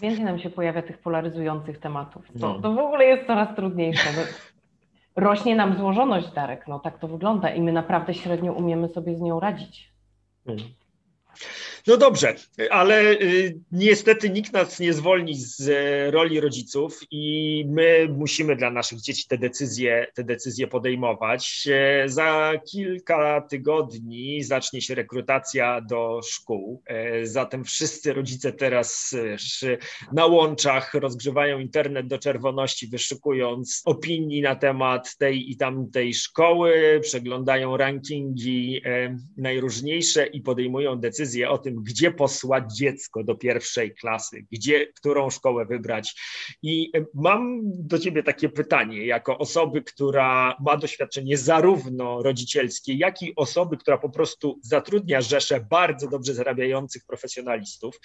Więcej 0.01 0.23
nam 0.23 0.39
się 0.39 0.49
pojawia 0.49 0.81
tych 0.81 0.97
polaryzujących 0.97 1.79
tematów. 1.79 2.25
To, 2.25 2.39
no. 2.39 2.61
to 2.61 2.73
w 2.73 2.79
ogóle 2.79 3.05
jest 3.05 3.27
coraz 3.27 3.55
trudniejsze. 3.55 4.09
No, 4.15 4.21
rośnie 5.15 5.55
nam 5.55 5.77
złożoność, 5.77 6.31
Darek, 6.33 6.67
no 6.67 6.79
tak 6.79 6.99
to 6.99 7.07
wygląda 7.07 7.49
i 7.49 7.61
my 7.61 7.71
naprawdę 7.71 8.13
średnio 8.13 8.53
umiemy 8.53 8.89
sobie 8.89 9.15
z 9.15 9.21
nią 9.21 9.39
radzić. 9.39 9.91
Hmm. 10.45 10.65
No 11.87 11.97
dobrze, 11.97 12.35
ale 12.69 13.11
y, 13.11 13.57
niestety 13.71 14.29
nikt 14.29 14.53
nas 14.53 14.79
nie 14.79 14.93
zwolni 14.93 15.35
z 15.35 15.69
e, 15.69 16.11
roli 16.11 16.39
rodziców 16.39 16.99
i 17.11 17.65
my 17.69 18.07
musimy 18.17 18.55
dla 18.55 18.71
naszych 18.71 19.01
dzieci 19.01 19.27
te 19.27 19.37
decyzje, 19.37 20.07
te 20.13 20.23
decyzje 20.23 20.67
podejmować. 20.67 21.67
E, 21.71 22.09
za 22.09 22.53
kilka 22.71 23.41
tygodni 23.41 24.43
zacznie 24.43 24.81
się 24.81 24.95
rekrutacja 24.95 25.81
do 25.81 26.19
szkół. 26.23 26.81
E, 26.85 27.25
zatem 27.25 27.63
wszyscy 27.63 28.13
rodzice 28.13 28.53
teraz 28.53 29.15
na 30.13 30.25
łączach 30.25 30.93
rozgrzewają 30.93 31.59
internet 31.59 32.07
do 32.07 32.19
czerwoności, 32.19 32.87
wyszukując 32.87 33.81
opinii 33.85 34.41
na 34.41 34.55
temat 34.55 35.17
tej 35.17 35.51
i 35.51 35.57
tamtej 35.57 36.13
szkoły, 36.13 36.99
przeglądają 37.03 37.77
rankingi 37.77 38.81
najróżniejsze 39.37 40.25
i 40.25 40.41
podejmują 40.41 40.95
decyzje 40.95 41.49
o 41.49 41.57
tym, 41.57 41.70
tym, 41.71 41.83
gdzie 41.83 42.11
posłać 42.11 42.77
dziecko 42.77 43.23
do 43.23 43.35
pierwszej 43.35 43.95
klasy, 43.95 44.45
gdzie, 44.51 44.87
którą 44.87 45.29
szkołę 45.29 45.65
wybrać. 45.65 46.15
I 46.61 46.91
mam 47.13 47.61
do 47.63 47.99
ciebie 47.99 48.23
takie 48.23 48.49
pytanie, 48.49 49.05
jako 49.05 49.37
osoby, 49.37 49.81
która 49.81 50.55
ma 50.59 50.77
doświadczenie 50.77 51.37
zarówno 51.37 52.23
rodzicielskie, 52.23 52.93
jak 52.93 53.21
i 53.21 53.35
osoby, 53.35 53.77
która 53.77 53.97
po 53.97 54.09
prostu 54.09 54.59
zatrudnia 54.63 55.21
rzesze 55.21 55.65
bardzo 55.69 56.07
dobrze 56.07 56.33
zarabiających 56.33 57.05
profesjonalistów. 57.05 57.99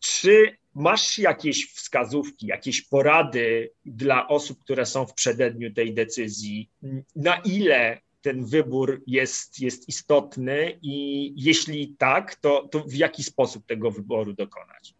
Czy 0.00 0.56
masz 0.74 1.18
jakieś 1.18 1.72
wskazówki, 1.72 2.46
jakieś 2.46 2.82
porady 2.82 3.70
dla 3.84 4.28
osób, 4.28 4.60
które 4.60 4.86
są 4.86 5.06
w 5.06 5.14
przededniu 5.14 5.72
tej 5.72 5.94
decyzji? 5.94 6.70
Na 7.16 7.36
ile 7.36 8.00
ten 8.24 8.44
wybór 8.44 9.02
jest, 9.06 9.60
jest 9.60 9.88
istotny 9.88 10.78
i 10.82 11.32
jeśli 11.36 11.88
tak, 11.98 12.34
to, 12.34 12.68
to 12.68 12.80
w 12.80 12.94
jaki 12.94 13.22
sposób 13.22 13.66
tego 13.66 13.90
wyboru 13.90 14.32
dokonać? 14.32 14.94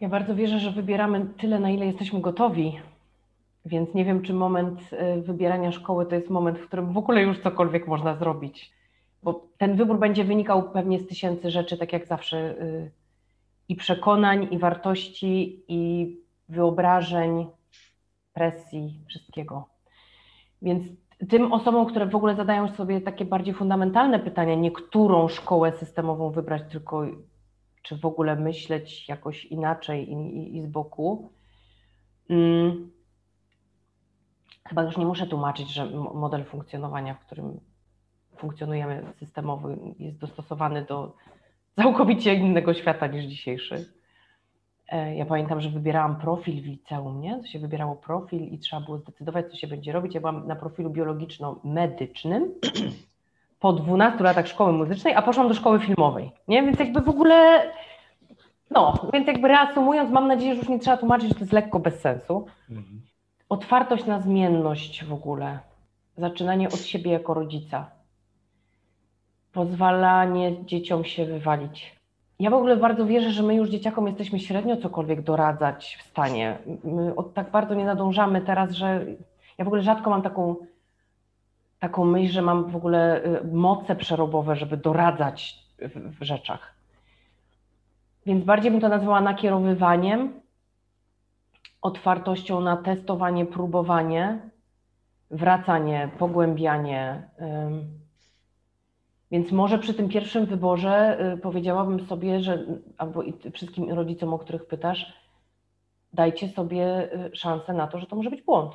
Ja 0.00 0.08
bardzo 0.08 0.34
wierzę, 0.34 0.58
że 0.58 0.70
wybieramy 0.70 1.26
tyle, 1.40 1.60
na 1.60 1.70
ile 1.70 1.86
jesteśmy 1.86 2.20
gotowi. 2.20 2.80
Więc 3.64 3.94
nie 3.94 4.04
wiem, 4.04 4.22
czy 4.22 4.32
moment 4.32 4.80
y, 5.18 5.22
wybierania 5.22 5.72
szkoły 5.72 6.06
to 6.06 6.14
jest 6.14 6.30
moment, 6.30 6.58
w 6.58 6.66
którym 6.66 6.92
w 6.92 6.98
ogóle 6.98 7.22
już 7.22 7.38
cokolwiek 7.38 7.86
można 7.86 8.16
zrobić. 8.16 8.70
Bo 9.22 9.48
ten 9.58 9.76
wybór 9.76 9.98
będzie 9.98 10.24
wynikał 10.24 10.70
pewnie 10.70 10.98
z 10.98 11.06
tysięcy 11.06 11.50
rzeczy, 11.50 11.76
tak 11.76 11.92
jak 11.92 12.06
zawsze, 12.06 12.62
y, 12.62 12.90
i 13.68 13.76
przekonań, 13.76 14.48
i 14.50 14.58
wartości, 14.58 15.62
i 15.68 16.16
wyobrażeń, 16.48 17.46
presji, 18.32 19.00
wszystkiego. 19.08 19.68
Więc 20.62 20.84
tym 21.28 21.52
osobom, 21.52 21.86
które 21.86 22.06
w 22.06 22.14
ogóle 22.14 22.36
zadają 22.36 22.68
sobie 22.68 23.00
takie 23.00 23.24
bardziej 23.24 23.54
fundamentalne 23.54 24.18
pytania, 24.18 24.54
nie 24.54 24.72
którą 24.72 25.28
szkołę 25.28 25.72
systemową 25.72 26.30
wybrać, 26.30 26.62
tylko 26.72 27.06
czy 27.82 27.96
w 27.96 28.04
ogóle 28.04 28.36
myśleć 28.36 29.08
jakoś 29.08 29.44
inaczej 29.44 30.12
i, 30.12 30.14
i, 30.14 30.56
i 30.56 30.62
z 30.62 30.66
boku. 30.66 31.32
Hmm. 32.28 32.90
Chyba 34.68 34.82
już 34.82 34.96
nie 34.96 35.06
muszę 35.06 35.26
tłumaczyć, 35.26 35.68
że 35.68 35.86
model 36.14 36.44
funkcjonowania, 36.44 37.14
w 37.14 37.26
którym 37.26 37.60
funkcjonujemy 38.36 39.12
systemowy, 39.18 39.78
jest 39.98 40.18
dostosowany 40.18 40.84
do 40.84 41.16
całkowicie 41.76 42.34
innego 42.34 42.74
świata 42.74 43.06
niż 43.06 43.24
dzisiejszy. 43.24 43.99
E, 44.90 45.14
ja 45.16 45.26
pamiętam, 45.26 45.60
że 45.60 45.70
wybierałam 45.70 46.16
profil 46.16 46.62
w 46.62 46.66
liceum, 46.66 47.20
nie? 47.20 47.38
To 47.38 47.46
się 47.46 47.58
wybierało 47.58 47.96
profil 47.96 48.42
i 48.42 48.58
trzeba 48.58 48.82
było 48.82 48.98
zdecydować, 48.98 49.50
co 49.50 49.56
się 49.56 49.66
będzie 49.66 49.92
robić. 49.92 50.14
Ja 50.14 50.20
byłam 50.20 50.46
na 50.46 50.56
profilu 50.56 50.90
biologiczno-medycznym 50.90 52.54
po 53.60 53.72
12 53.72 54.24
latach 54.24 54.48
szkoły 54.48 54.72
muzycznej, 54.72 55.14
a 55.14 55.22
poszłam 55.22 55.48
do 55.48 55.54
szkoły 55.54 55.80
filmowej, 55.80 56.30
nie? 56.48 56.62
Więc 56.62 56.78
jakby 56.78 57.00
w 57.00 57.08
ogóle, 57.08 57.62
no, 58.70 59.08
więc 59.12 59.26
jakby 59.26 59.48
reasumując, 59.48 60.10
mam 60.10 60.28
nadzieję, 60.28 60.54
że 60.54 60.58
już 60.58 60.68
nie 60.68 60.78
trzeba 60.78 60.96
tłumaczyć, 60.96 61.28
że 61.28 61.34
to 61.34 61.40
jest 61.40 61.52
lekko 61.52 61.78
bez 61.78 62.00
sensu. 62.00 62.46
Mhm. 62.70 63.00
Otwartość 63.48 64.06
na 64.06 64.20
zmienność 64.20 65.04
w 65.04 65.12
ogóle, 65.12 65.58
zaczynanie 66.16 66.68
od 66.68 66.80
siebie 66.80 67.10
jako 67.10 67.34
rodzica, 67.34 67.90
pozwalanie 69.52 70.64
dzieciom 70.64 71.04
się 71.04 71.26
wywalić 71.26 71.99
ja 72.40 72.50
w 72.50 72.54
ogóle 72.54 72.76
bardzo 72.76 73.06
wierzę, 73.06 73.30
że 73.30 73.42
my 73.42 73.54
już 73.54 73.68
dzieciakom 73.68 74.06
jesteśmy 74.06 74.38
średnio 74.38 74.76
cokolwiek 74.76 75.22
doradzać 75.22 75.98
w 76.00 76.02
stanie. 76.02 76.58
My 76.84 77.14
od 77.14 77.34
tak 77.34 77.50
bardzo 77.50 77.74
nie 77.74 77.84
nadążamy 77.84 78.40
teraz, 78.40 78.70
że 78.70 79.06
ja 79.58 79.64
w 79.64 79.68
ogóle 79.68 79.82
rzadko 79.82 80.10
mam 80.10 80.22
taką, 80.22 80.56
taką 81.78 82.04
myśl, 82.04 82.32
że 82.32 82.42
mam 82.42 82.70
w 82.70 82.76
ogóle 82.76 83.24
y, 83.24 83.44
moce 83.52 83.96
przerobowe, 83.96 84.56
żeby 84.56 84.76
doradzać 84.76 85.66
w, 85.78 86.18
w 86.18 86.22
rzeczach. 86.22 86.74
Więc 88.26 88.44
bardziej 88.44 88.70
bym 88.70 88.80
to 88.80 88.88
nazwała 88.88 89.20
nakierowywaniem, 89.20 90.40
otwartością 91.82 92.60
na 92.60 92.76
testowanie, 92.76 93.46
próbowanie, 93.46 94.38
wracanie, 95.30 96.10
pogłębianie. 96.18 97.28
Więc 99.30 99.52
może 99.52 99.78
przy 99.78 99.94
tym 99.94 100.08
pierwszym 100.08 100.46
wyborze 100.46 101.18
y, 101.34 101.38
powiedziałabym 101.38 102.06
sobie, 102.06 102.40
że 102.40 102.66
albo 102.98 103.22
wszystkim 103.52 103.90
rodzicom, 103.90 104.34
o 104.34 104.38
których 104.38 104.66
pytasz, 104.66 105.12
dajcie 106.12 106.48
sobie 106.48 107.12
y, 107.26 107.36
szansę 107.36 107.72
na 107.72 107.86
to, 107.86 107.98
że 107.98 108.06
to 108.06 108.16
może 108.16 108.30
być 108.30 108.42
błąd. 108.42 108.72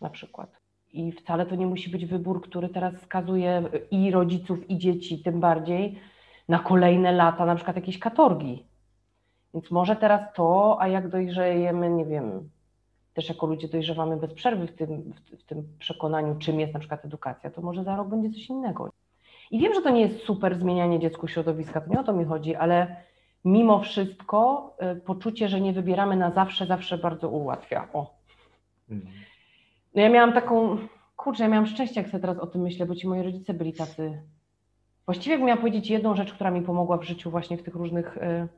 Na 0.00 0.10
przykład. 0.10 0.50
I 0.92 1.12
wcale 1.12 1.46
to 1.46 1.54
nie 1.54 1.66
musi 1.66 1.90
być 1.90 2.06
wybór, 2.06 2.42
który 2.42 2.68
teraz 2.68 3.00
skazuje 3.00 3.62
i 3.90 4.10
rodziców, 4.10 4.70
i 4.70 4.78
dzieci, 4.78 5.22
tym 5.22 5.40
bardziej 5.40 5.98
na 6.48 6.58
kolejne 6.58 7.12
lata, 7.12 7.46
na 7.46 7.54
przykład 7.54 7.76
jakiejś 7.76 7.98
katorgi. 7.98 8.66
Więc 9.54 9.70
może 9.70 9.96
teraz 9.96 10.34
to, 10.34 10.76
a 10.80 10.88
jak 10.88 11.08
dojrzejemy, 11.08 11.90
nie 11.90 12.04
wiem, 12.04 12.50
też 13.14 13.28
jako 13.28 13.46
ludzie 13.46 13.68
dojrzewamy 13.68 14.16
bez 14.16 14.34
przerwy 14.34 14.66
w 14.66 14.76
tym, 14.76 15.12
w, 15.12 15.40
w 15.40 15.44
tym 15.44 15.68
przekonaniu, 15.78 16.38
czym 16.38 16.60
jest 16.60 16.74
na 16.74 16.80
przykład 16.80 17.04
edukacja, 17.04 17.50
to 17.50 17.62
może 17.62 17.84
za 17.84 17.96
rok 17.96 18.08
będzie 18.08 18.30
coś 18.30 18.48
innego. 18.48 18.90
I 19.50 19.58
wiem, 19.58 19.74
że 19.74 19.82
to 19.82 19.90
nie 19.90 20.00
jest 20.00 20.24
super 20.24 20.58
zmienianie 20.58 20.98
dziecku 20.98 21.28
środowiska, 21.28 21.80
to 21.80 21.90
nie 21.90 22.00
o 22.00 22.04
to 22.04 22.12
mi 22.12 22.24
chodzi, 22.24 22.54
ale 22.54 22.96
mimo 23.44 23.80
wszystko 23.80 24.70
y, 24.96 25.00
poczucie, 25.00 25.48
że 25.48 25.60
nie 25.60 25.72
wybieramy 25.72 26.16
na 26.16 26.30
zawsze, 26.30 26.66
zawsze 26.66 26.98
bardzo 26.98 27.28
ułatwia. 27.28 27.88
O. 27.92 28.14
No 29.94 30.02
ja 30.02 30.08
miałam 30.08 30.32
taką, 30.32 30.78
kurczę, 31.16 31.42
ja 31.42 31.48
miałam 31.48 31.66
szczęście, 31.66 32.00
jak 32.00 32.10
sobie 32.10 32.20
teraz 32.20 32.38
o 32.38 32.46
tym 32.46 32.62
myślę, 32.62 32.86
bo 32.86 32.94
ci 32.94 33.08
moi 33.08 33.22
rodzice 33.22 33.54
byli 33.54 33.72
tacy. 33.72 34.22
Właściwie 35.04 35.38
miałam 35.38 35.58
powiedzieć 35.58 35.90
jedną 35.90 36.16
rzecz, 36.16 36.32
która 36.32 36.50
mi 36.50 36.62
pomogła 36.62 36.96
w 36.96 37.02
życiu 37.02 37.30
właśnie 37.30 37.56
w 37.56 37.62
tych 37.62 37.74
różnych 37.74 38.16
y, 38.16 38.48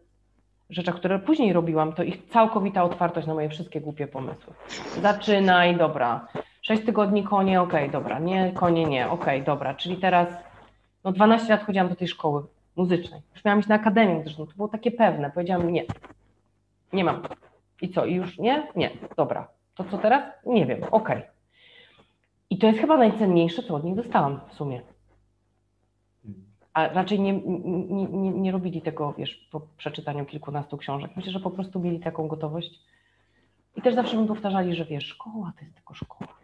rzeczach, 0.70 0.95
które 0.95 1.18
później 1.18 1.53
robiłam, 1.53 1.93
to 1.93 2.03
ich 2.03 2.28
całkowita 2.28 2.84
otwartość 2.84 3.26
na 3.26 3.34
moje 3.34 3.49
wszystkie 3.49 3.80
głupie 3.80 4.07
pomysły. 4.07 4.55
Zaczynaj, 5.03 5.76
dobra, 5.76 6.28
6 6.62 6.84
tygodni 6.84 7.24
konie, 7.24 7.61
okej, 7.61 7.89
okay, 7.89 7.93
dobra, 7.93 8.18
nie, 8.18 8.53
konie 8.53 8.84
nie, 8.84 9.11
okej, 9.11 9.36
okay, 9.36 9.47
dobra, 9.47 9.74
czyli 9.74 9.97
teraz, 9.97 10.28
no 11.05 11.12
12 11.12 11.49
lat 11.49 11.64
chodziłam 11.64 11.88
do 11.88 11.96
tej 11.96 12.09
szkoły 12.09 12.42
muzycznej, 12.76 13.20
już 13.34 13.44
miałam 13.44 13.61
iść 13.61 13.68
na 13.68 13.74
akademię 13.74 14.20
zresztą, 14.22 14.46
to 14.46 14.53
było 14.57 14.68
takie 14.68 14.90
pewne, 14.90 15.30
powiedziałam 15.30 15.72
nie, 15.72 15.84
nie 16.92 17.05
mam. 17.05 17.22
I 17.82 17.88
co, 17.88 18.07
i 18.07 18.14
już 18.14 18.38
nie? 18.38 18.68
Nie, 18.76 18.90
dobra, 19.16 19.49
to 19.74 19.84
co 19.84 19.99
teraz? 19.99 20.24
Nie 20.46 20.66
wiem, 20.66 20.82
okej. 20.82 21.18
Okay. 21.18 21.22
I 22.51 22.59
to 22.59 22.66
jest 22.66 22.78
chyba 22.78 22.96
najcenniejsze, 22.96 23.62
co 23.62 23.74
od 23.74 23.84
nich 23.84 23.94
dostałam 23.94 24.40
w 24.49 24.55
sumie. 24.55 24.82
A 26.72 26.88
raczej 26.88 27.20
nie, 27.20 27.32
nie, 27.32 28.07
nie, 28.07 28.30
nie 28.30 28.53
robili 28.53 28.82
tego, 28.82 29.12
wiesz, 29.12 29.49
po 29.51 29.61
przeczytaniu 29.76 30.24
kilkunastu 30.24 30.76
książek. 30.76 31.11
Myślę, 31.16 31.32
że 31.32 31.40
po 31.40 31.51
prostu 31.51 31.80
mieli 31.80 32.01
taką 32.01 32.28
gotowość. 32.28 32.80
I 33.76 33.82
też 33.82 33.94
zawsze 33.94 34.16
mi 34.16 34.28
powtarzali, 34.28 34.74
że 34.74 34.84
wiesz, 34.84 35.05
szkoła 35.05 35.53
to 35.59 35.64
jest 35.64 35.74
tylko 35.74 35.94
szkoła. 35.94 36.38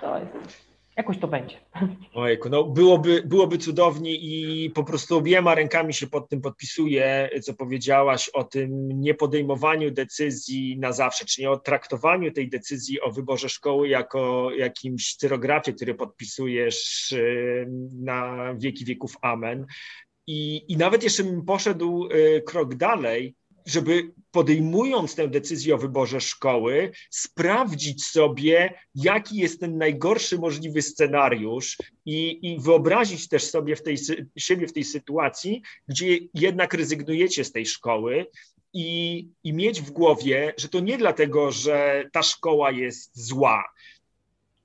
To 0.00 0.18
jest 0.18 0.75
jakoś 0.96 1.18
to 1.18 1.28
będzie. 1.28 1.56
Ojku, 2.14 2.48
no 2.48 2.64
byłoby, 2.64 3.22
byłoby 3.26 3.58
cudownie 3.58 4.14
i 4.14 4.70
po 4.70 4.84
prostu 4.84 5.16
obiema 5.16 5.54
rękami 5.54 5.94
się 5.94 6.06
pod 6.06 6.28
tym 6.28 6.40
podpisuję, 6.40 7.30
co 7.42 7.54
powiedziałaś 7.54 8.28
o 8.28 8.44
tym 8.44 9.00
niepodejmowaniu 9.00 9.90
decyzji 9.90 10.78
na 10.78 10.92
zawsze, 10.92 11.24
czyli 11.24 11.46
o 11.46 11.56
traktowaniu 11.56 12.32
tej 12.32 12.48
decyzji 12.48 13.00
o 13.00 13.10
wyborze 13.10 13.48
szkoły 13.48 13.88
jako 13.88 14.50
jakimś 14.56 15.14
cyrografie, 15.16 15.72
który 15.72 15.94
podpisujesz 15.94 17.14
na 17.92 18.54
wieki 18.54 18.84
wieków 18.84 19.16
amen. 19.22 19.66
I, 20.26 20.72
i 20.72 20.76
nawet 20.76 21.02
jeszcze 21.02 21.24
bym 21.24 21.44
poszedł 21.44 22.08
y, 22.12 22.42
krok 22.46 22.74
dalej, 22.74 23.34
żeby 23.66 24.12
podejmując 24.30 25.14
tę 25.14 25.28
decyzję 25.28 25.74
o 25.74 25.78
wyborze 25.78 26.20
szkoły, 26.20 26.92
sprawdzić 27.10 28.04
sobie, 28.04 28.78
jaki 28.94 29.36
jest 29.36 29.60
ten 29.60 29.78
najgorszy 29.78 30.38
możliwy 30.38 30.82
scenariusz 30.82 31.76
i, 32.04 32.38
i 32.42 32.60
wyobrazić 32.60 33.28
też 33.28 33.44
sobie 33.44 33.76
w 33.76 33.82
tej, 33.82 33.96
siebie 34.38 34.66
w 34.66 34.72
tej 34.72 34.84
sytuacji, 34.84 35.62
gdzie 35.88 36.18
jednak 36.34 36.74
rezygnujecie 36.74 37.44
z 37.44 37.52
tej 37.52 37.66
szkoły, 37.66 38.26
i, 38.72 39.28
i, 39.44 39.52
mieć 39.52 39.80
w 39.80 39.90
głowie, 39.90 40.54
że 40.56 40.68
to 40.68 40.80
nie 40.80 40.98
dlatego, 40.98 41.52
że 41.52 42.04
ta 42.12 42.22
szkoła 42.22 42.70
jest 42.70 43.26
zła, 43.26 43.64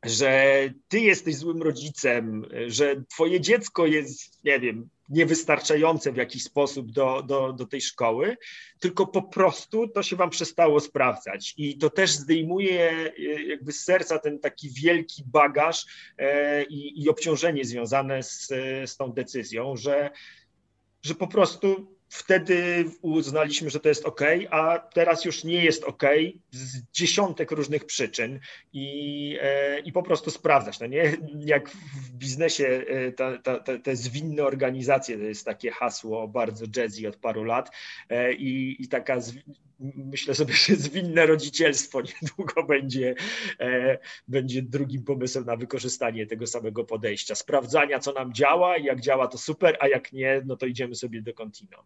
że 0.06 0.64
ty 0.88 1.00
jesteś 1.00 1.36
złym 1.36 1.62
rodzicem, 1.62 2.46
że 2.68 3.04
twoje 3.10 3.42
dziecko 3.42 3.86
jest, 3.86 4.44
nie 4.44 4.60
wiem, 4.60 4.90
niewystarczające 5.12 6.12
w 6.12 6.18
jakiś 6.18 6.44
sposób 6.44 6.92
do, 6.92 7.24
do, 7.24 7.54
do 7.54 7.66
tej 7.66 7.82
szkoły, 7.82 8.38
tylko 8.80 9.08
po 9.08 9.22
prostu 9.22 9.88
to 9.88 10.04
się 10.04 10.16
wam 10.16 10.30
przestało 10.30 10.80
sprawdzać. 10.80 11.54
I 11.58 11.78
to 11.78 11.90
też 11.90 12.12
zdejmuje 12.12 12.92
e, 12.92 13.44
jakby 13.44 13.72
z 13.72 13.84
serca 13.84 14.20
ten 14.20 14.40
taki 14.40 14.70
wielki 14.70 15.24
bagaż 15.26 15.86
e, 16.18 16.64
i, 16.64 17.04
i 17.04 17.10
obciążenie 17.10 17.66
związane 17.66 18.24
z, 18.24 18.48
z 18.86 18.98
tą 18.98 19.12
decyzją, 19.12 19.76
że, 19.78 20.10
że 21.02 21.16
po 21.16 21.28
prostu 21.28 21.96
wtedy 22.12 22.86
uznaliśmy, 23.02 23.70
że 23.70 23.80
to 23.80 23.90
jest 23.90 24.06
ok, 24.06 24.22
a 24.50 24.80
teraz 24.80 25.26
już 25.26 25.44
nie 25.44 25.64
jest 25.64 25.84
ok 25.84 26.04
z 26.52 26.92
dziesiątek 26.92 27.52
różnych 27.52 27.86
przyczyn 27.86 28.40
i, 28.74 29.38
e, 29.42 29.80
i 29.80 29.92
po 29.92 30.04
prostu 30.04 30.32
sprawdzać. 30.32 30.80
No 30.80 30.88
nie? 30.88 31.18
Jak 31.40 31.70
w 31.70 32.12
biznesie 32.12 32.84
e, 32.88 33.12
ta, 33.12 33.38
ta, 33.38 33.60
ta, 33.60 33.78
te 33.78 33.96
zwinne 33.96 34.44
organizacje 34.44 35.18
to 35.18 35.24
jest 35.24 35.46
takie 35.46 35.72
hasło 35.72 36.28
bardzo 36.28 36.66
jazzy 36.76 37.08
od 37.08 37.16
paru 37.16 37.44
lat 37.44 37.72
e, 38.10 38.34
i, 38.34 38.82
i 38.84 38.88
taka 38.88 39.18
myślę 39.96 40.36
sobie, 40.36 40.54
że 40.54 40.76
zwinne 40.76 41.26
rodzicielstwo 41.26 42.02
niedługo 42.22 42.64
będzie, 42.64 43.16
będzie 44.28 44.62
drugim 44.62 45.04
pomysłem 45.04 45.46
na 45.46 45.56
wykorzystanie 45.56 46.28
tego 46.28 46.48
samego 46.48 46.84
podejścia. 46.84 47.36
Sprawdzania, 47.36 48.00
co 48.00 48.14
nam 48.14 48.34
działa, 48.34 48.78
jak 48.78 49.02
działa 49.02 49.28
to 49.28 49.38
super, 49.38 49.78
a 49.80 49.88
jak 49.88 50.14
nie, 50.14 50.42
no 50.46 50.56
to 50.56 50.66
idziemy 50.66 50.96
sobie 50.96 51.22
do 51.22 51.34
Continuum. 51.34 51.86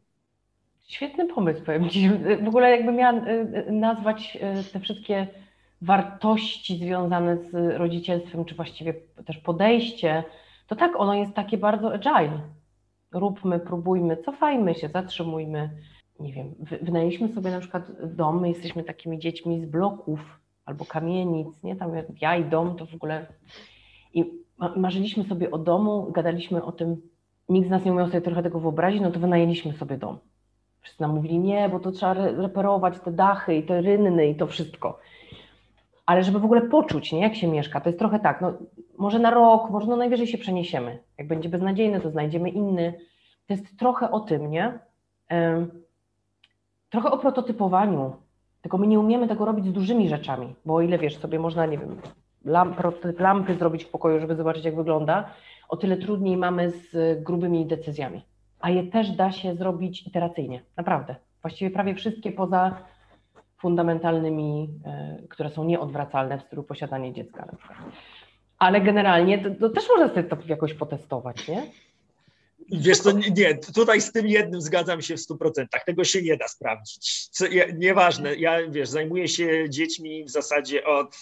Świetny 0.88 1.27
pomysł, 1.27 1.63
powiem 1.65 1.89
Ci. 1.89 2.09
W 2.43 2.47
ogóle 2.47 2.71
jakby 2.71 2.91
miała 2.91 3.19
y, 3.19 3.31
y, 3.67 3.71
nazwać 3.71 4.38
y, 4.67 4.71
te 4.73 4.79
wszystkie 4.79 5.27
wartości 5.81 6.77
związane 6.77 7.38
z 7.38 7.77
rodzicielstwem, 7.77 8.45
czy 8.45 8.55
właściwie 8.55 8.93
też 9.25 9.38
podejście, 9.38 10.23
to 10.67 10.75
tak, 10.75 10.99
ono 10.99 11.13
jest 11.13 11.33
takie 11.33 11.57
bardzo 11.57 11.93
agile. 11.93 12.39
Róbmy, 13.11 13.59
próbujmy, 13.59 14.17
cofajmy 14.17 14.75
się, 14.75 14.89
zatrzymujmy. 14.89 15.69
Nie 16.19 16.33
wiem, 16.33 16.55
wynajęliśmy 16.81 17.27
sobie 17.27 17.51
na 17.51 17.59
przykład 17.59 17.91
dom, 18.15 18.41
my 18.41 18.49
jesteśmy 18.49 18.83
takimi 18.83 19.19
dziećmi 19.19 19.61
z 19.61 19.65
bloków 19.65 20.19
albo 20.65 20.86
kamienic, 20.86 21.63
nie? 21.63 21.75
Tam 21.75 21.91
ja 22.21 22.38
i 22.38 22.45
dom 22.45 22.75
to 22.75 22.86
w 22.86 22.95
ogóle... 22.95 23.25
I 24.13 24.31
marzyliśmy 24.75 25.23
sobie 25.23 25.51
o 25.51 25.57
domu, 25.57 26.11
gadaliśmy 26.11 26.63
o 26.63 26.71
tym, 26.71 27.01
nikt 27.49 27.67
z 27.67 27.71
nas 27.71 27.86
nie 27.86 27.91
umiał 27.91 28.07
sobie 28.07 28.21
trochę 28.21 28.43
tego 28.43 28.59
wyobrazić, 28.59 29.01
no 29.01 29.11
to 29.11 29.19
wynajęliśmy 29.19 29.73
sobie 29.73 29.97
dom. 29.97 30.17
Wszyscy 30.86 31.01
nam 31.01 31.15
mówili, 31.15 31.39
nie, 31.39 31.69
bo 31.69 31.79
to 31.79 31.91
trzeba 31.91 32.13
reperować 32.13 32.99
te 32.99 33.11
dachy 33.11 33.55
i 33.55 33.63
te 33.63 33.81
rynny 33.81 34.27
i 34.27 34.36
to 34.36 34.47
wszystko. 34.47 34.99
Ale 36.05 36.23
żeby 36.23 36.39
w 36.39 36.45
ogóle 36.45 36.61
poczuć, 36.61 37.11
nie, 37.11 37.19
jak 37.19 37.36
się 37.36 37.47
mieszka, 37.47 37.81
to 37.81 37.89
jest 37.89 37.99
trochę 37.99 38.19
tak, 38.19 38.41
no, 38.41 38.53
może 38.97 39.19
na 39.19 39.31
rok, 39.31 39.69
może 39.69 39.88
no 39.88 39.95
najwyżej 39.95 40.27
się 40.27 40.38
przeniesiemy. 40.38 40.99
Jak 41.17 41.27
będzie 41.27 41.49
beznadziejny, 41.49 42.01
to 42.01 42.09
znajdziemy 42.09 42.49
inny. 42.49 42.93
To 43.47 43.53
jest 43.53 43.79
trochę 43.79 44.11
o 44.11 44.19
tym, 44.19 44.51
nie? 44.51 44.79
trochę 46.89 47.11
o 47.11 47.17
prototypowaniu. 47.17 48.15
Tylko 48.61 48.77
my 48.77 48.88
nie 48.88 48.99
umiemy 48.99 49.27
tego 49.27 49.45
robić 49.45 49.65
z 49.65 49.71
dużymi 49.71 50.09
rzeczami, 50.09 50.55
bo 50.65 50.75
o 50.75 50.81
ile 50.81 50.97
wiesz, 50.97 51.17
sobie 51.17 51.39
można, 51.39 51.65
nie 51.65 51.77
wiem, 51.77 52.01
lamp, 52.45 52.77
lampy 53.19 53.55
zrobić 53.55 53.83
w 53.83 53.89
pokoju, 53.89 54.19
żeby 54.19 54.36
zobaczyć, 54.36 54.65
jak 54.65 54.75
wygląda, 54.75 55.29
o 55.69 55.77
tyle 55.77 55.97
trudniej 55.97 56.38
mamy 56.38 56.71
z 56.71 57.23
grubymi 57.23 57.65
decyzjami 57.65 58.21
a 58.66 58.70
je 58.70 58.84
też 58.84 59.11
da 59.11 59.32
się 59.32 59.55
zrobić 59.55 60.07
iteracyjnie, 60.07 60.61
naprawdę. 60.78 61.16
Właściwie 61.41 61.72
prawie 61.72 61.95
wszystkie 61.95 62.32
poza 62.32 62.86
fundamentalnymi, 63.57 64.70
e, 64.86 65.18
które 65.30 65.49
są 65.49 65.63
nieodwracalne 65.63 66.39
w 66.39 66.43
stylu 66.43 66.63
posiadanie 66.63 67.13
dziecka 67.13 67.45
na 67.45 67.57
przykład. 67.57 67.78
Ale 68.59 68.82
generalnie 68.82 69.43
to, 69.43 69.55
to 69.55 69.70
też 69.70 69.89
można 69.89 70.09
sobie 70.09 70.24
to 70.24 70.38
jakoś 70.47 70.74
potestować, 70.74 71.47
nie? 71.47 71.72
Wiesz 72.72 73.01
to 73.01 73.11
nie, 73.11 73.55
tutaj 73.76 74.01
z 74.01 74.11
tym 74.11 74.28
jednym 74.28 74.61
zgadzam 74.61 75.01
się 75.01 75.18
w 75.18 75.20
100%. 75.20 75.66
Tego 75.86 76.03
się 76.03 76.22
nie 76.22 76.38
da 76.38 76.47
sprawdzić. 76.47 77.28
Co, 77.28 77.45
ja, 77.47 77.66
nieważne, 77.78 78.36
ja 78.36 78.57
wiesz, 78.70 78.89
zajmuję 78.89 79.28
się 79.28 79.70
dziećmi 79.70 80.24
w 80.24 80.30
zasadzie 80.30 80.86
od, 80.86 81.18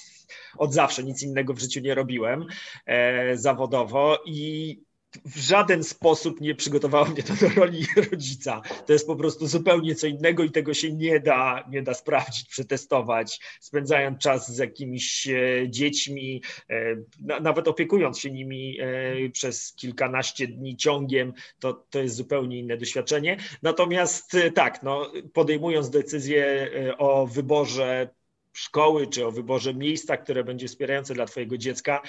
od 0.58 0.74
zawsze, 0.74 1.04
nic 1.04 1.24
innego 1.24 1.54
w 1.54 1.60
życiu 1.60 1.80
nie 1.80 1.96
robiłem 1.96 2.46
e, 2.86 3.38
zawodowo 3.38 4.18
i 4.26 4.80
w 5.26 5.38
żaden 5.38 5.84
sposób 5.84 6.42
nie 6.42 6.56
przygotowało 6.56 7.06
mnie 7.06 7.24
to 7.24 7.34
do 7.34 7.50
roli 7.50 7.86
rodzica. 8.12 8.62
To 8.86 8.94
jest 8.94 9.08
po 9.08 9.16
prostu 9.16 9.48
zupełnie 9.48 9.96
co 9.96 10.08
innego 10.08 10.44
i 10.44 10.52
tego 10.52 10.74
się 10.74 10.94
nie 10.94 11.20
da, 11.20 11.64
nie 11.70 11.82
da 11.82 11.94
sprawdzić, 11.94 12.50
przetestować, 12.50 13.40
spędzając 13.60 14.20
czas 14.20 14.56
z 14.56 14.58
jakimiś 14.58 15.28
e, 15.28 15.70
dziećmi, 15.70 16.42
e, 16.70 16.96
nawet 17.42 17.68
opiekując 17.68 18.20
się 18.20 18.32
nimi 18.32 18.78
e, 18.80 19.30
przez 19.30 19.74
kilkanaście 19.74 20.48
dni 20.48 20.78
ciągiem, 20.78 21.34
to, 21.60 21.74
to 21.74 22.00
jest 22.00 22.16
zupełnie 22.16 22.60
inne 22.60 22.78
doświadczenie. 22.78 23.38
Natomiast 23.62 24.38
tak, 24.56 24.84
no, 24.84 25.12
podejmując 25.34 25.90
decyzję 25.90 26.70
o 26.98 27.28
wyborze 27.28 28.10
szkoły 28.54 29.08
czy 29.08 29.26
o 29.26 29.32
wyborze 29.32 29.74
miejsca, 29.74 30.18
które 30.18 30.44
będzie 30.44 30.68
wspierające 30.68 31.14
dla 31.14 31.26
Twojego 31.26 31.58
dziecka, 31.58 32.02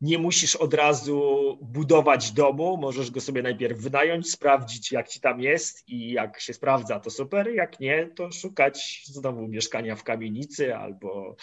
nie 0.00 0.18
musisz 0.18 0.56
od 0.56 0.74
razu 0.74 1.58
budować 1.62 2.32
domu, 2.32 2.76
możesz 2.76 3.10
go 3.10 3.20
sobie 3.20 3.42
najpierw 3.42 3.78
wynająć, 3.78 4.30
sprawdzić 4.30 4.92
jak 4.92 5.08
ci 5.08 5.20
tam 5.20 5.40
jest 5.40 5.88
i 5.88 6.12
jak 6.12 6.40
się 6.40 6.54
sprawdza, 6.54 7.00
to 7.00 7.10
super, 7.10 7.54
jak 7.54 7.80
nie, 7.80 8.06
to 8.06 8.32
szukać 8.32 9.02
znowu 9.04 9.48
mieszkania 9.48 9.96
w 9.96 10.04
kamienicy 10.04 10.76
albo 10.76 11.36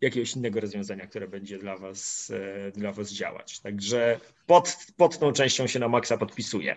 jakiegoś 0.00 0.36
innego 0.36 0.60
rozwiązania, 0.60 1.06
które 1.06 1.28
będzie 1.28 1.58
dla 1.58 1.76
was, 1.76 2.32
e, 2.66 2.72
dla 2.72 2.92
was 2.92 3.12
działać. 3.12 3.60
Także 3.60 4.20
pod, 4.46 4.76
pod 4.96 5.18
tą 5.18 5.32
częścią 5.32 5.66
się 5.66 5.78
na 5.78 5.88
maksa 5.88 6.16
podpisuję. 6.16 6.76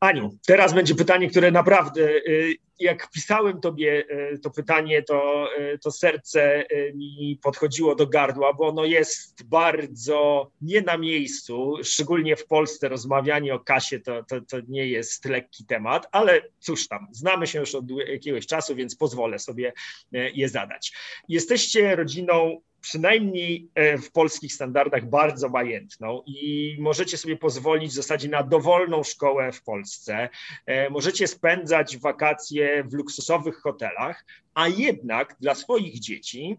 Aniu, 0.00 0.38
teraz 0.46 0.74
będzie 0.74 0.94
pytanie, 0.94 1.30
które 1.30 1.50
naprawdę, 1.50 2.00
y, 2.00 2.54
jak 2.78 3.10
pisałem 3.10 3.60
tobie 3.60 4.04
y, 4.32 4.38
to 4.38 4.50
pytanie, 4.50 5.02
to, 5.02 5.48
y, 5.58 5.78
to 5.78 5.90
serce 5.90 6.64
mi 6.94 7.38
podchodziło 7.42 7.94
do 7.94 8.06
gardła, 8.06 8.52
bo 8.52 8.68
ono 8.68 8.84
jest 8.84 9.44
bardzo 9.44 10.50
nie 10.62 10.82
na 10.82 10.98
miejscu, 10.98 11.76
szczególnie 11.82 12.36
w 12.36 12.46
Polsce 12.46 12.88
rozmawianie 12.88 13.54
o 13.54 13.60
kasie 13.60 14.00
to, 14.00 14.24
to, 14.24 14.40
to 14.40 14.56
nie 14.68 14.86
jest 14.86 15.24
lekki 15.24 15.64
temat, 15.64 16.08
ale 16.12 16.42
cóż 16.58 16.88
tam, 16.88 17.06
znamy 17.10 17.46
się 17.46 17.60
już 17.60 17.74
od 17.74 17.84
jakiegoś 18.08 18.46
czasu, 18.46 18.74
więc 18.74 18.96
pozwolę 18.96 19.38
sobie 19.38 19.72
je 20.12 20.48
zadać. 20.48 20.92
Jesteście 21.28 21.96
rodziną 21.96 22.60
przynajmniej 22.80 23.68
e, 23.74 23.98
w 23.98 24.12
polskich 24.12 24.52
standardach 24.52 25.08
bardzo 25.08 25.48
majętną 25.48 26.22
i 26.26 26.76
możecie 26.80 27.16
sobie 27.16 27.36
pozwolić 27.36 27.90
w 27.90 27.94
zasadzie 27.94 28.28
na 28.28 28.42
dowolną 28.42 29.02
szkołę 29.02 29.52
w 29.52 29.62
Polsce. 29.62 30.28
E, 30.66 30.90
możecie 30.90 31.26
spędzać 31.26 31.98
wakacje 31.98 32.84
w 32.84 32.92
luksusowych 32.92 33.56
hotelach, 33.56 34.24
a 34.54 34.68
jednak 34.68 35.36
dla 35.40 35.54
swoich 35.54 36.00
dzieci 36.00 36.56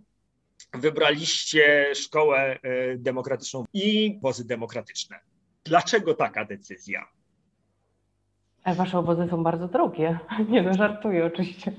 wybraliście 0.74 1.92
szkołę 1.96 2.60
demokratyczną 2.98 3.66
i 3.74 4.20
wozy 4.22 4.48
demokratyczne. 4.48 5.20
Dlaczego 5.64 6.14
taka 6.14 6.46
decyzja? 6.46 7.08
Wasze 8.66 9.00
obozy 9.00 9.28
są 9.30 9.44
bardzo 9.44 9.68
drogie. 9.68 10.20
Nie 10.50 10.62
no, 10.62 10.74
żartuję 10.74 11.26
oczywiście. 11.26 11.72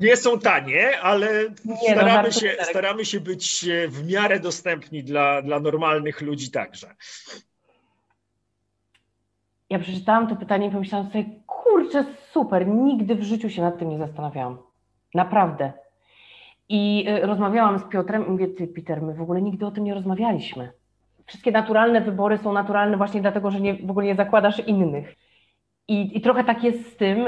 Nie 0.00 0.16
są 0.16 0.38
tanie, 0.38 1.00
ale 1.00 1.28
Nie, 1.42 1.54
no, 1.64 1.76
staramy, 1.92 2.28
no, 2.28 2.32
się, 2.32 2.56
staramy 2.62 3.04
się 3.04 3.20
być 3.20 3.68
w 3.88 4.12
miarę 4.12 4.40
dostępni 4.40 5.04
dla, 5.04 5.42
dla 5.42 5.60
normalnych 5.60 6.20
ludzi 6.20 6.50
także. 6.50 6.86
Ja 9.70 9.78
przeczytałam 9.78 10.28
to 10.28 10.36
pytanie 10.36 10.66
i 10.66 10.70
pomyślałam 10.70 11.06
sobie, 11.06 11.24
kurczę, 11.46 12.04
super, 12.32 12.66
nigdy 12.66 13.14
w 13.14 13.22
życiu 13.22 13.50
się 13.50 13.62
nad 13.62 13.78
tym 13.78 13.88
nie 13.88 13.98
zastanawiałam. 13.98 14.58
Naprawdę. 15.14 15.72
I 16.68 17.06
y, 17.08 17.26
rozmawiałam 17.26 17.78
z 17.78 17.84
Piotrem 17.84 18.26
i 18.26 18.30
mówię, 18.30 18.48
ty 18.48 18.66
Peter, 18.66 19.02
my 19.02 19.14
w 19.14 19.22
ogóle 19.22 19.42
nigdy 19.42 19.66
o 19.66 19.70
tym 19.70 19.84
nie 19.84 19.94
rozmawialiśmy. 19.94 20.72
Wszystkie 21.26 21.50
naturalne 21.50 22.00
wybory 22.00 22.38
są 22.38 22.52
naturalne 22.52 22.96
właśnie 22.96 23.20
dlatego, 23.20 23.50
że 23.50 23.60
nie, 23.60 23.74
w 23.74 23.90
ogóle 23.90 24.06
nie 24.06 24.14
zakładasz 24.14 24.58
innych. 24.66 25.16
I, 25.88 26.18
I 26.18 26.20
trochę 26.20 26.44
tak 26.44 26.64
jest 26.64 26.92
z 26.92 26.96
tym. 26.96 27.26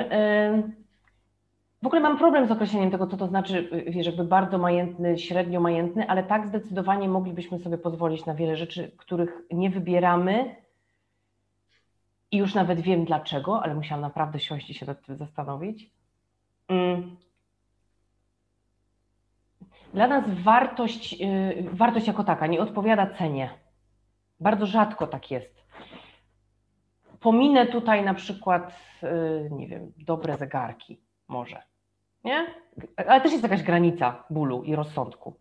W 1.83 1.87
ogóle 1.87 2.01
mam 2.01 2.18
problem 2.18 2.47
z 2.47 2.51
określeniem 2.51 2.91
tego, 2.91 3.07
co 3.07 3.16
to 3.16 3.26
znaczy, 3.26 3.85
wiesz, 3.87 4.07
jakby 4.07 4.24
bardzo 4.24 4.59
majętny, 4.59 5.18
średnio 5.18 5.61
majętny, 5.61 6.09
ale 6.09 6.22
tak 6.22 6.47
zdecydowanie 6.47 7.09
moglibyśmy 7.09 7.59
sobie 7.59 7.78
pozwolić 7.78 8.26
na 8.26 8.35
wiele 8.35 8.57
rzeczy, 8.57 8.93
których 8.97 9.30
nie 9.51 9.70
wybieramy. 9.70 10.57
I 12.30 12.37
już 12.37 12.55
nawet 12.55 12.80
wiem 12.80 13.05
dlaczego, 13.05 13.62
ale 13.62 13.74
musiałam 13.74 14.01
naprawdę 14.01 14.41
siąść 14.41 14.70
i 14.70 14.74
się 14.74 14.87
nad 14.87 15.07
tym 15.07 15.16
zastanowić. 15.16 15.91
Mm. 16.68 17.16
Dla 19.95 20.07
nas 20.07 20.24
wartość, 20.30 21.22
y, 21.22 21.68
wartość 21.72 22.07
jako 22.07 22.24
taka 22.24 22.47
nie 22.47 22.61
odpowiada 22.61 23.07
cenie. 23.07 23.51
Bardzo 24.41 24.66
rzadko 24.66 25.07
tak 25.07 25.30
jest. 25.30 25.62
Pominę 27.20 27.66
tutaj 27.66 28.05
na 28.05 28.14
przykład, 28.14 28.76
y, 29.03 29.51
nie 29.51 29.68
wiem, 29.68 29.93
dobre 29.97 30.37
zegarki, 30.37 31.01
może, 31.28 31.72
nie? 32.25 32.47
Ale 32.97 33.20
też 33.20 33.33
jest 33.33 33.45
jakaś 33.45 33.62
granica 33.62 34.25
bólu 34.31 34.62
i 34.62 34.75
rozsądku. 34.75 35.35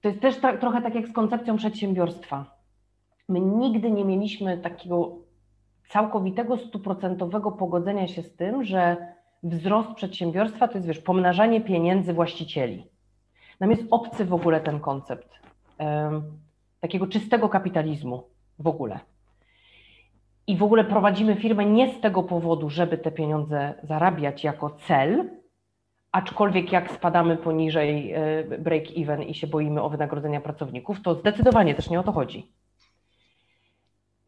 To 0.00 0.08
jest 0.08 0.20
też 0.20 0.36
tak, 0.36 0.60
trochę 0.60 0.82
tak 0.82 0.94
jak 0.94 1.08
z 1.08 1.12
koncepcją 1.12 1.56
przedsiębiorstwa. 1.56 2.44
My 3.28 3.40
nigdy 3.40 3.90
nie 3.90 4.04
mieliśmy 4.04 4.58
takiego 4.58 5.16
całkowitego, 5.88 6.56
stuprocentowego 6.56 7.52
pogodzenia 7.52 8.08
się 8.08 8.22
z 8.22 8.36
tym, 8.36 8.64
że 8.64 8.96
wzrost 9.42 9.94
przedsiębiorstwa 9.94 10.68
to 10.68 10.74
jest, 10.74 10.86
wiesz, 10.86 10.98
pomnażanie 10.98 11.60
pieniędzy 11.60 12.12
właścicieli. 12.12 12.86
Nam 13.60 13.70
jest 13.70 13.82
obcy 13.90 14.24
w 14.24 14.34
ogóle 14.34 14.60
ten 14.60 14.80
koncept 14.80 15.28
um, 15.78 16.22
takiego 16.80 17.06
czystego 17.06 17.48
kapitalizmu 17.48 18.22
w 18.58 18.66
ogóle 18.66 19.00
i 20.50 20.56
w 20.56 20.62
ogóle 20.62 20.84
prowadzimy 20.84 21.36
firmę 21.36 21.66
nie 21.66 21.92
z 21.92 22.00
tego 22.00 22.22
powodu, 22.22 22.70
żeby 22.70 22.98
te 22.98 23.10
pieniądze 23.10 23.74
zarabiać 23.82 24.44
jako 24.44 24.70
cel, 24.70 25.30
aczkolwiek 26.12 26.72
jak 26.72 26.90
spadamy 26.90 27.36
poniżej 27.36 28.12
e, 28.12 28.44
break-even 28.58 29.22
i 29.22 29.34
się 29.34 29.46
boimy 29.46 29.82
o 29.82 29.90
wynagrodzenia 29.90 30.40
pracowników, 30.40 31.02
to 31.02 31.14
zdecydowanie 31.14 31.74
też 31.74 31.90
nie 31.90 32.00
o 32.00 32.02
to 32.02 32.12
chodzi. 32.12 32.52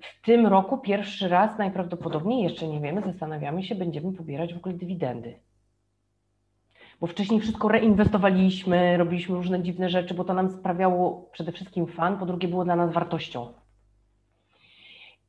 W 0.03 0.25
tym 0.25 0.47
roku 0.47 0.79
pierwszy 0.79 1.29
raz 1.29 1.59
najprawdopodobniej, 1.59 2.43
jeszcze 2.43 2.69
nie 2.69 2.81
wiemy, 2.81 3.03
zastanawiamy 3.03 3.65
się, 3.65 3.75
będziemy 3.75 4.13
pobierać 4.13 4.55
w 4.55 4.57
ogóle 4.57 4.75
dywidendy. 4.75 5.39
Bo 7.01 7.07
wcześniej 7.07 7.41
wszystko 7.41 7.69
reinwestowaliśmy, 7.69 8.97
robiliśmy 8.97 9.37
różne 9.37 9.63
dziwne 9.63 9.91
rzeczy, 9.91 10.15
bo 10.15 10.25
to 10.25 10.35
nam 10.35 10.51
sprawiało 10.51 11.29
przede 11.33 11.53
wszystkim 11.53 11.87
fan, 11.87 12.19
po 12.19 12.27
drugie 12.27 12.49
było 12.49 12.65
dla 12.65 12.77
nas 12.77 12.93
wartością. 12.93 13.53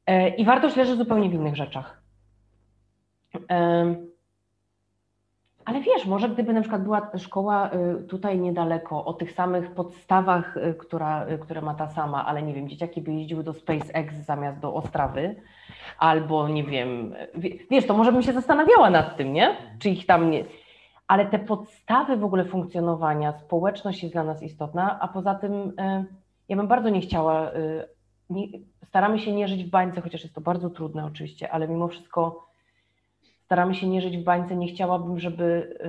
E, 0.06 0.30
I 0.30 0.46
wartość 0.46 0.76
leży 0.76 0.96
zupełnie 0.96 1.30
w 1.30 1.34
innych 1.34 1.56
rzeczach. 1.56 2.04
Ale 5.66 5.82
wiesz, 5.82 6.06
może 6.06 6.30
gdyby 6.30 6.54
na 6.54 6.62
przykład 6.62 6.84
była 6.84 7.12
szkoła 7.18 7.70
y, 7.74 8.04
tutaj 8.04 8.40
niedaleko, 8.40 9.06
o 9.06 9.14
tych 9.14 9.32
samych 9.32 9.72
podstawach, 9.72 10.58
y, 10.58 10.74
która, 10.74 11.28
y, 11.28 11.38
które 11.38 11.62
ma 11.62 11.74
ta 11.74 11.88
sama, 11.88 12.26
ale 12.26 12.44
nie 12.44 12.54
wiem, 12.54 12.70
dzieciaki 12.70 13.02
by 13.02 13.14
jeździły 13.14 13.44
do 13.44 13.54
SpaceX 13.54 14.16
zamiast 14.16 14.60
do 14.60 14.74
Ostrawy, 14.74 15.36
albo 16.00 16.48
nie 16.48 16.64
wiem, 16.64 17.16
wiesz, 17.72 17.88
to 17.88 17.94
może 17.94 18.12
bym 18.12 18.22
się 18.22 18.34
zastanawiała 18.34 18.90
nad 18.90 19.18
tym, 19.18 19.34
nie? 19.34 19.58
Czy 19.80 19.90
ich 19.90 20.06
tam 20.06 20.32
nie. 20.32 20.46
Ale 21.08 21.26
te 21.26 21.40
podstawy 21.40 22.18
w 22.18 22.24
ogóle 22.24 22.46
funkcjonowania, 22.46 23.34
społeczność 23.40 24.04
jest 24.04 24.16
dla 24.16 24.24
nas 24.24 24.44
istotna, 24.44 25.00
a 25.00 25.08
poza 25.08 25.36
tym 25.36 25.74
ja 26.50 26.58
bym 26.58 26.68
bardzo 26.68 26.90
nie 26.90 27.02
chciała 27.02 27.52
staramy 28.94 29.20
się 29.20 29.32
nie 29.32 29.48
żyć 29.48 29.64
w 29.64 29.70
bańce, 29.70 30.02
chociaż 30.02 30.24
jest 30.24 30.36
to 30.36 30.42
bardzo 30.42 30.70
trudne 30.70 31.06
oczywiście, 31.06 31.52
ale 31.52 31.68
mimo 31.68 31.88
wszystko 31.88 32.48
staramy 33.46 33.76
się 33.76 33.88
nie 33.88 34.02
żyć 34.02 34.18
w 34.18 34.24
bańce. 34.24 34.56
Nie 34.56 34.68
chciałabym, 34.68 35.20
żeby. 35.20 35.80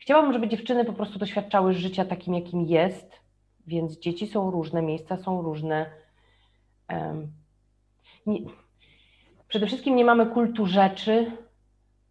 chciałabym, 0.00 0.32
żeby 0.32 0.48
dziewczyny 0.48 0.84
po 0.84 0.92
prostu 0.92 1.18
doświadczały 1.18 1.74
życia 1.74 2.04
takim, 2.04 2.34
jakim 2.34 2.66
jest, 2.66 3.20
więc 3.66 3.98
dzieci 3.98 4.26
są 4.26 4.50
różne, 4.50 4.82
miejsca 4.82 5.16
są 5.16 5.42
różne. 5.42 5.90
przede 9.48 9.66
wszystkim 9.66 9.96
nie 9.96 10.04
mamy 10.04 10.26
kultu 10.26 10.66
rzeczy, 10.66 11.32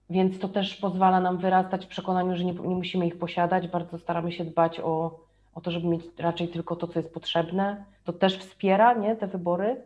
więc 0.09 0.39
to 0.39 0.49
też 0.49 0.75
pozwala 0.75 1.19
nam 1.19 1.37
wyrastać 1.37 1.85
w 1.85 1.89
przekonaniu, 1.89 2.35
że 2.35 2.43
nie, 2.43 2.53
nie 2.53 2.75
musimy 2.75 3.07
ich 3.07 3.17
posiadać. 3.17 3.67
Bardzo 3.67 3.97
staramy 3.97 4.31
się 4.31 4.45
dbać 4.45 4.79
o 4.79 5.23
o 5.55 5.61
to, 5.61 5.71
żeby 5.71 5.87
mieć 5.87 6.05
raczej 6.17 6.47
tylko 6.47 6.75
to, 6.75 6.87
co 6.87 6.99
jest 6.99 7.13
potrzebne. 7.13 7.85
To 8.03 8.13
też 8.13 8.37
wspiera 8.37 8.93
nie, 8.93 9.15
te 9.15 9.27
wybory. 9.27 9.81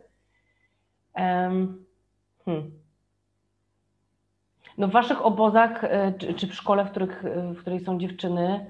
Um, 1.14 1.84
hmm. 2.44 2.77
No 4.78 4.88
w 4.88 4.90
waszych 4.90 5.26
obozach 5.26 5.84
e, 5.84 6.12
czy, 6.18 6.34
czy, 6.34 6.46
w 6.46 6.54
szkole, 6.54 6.84
w, 6.84 6.90
których, 6.90 7.24
e, 7.24 7.54
w 7.54 7.60
której 7.60 7.80
są 7.80 7.98
dziewczyny, 7.98 8.66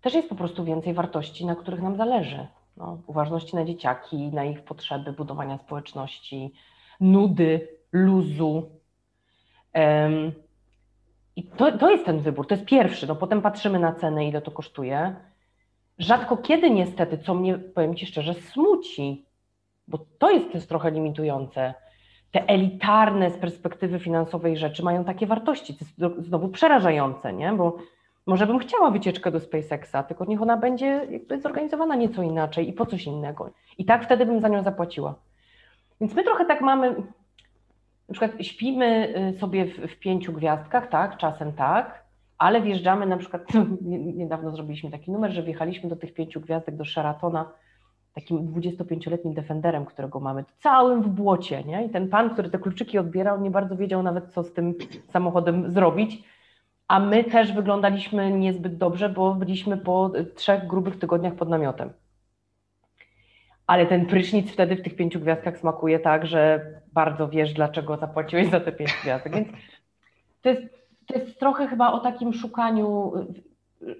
też 0.00 0.14
jest 0.14 0.28
po 0.28 0.34
prostu 0.34 0.64
więcej 0.64 0.94
wartości, 0.94 1.46
na 1.46 1.56
których 1.56 1.82
nam 1.82 1.96
zależy. 1.96 2.46
No, 2.76 2.98
uważności 3.06 3.56
na 3.56 3.64
dzieciaki, 3.64 4.16
na 4.16 4.44
ich 4.44 4.62
potrzeby, 4.64 5.12
budowania 5.12 5.58
społeczności, 5.58 6.52
nudy, 7.00 7.68
luzu. 7.92 8.70
Um, 9.74 10.32
I 11.36 11.42
to, 11.42 11.78
to 11.78 11.90
jest 11.90 12.04
ten 12.04 12.20
wybór, 12.20 12.46
to 12.46 12.54
jest 12.54 12.66
pierwszy. 12.66 13.06
No, 13.06 13.16
potem 13.16 13.42
patrzymy 13.42 13.78
na 13.78 13.92
cenę, 13.92 14.28
ile 14.28 14.42
to 14.42 14.50
kosztuje 14.50 15.16
rzadko 15.98 16.36
kiedy 16.36 16.70
niestety, 16.70 17.18
co 17.18 17.34
mnie, 17.34 17.58
powiem 17.58 17.94
Ci 17.94 18.06
szczerze, 18.06 18.34
smuci, 18.34 19.26
bo 19.88 19.98
to 20.18 20.30
jest 20.30 20.52
też 20.52 20.66
trochę 20.66 20.90
limitujące. 20.90 21.74
Te 22.32 22.46
elitarne 22.46 23.30
z 23.30 23.38
perspektywy 23.38 23.98
finansowej 23.98 24.56
rzeczy 24.56 24.82
mają 24.82 25.04
takie 25.04 25.26
wartości. 25.26 25.74
To 25.74 25.84
jest 26.08 26.28
znowu 26.28 26.48
przerażające, 26.48 27.32
nie? 27.32 27.52
Bo 27.52 27.76
może 28.26 28.46
bym 28.46 28.58
chciała 28.58 28.90
wycieczkę 28.90 29.30
do 29.30 29.40
SpaceXa, 29.40 30.02
tylko 30.08 30.24
niech 30.24 30.42
ona 30.42 30.56
będzie 30.56 31.06
jakby 31.10 31.40
zorganizowana 31.40 31.94
nieco 31.94 32.22
inaczej 32.22 32.68
i 32.68 32.72
po 32.72 32.86
coś 32.86 33.04
innego. 33.04 33.50
I 33.78 33.84
tak 33.84 34.04
wtedy 34.04 34.26
bym 34.26 34.40
za 34.40 34.48
nią 34.48 34.62
zapłaciła. 34.62 35.14
Więc 36.00 36.14
my 36.14 36.24
trochę 36.24 36.44
tak 36.44 36.60
mamy, 36.60 36.90
na 38.08 38.12
przykład 38.12 38.32
śpimy 38.40 39.14
y, 39.34 39.38
sobie 39.38 39.64
w, 39.64 39.76
w 39.76 39.98
pięciu 39.98 40.32
gwiazdkach, 40.32 40.88
tak, 40.88 41.16
czasem 41.16 41.52
tak, 41.52 42.04
ale 42.38 42.60
wjeżdżamy 42.60 43.06
na 43.06 43.16
przykład, 43.16 43.42
niedawno 44.20 44.50
zrobiliśmy 44.50 44.90
taki 44.90 45.10
numer, 45.10 45.30
że 45.32 45.42
wjechaliśmy 45.42 45.88
do 45.88 45.96
tych 45.96 46.14
pięciu 46.14 46.40
gwiazdek 46.40 46.76
do 46.76 46.84
Sheratona 46.84 47.50
takim 48.14 48.52
25-letnim 48.52 49.34
Defenderem, 49.34 49.86
którego 49.86 50.20
mamy 50.20 50.44
całym 50.58 51.02
w 51.02 51.08
błocie, 51.08 51.64
nie? 51.64 51.86
I 51.86 51.90
ten 51.90 52.08
pan, 52.08 52.30
który 52.30 52.50
te 52.50 52.58
kluczyki 52.58 52.98
odbierał, 52.98 53.40
nie 53.40 53.50
bardzo 53.50 53.76
wiedział 53.76 54.02
nawet, 54.02 54.32
co 54.32 54.42
z 54.42 54.52
tym 54.52 54.74
samochodem 55.12 55.70
zrobić, 55.70 56.22
a 56.88 57.00
my 57.00 57.24
też 57.24 57.52
wyglądaliśmy 57.52 58.32
niezbyt 58.32 58.76
dobrze, 58.76 59.08
bo 59.08 59.34
byliśmy 59.34 59.76
po 59.76 60.12
trzech 60.34 60.66
grubych 60.66 60.98
tygodniach 60.98 61.34
pod 61.34 61.48
namiotem. 61.48 61.92
Ale 63.66 63.86
ten 63.86 64.06
prysznic 64.06 64.52
wtedy 64.52 64.76
w 64.76 64.82
tych 64.82 64.96
pięciu 64.96 65.20
gwiazdkach 65.20 65.58
smakuje 65.58 65.98
tak, 65.98 66.26
że 66.26 66.66
bardzo 66.92 67.28
wiesz, 67.28 67.52
dlaczego 67.52 67.96
zapłaciłeś 67.96 68.50
za 68.50 68.60
te 68.60 68.72
pięć 68.72 68.90
gwiazdek. 69.02 69.34
Więc 69.34 69.48
to 70.42 70.48
jest 70.50 70.82
to 71.06 71.18
jest 71.18 71.38
trochę 71.38 71.66
chyba 71.66 71.92
o 71.92 72.00
takim 72.00 72.32
szukaniu, 72.32 73.12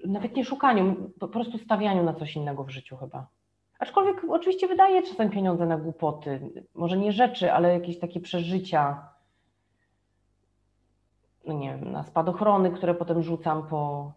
nawet 0.05 0.35
nie 0.35 0.45
szukaniu, 0.45 0.95
po 1.19 1.27
prostu 1.27 1.57
stawianiu 1.57 2.03
na 2.03 2.13
coś 2.13 2.35
innego 2.35 2.63
w 2.63 2.69
życiu 2.69 2.97
chyba. 2.97 3.27
Aczkolwiek 3.79 4.21
oczywiście 4.29 4.67
wydaje 4.67 5.03
czasem 5.03 5.29
pieniądze 5.29 5.65
na 5.65 5.77
głupoty, 5.77 6.39
może 6.75 6.97
nie 6.97 7.11
rzeczy, 7.11 7.53
ale 7.53 7.73
jakieś 7.73 7.99
takie 7.99 8.19
przeżycia, 8.19 9.07
no 11.45 11.53
nie 11.53 11.77
wiem, 11.77 11.91
na 11.91 12.03
spadochrony, 12.03 12.71
które 12.71 12.95
potem 12.95 13.23
rzucam 13.23 13.67
po 13.67 14.11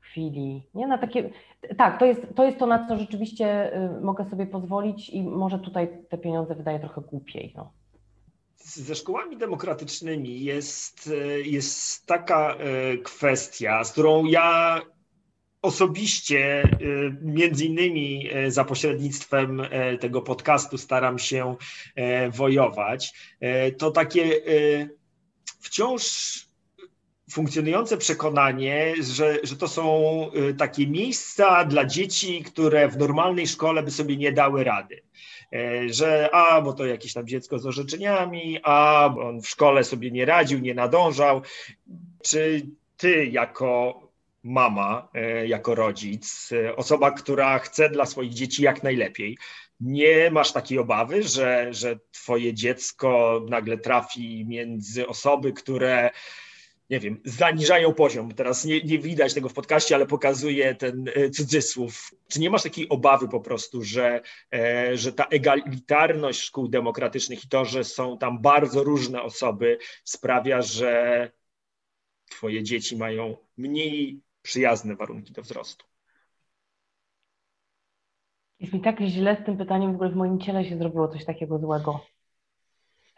chwili, 0.00 0.62
nie, 0.74 0.86
na 0.86 0.98
takie, 0.98 1.30
tak, 1.76 1.98
to 1.98 2.04
jest, 2.04 2.20
to 2.34 2.44
jest 2.44 2.58
to, 2.58 2.66
na 2.66 2.88
co 2.88 2.96
rzeczywiście 2.96 3.76
y, 3.76 4.00
mogę 4.00 4.24
sobie 4.24 4.46
pozwolić 4.46 5.10
i 5.10 5.22
może 5.22 5.58
tutaj 5.58 5.88
te 6.08 6.18
pieniądze 6.18 6.54
wydaje 6.54 6.80
trochę 6.80 7.00
głupiej, 7.00 7.52
no. 7.56 7.72
Ze 8.56 8.94
szkołami 8.94 9.36
demokratycznymi 9.36 10.40
jest, 10.40 11.10
jest 11.44 12.06
taka 12.06 12.54
e, 12.54 12.98
kwestia, 12.98 13.84
z 13.84 13.92
którą 13.92 14.24
ja 14.24 14.80
osobiście, 15.62 16.68
między 17.22 17.64
innymi 17.64 18.30
za 18.48 18.64
pośrednictwem 18.64 19.62
tego 20.00 20.22
podcastu, 20.22 20.78
staram 20.78 21.18
się 21.18 21.56
wojować, 22.30 23.12
to 23.78 23.90
takie 23.90 24.40
wciąż 25.60 26.04
funkcjonujące 27.30 27.96
przekonanie, 27.96 28.94
że, 29.00 29.38
że 29.42 29.56
to 29.56 29.68
są 29.68 29.84
y, 30.50 30.54
takie 30.54 30.86
miejsca 30.86 31.64
dla 31.64 31.84
dzieci, 31.84 32.42
które 32.42 32.88
w 32.88 32.96
normalnej 32.96 33.46
szkole 33.46 33.82
by 33.82 33.90
sobie 33.90 34.16
nie 34.16 34.32
dały 34.32 34.64
rady. 34.64 35.02
Że 35.86 36.30
a, 36.32 36.60
bo 36.62 36.72
to 36.72 36.86
jakieś 36.86 37.12
tam 37.12 37.26
dziecko 37.26 37.58
z 37.58 37.66
orzeczeniami, 37.66 38.58
a, 38.62 39.10
bo 39.14 39.28
on 39.28 39.42
w 39.42 39.48
szkole 39.48 39.84
sobie 39.84 40.10
nie 40.10 40.24
radził, 40.24 40.58
nie 40.58 40.74
nadążał. 40.74 41.42
Czy 42.22 42.66
ty 42.96 43.26
jako 43.26 44.00
mama, 44.42 45.08
e, 45.14 45.46
jako 45.46 45.74
rodzic, 45.74 46.52
e, 46.52 46.76
osoba, 46.76 47.10
która 47.10 47.58
chce 47.58 47.90
dla 47.90 48.06
swoich 48.06 48.32
dzieci 48.32 48.62
jak 48.62 48.82
najlepiej, 48.82 49.38
nie 49.80 50.30
masz 50.30 50.52
takiej 50.52 50.78
obawy, 50.78 51.22
że, 51.22 51.68
że 51.70 51.98
twoje 52.12 52.54
dziecko 52.54 53.40
nagle 53.48 53.78
trafi 53.78 54.44
między 54.48 55.06
osoby, 55.06 55.52
które 55.52 56.10
nie 56.90 57.00
wiem, 57.00 57.20
zaniżają 57.24 57.94
poziom. 57.94 58.34
Teraz 58.34 58.64
nie, 58.64 58.80
nie 58.80 58.98
widać 58.98 59.34
tego 59.34 59.48
w 59.48 59.52
podcaście, 59.52 59.94
ale 59.94 60.06
pokazuje 60.06 60.74
ten 60.74 61.04
e, 61.14 61.30
cudzysłów. 61.30 62.10
Czy 62.28 62.40
nie 62.40 62.50
masz 62.50 62.62
takiej 62.62 62.88
obawy 62.88 63.28
po 63.28 63.40
prostu, 63.40 63.82
że, 63.84 64.20
że 64.94 65.12
ta 65.12 65.24
egalitarność 65.24 66.40
szkół 66.40 66.68
demokratycznych 66.68 67.44
i 67.44 67.48
to, 67.48 67.64
że 67.64 67.84
są 67.84 68.18
tam 68.18 68.42
bardzo 68.42 68.84
różne 68.84 69.22
osoby, 69.22 69.78
sprawia, 70.04 70.62
że 70.62 71.30
twoje 72.30 72.62
dzieci 72.62 72.96
mają 72.96 73.36
mniej 73.56 74.20
przyjazne 74.42 74.96
warunki 74.96 75.32
do 75.32 75.42
wzrostu? 75.42 75.86
Jest 78.60 78.72
mi 78.72 78.80
tak 78.80 79.00
źle 79.00 79.36
z 79.42 79.46
tym 79.46 79.56
pytaniem, 79.56 79.92
w 79.92 79.94
ogóle 79.94 80.10
w 80.10 80.16
moim 80.16 80.40
ciele 80.40 80.64
się 80.64 80.78
zrobiło 80.78 81.08
coś 81.08 81.24
takiego 81.24 81.58
złego. 81.58 82.00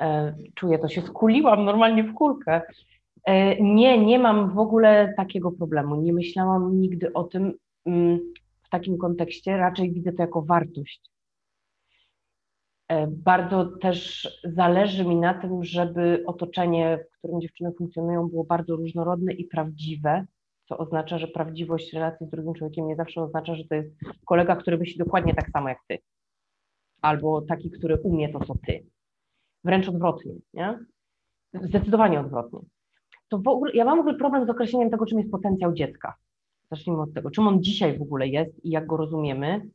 E, 0.00 0.36
czuję 0.54 0.78
to, 0.78 0.88
się 0.88 1.02
skuliłam 1.02 1.64
normalnie 1.64 2.04
w 2.04 2.14
kulkę. 2.14 2.62
E, 3.24 3.62
nie, 3.62 4.04
nie 4.04 4.18
mam 4.18 4.54
w 4.54 4.58
ogóle 4.58 5.14
takiego 5.16 5.52
problemu. 5.52 6.02
Nie 6.02 6.12
myślałam 6.12 6.80
nigdy 6.80 7.12
o 7.12 7.24
tym 7.24 7.52
mm, 7.86 8.20
w 8.62 8.68
takim 8.68 8.98
kontekście, 8.98 9.56
raczej 9.56 9.92
widzę 9.92 10.12
to 10.12 10.22
jako 10.22 10.42
wartość. 10.42 11.00
E, 12.88 13.06
bardzo 13.06 13.64
też 13.64 14.28
zależy 14.44 15.04
mi 15.04 15.16
na 15.16 15.34
tym, 15.34 15.64
żeby 15.64 16.22
otoczenie, 16.26 16.98
w 17.12 17.18
którym 17.18 17.40
dziewczyny 17.40 17.72
funkcjonują, 17.78 18.28
było 18.28 18.44
bardzo 18.44 18.76
różnorodne 18.76 19.32
i 19.32 19.44
prawdziwe, 19.44 20.26
co 20.72 20.78
oznacza, 20.78 21.18
że 21.18 21.28
prawdziwość 21.28 21.92
relacji 21.92 22.26
z 22.26 22.30
drugim 22.30 22.54
człowiekiem 22.54 22.88
nie 22.88 22.96
zawsze 22.96 23.22
oznacza, 23.22 23.54
że 23.54 23.64
to 23.64 23.74
jest 23.74 23.90
kolega, 24.26 24.56
który 24.56 24.78
myśli 24.78 24.98
dokładnie 24.98 25.34
tak 25.34 25.50
samo 25.50 25.68
jak 25.68 25.78
ty, 25.88 25.98
albo 27.02 27.42
taki, 27.42 27.70
który 27.70 27.96
umie 27.96 28.32
to, 28.32 28.44
co 28.44 28.54
ty. 28.66 28.86
Wręcz 29.64 29.88
odwrotnie, 29.88 30.32
nie? 30.54 30.78
Zdecydowanie 31.54 32.20
odwrotnie 32.20 32.60
to 33.32 33.38
w 33.38 33.48
ogóle, 33.48 33.72
ja 33.72 33.84
mam 33.84 33.96
w 33.96 34.00
ogóle 34.00 34.14
problem 34.14 34.46
z 34.46 34.50
określeniem 34.50 34.90
tego, 34.90 35.06
czym 35.06 35.18
jest 35.18 35.30
potencjał 35.30 35.72
dziecka. 35.72 36.14
Zacznijmy 36.70 37.02
od 37.02 37.14
tego, 37.14 37.30
czym 37.30 37.48
on 37.48 37.62
dzisiaj 37.62 37.98
w 37.98 38.02
ogóle 38.02 38.28
jest 38.28 38.64
i 38.64 38.70
jak 38.70 38.86
go 38.86 38.96
rozumiemy. 38.96 39.68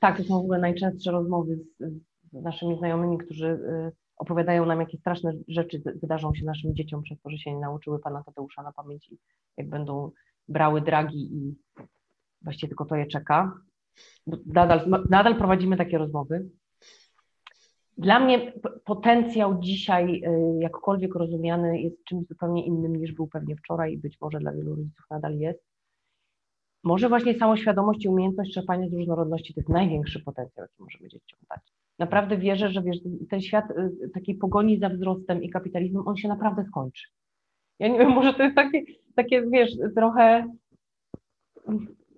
tak, 0.00 0.16
to 0.16 0.24
są 0.24 0.34
w 0.34 0.44
ogóle 0.44 0.58
najczęstsze 0.58 1.10
rozmowy 1.10 1.56
z, 1.56 1.78
z 2.32 2.42
naszymi 2.42 2.78
znajomymi, 2.78 3.18
którzy 3.18 3.46
y, 3.46 3.92
opowiadają 4.16 4.66
nam, 4.66 4.80
jakie 4.80 4.98
straszne 4.98 5.32
rzeczy 5.48 5.82
wydarzą 6.02 6.34
się 6.34 6.44
naszym 6.44 6.74
dzieciom 6.74 7.02
przez 7.02 7.20
to, 7.20 7.30
że 7.30 7.38
się 7.38 7.54
nie 7.54 7.60
nauczyły 7.60 7.98
Pana 7.98 8.22
Tadeusza 8.22 8.62
na 8.62 8.72
pamięci, 8.72 9.18
jak 9.56 9.68
będą 9.68 10.10
brały 10.48 10.80
dragi 10.80 11.36
i 11.36 11.54
właściwie 12.42 12.68
tylko 12.68 12.84
to 12.84 12.96
je 12.96 13.06
czeka. 13.06 13.60
Nadal, 14.46 15.04
nadal 15.10 15.36
prowadzimy 15.36 15.76
takie 15.76 15.98
rozmowy. 15.98 16.48
Dla 17.98 18.20
mnie 18.20 18.52
potencjał 18.84 19.60
dzisiaj, 19.60 20.22
y, 20.24 20.58
jakkolwiek 20.60 21.14
rozumiany, 21.14 21.80
jest 21.80 22.04
czymś 22.04 22.26
zupełnie 22.26 22.66
innym 22.66 22.96
niż 22.96 23.12
był 23.12 23.26
pewnie 23.26 23.56
wczoraj 23.56 23.92
i 23.92 23.98
być 23.98 24.20
może 24.20 24.38
dla 24.38 24.52
wielu 24.52 24.74
rodziców 24.74 25.06
nadal 25.10 25.38
jest. 25.38 25.60
Może 26.84 27.08
właśnie 27.08 27.38
samoświadomość 27.38 28.04
i 28.04 28.08
umiejętność 28.08 28.54
czerpania 28.54 28.88
z 28.88 28.92
różnorodności 28.92 29.54
to 29.54 29.60
jest 29.60 29.68
największy 29.68 30.20
potencjał, 30.20 30.64
jaki 30.64 30.82
możemy 30.82 31.08
dzieciom 31.08 31.38
dać. 31.48 31.83
Naprawdę 31.98 32.38
wierzę, 32.38 32.70
że 32.70 32.82
wiesz, 32.82 32.98
ten 33.30 33.40
świat 33.40 33.70
y, 33.70 34.10
takiej 34.14 34.34
pogoni 34.34 34.78
za 34.78 34.88
wzrostem 34.88 35.42
i 35.42 35.50
kapitalizmem, 35.50 36.08
on 36.08 36.16
się 36.16 36.28
naprawdę 36.28 36.64
skończy. 36.64 37.08
Ja 37.78 37.88
nie 37.88 37.98
wiem, 37.98 38.10
może 38.10 38.34
to 38.34 38.42
jest 38.42 38.56
takie, 38.56 38.82
takie 39.14 39.42
wiesz, 39.50 39.70
trochę 39.96 40.46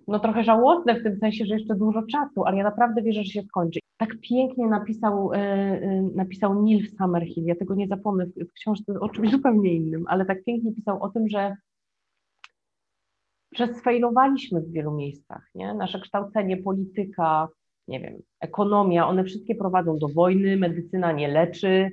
no 0.07 0.19
trochę 0.19 0.43
żałosne 0.43 0.99
w 0.99 1.03
tym 1.03 1.17
sensie, 1.19 1.45
że 1.45 1.53
jeszcze 1.53 1.75
dużo 1.75 2.03
czasu, 2.03 2.45
ale 2.45 2.57
ja 2.57 2.63
naprawdę 2.63 3.01
wierzę, 3.01 3.23
że 3.23 3.31
się 3.31 3.41
skończy. 3.41 3.79
Tak 3.97 4.09
pięknie 4.21 4.67
napisał, 4.67 5.33
e, 5.33 5.37
e, 5.37 6.01
napisał 6.15 6.63
Neil 6.63 6.87
Summerhill, 6.97 7.45
ja 7.45 7.55
tego 7.55 7.75
nie 7.75 7.87
zapomnę 7.87 8.25
w 8.25 8.53
książce 8.53 8.99
o 8.99 9.09
czymś 9.09 9.31
zupełnie 9.31 9.73
innym, 9.73 10.03
ale 10.07 10.25
tak 10.25 10.43
pięknie 10.43 10.73
pisał 10.73 11.03
o 11.03 11.09
tym, 11.09 11.29
że 11.29 11.55
że 13.55 13.67
w 13.67 14.71
wielu 14.71 14.91
miejscach, 14.91 15.49
nie? 15.55 15.73
Nasze 15.73 15.99
kształcenie, 15.99 16.57
polityka, 16.57 17.47
nie 17.87 17.99
wiem, 17.99 18.21
ekonomia, 18.39 19.07
one 19.07 19.23
wszystkie 19.23 19.55
prowadzą 19.55 19.97
do 19.97 20.07
wojny, 20.07 20.57
medycyna 20.57 21.11
nie 21.11 21.27
leczy. 21.27 21.91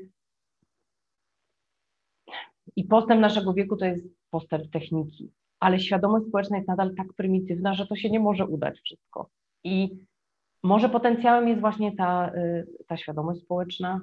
I 2.76 2.84
postęp 2.84 3.20
naszego 3.20 3.54
wieku 3.54 3.76
to 3.76 3.84
jest 3.84 4.04
postęp 4.30 4.70
techniki 4.70 5.32
ale 5.64 5.80
świadomość 5.80 6.26
społeczna 6.26 6.56
jest 6.56 6.68
nadal 6.68 6.94
tak 6.94 7.12
prymitywna, 7.12 7.74
że 7.74 7.86
to 7.86 7.96
się 7.96 8.10
nie 8.10 8.20
może 8.20 8.46
udać 8.46 8.80
wszystko. 8.80 9.30
I 9.64 9.98
może 10.62 10.88
potencjałem 10.88 11.48
jest 11.48 11.60
właśnie 11.60 11.96
ta, 11.96 12.34
y, 12.34 12.66
ta 12.86 12.96
świadomość 12.96 13.40
społeczna. 13.40 14.00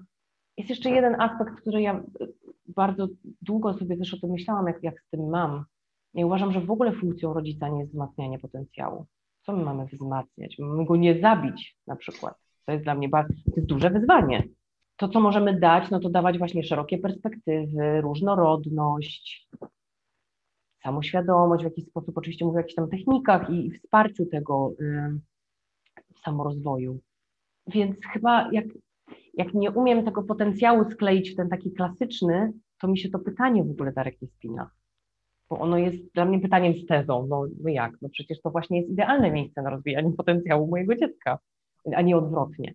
Jest 0.58 0.70
jeszcze 0.70 0.89
jeden 0.89 1.22
aspekt, 1.22 1.62
który 1.62 1.82
ja 1.82 2.04
bardzo 2.68 3.08
długo 3.42 3.74
sobie 3.74 3.98
też 3.98 4.14
o 4.14 4.20
tym 4.20 4.30
myślałam, 4.30 4.68
jak, 4.68 4.84
jak 4.84 5.02
z 5.02 5.10
tym 5.10 5.30
mam. 5.30 5.66
Ja 6.14 6.26
uważam, 6.26 6.52
że 6.52 6.62
w 6.62 6.72
ogóle 6.72 6.92
funkcją 6.92 7.34
rodzica 7.34 7.70
nie 7.70 7.80
jest 7.80 7.92
wzmacnianie 7.92 8.39
potencjału. 8.39 9.06
Co 9.42 9.54
my 9.54 9.64
mamy 9.64 9.86
wzmacniać? 9.86 10.60
Mamy 10.60 10.86
go 10.86 10.96
nie 10.96 11.22
zabić 11.22 11.78
na 11.88 11.96
przykład. 11.96 12.36
To 12.66 12.72
jest 12.72 12.84
dla 12.84 12.96
mnie 12.96 13.10
bardzo, 13.10 13.34
to 13.34 13.52
jest 13.56 13.68
duże 13.68 13.89
wyzwanie. 13.89 14.44
To, 14.98 15.10
co 15.10 15.20
możemy 15.20 15.60
dać, 15.60 15.92
no 15.92 16.00
to 16.00 16.10
dawać 16.10 16.38
właśnie 16.38 16.64
szerokie 16.64 16.98
perspektywy, 16.98 18.02
różnorodność, 18.02 19.50
samoświadomość, 20.84 21.64
w 21.64 21.66
jakiś 21.66 21.86
sposób 21.86 22.18
oczywiście 22.18 22.46
mówię 22.46 22.56
o 22.56 22.60
jakichś 22.60 22.76
tam 22.76 22.89
technikach 22.89 23.50
i, 23.50 23.68
i 23.68 23.72
wsparciu 23.72 24.26
tego 24.26 24.74
y, 24.82 25.20
samorozwoju. 26.24 27.00
Więc 27.68 28.06
chyba 28.14 28.52
jak, 28.52 28.66
jak 29.34 29.54
nie 29.54 29.72
umiem 29.72 30.06
tego 30.06 30.24
potencjału 30.24 30.92
skleić 30.92 31.32
w 31.32 31.36
ten 31.36 31.50
taki 31.50 31.72
klasyczny, 31.72 32.54
to 32.80 32.88
mi 32.88 32.98
się 32.98 33.10
to 33.10 33.20
pytanie 33.20 33.64
w 33.64 33.72
ogóle 33.72 33.92
Darek 33.92 34.22
nie 34.22 34.28
spina. 34.28 34.70
Bo 35.52 35.60
ono 35.60 35.78
jest 35.78 36.14
dla 36.14 36.26
mnie 36.26 36.39
pytaniem 36.39 36.74
z 36.74 36.86
tezą. 36.86 37.28
No, 37.30 37.45
no 37.64 37.70
jak? 37.70 37.91
No 38.02 38.10
przecież 38.10 38.41
to 38.41 38.49
właśnie 38.49 38.80
jest 38.80 38.91
idealne 38.91 39.32
miejsce 39.32 39.62
na 39.62 39.70
rozwijanie 39.70 40.12
potencjału 40.18 40.68
mojego 40.68 40.95
dziecka, 40.95 41.39
a 41.95 42.02
nie 42.02 42.18
odwrotnie. 42.18 42.74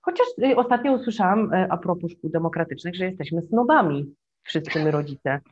Chociaż 0.00 0.26
y, 0.42 0.56
ostatnio 0.56 0.92
usłyszałam 0.92 1.54
y, 1.54 1.70
a 1.70 1.76
propos 1.76 2.12
szkół 2.12 2.30
demokratycznych, 2.30 2.94
że 2.94 3.04
jesteśmy 3.04 3.42
snobami, 3.42 4.14
wszyscy 4.42 4.84
my 4.84 4.90
rodzice. 4.90 5.40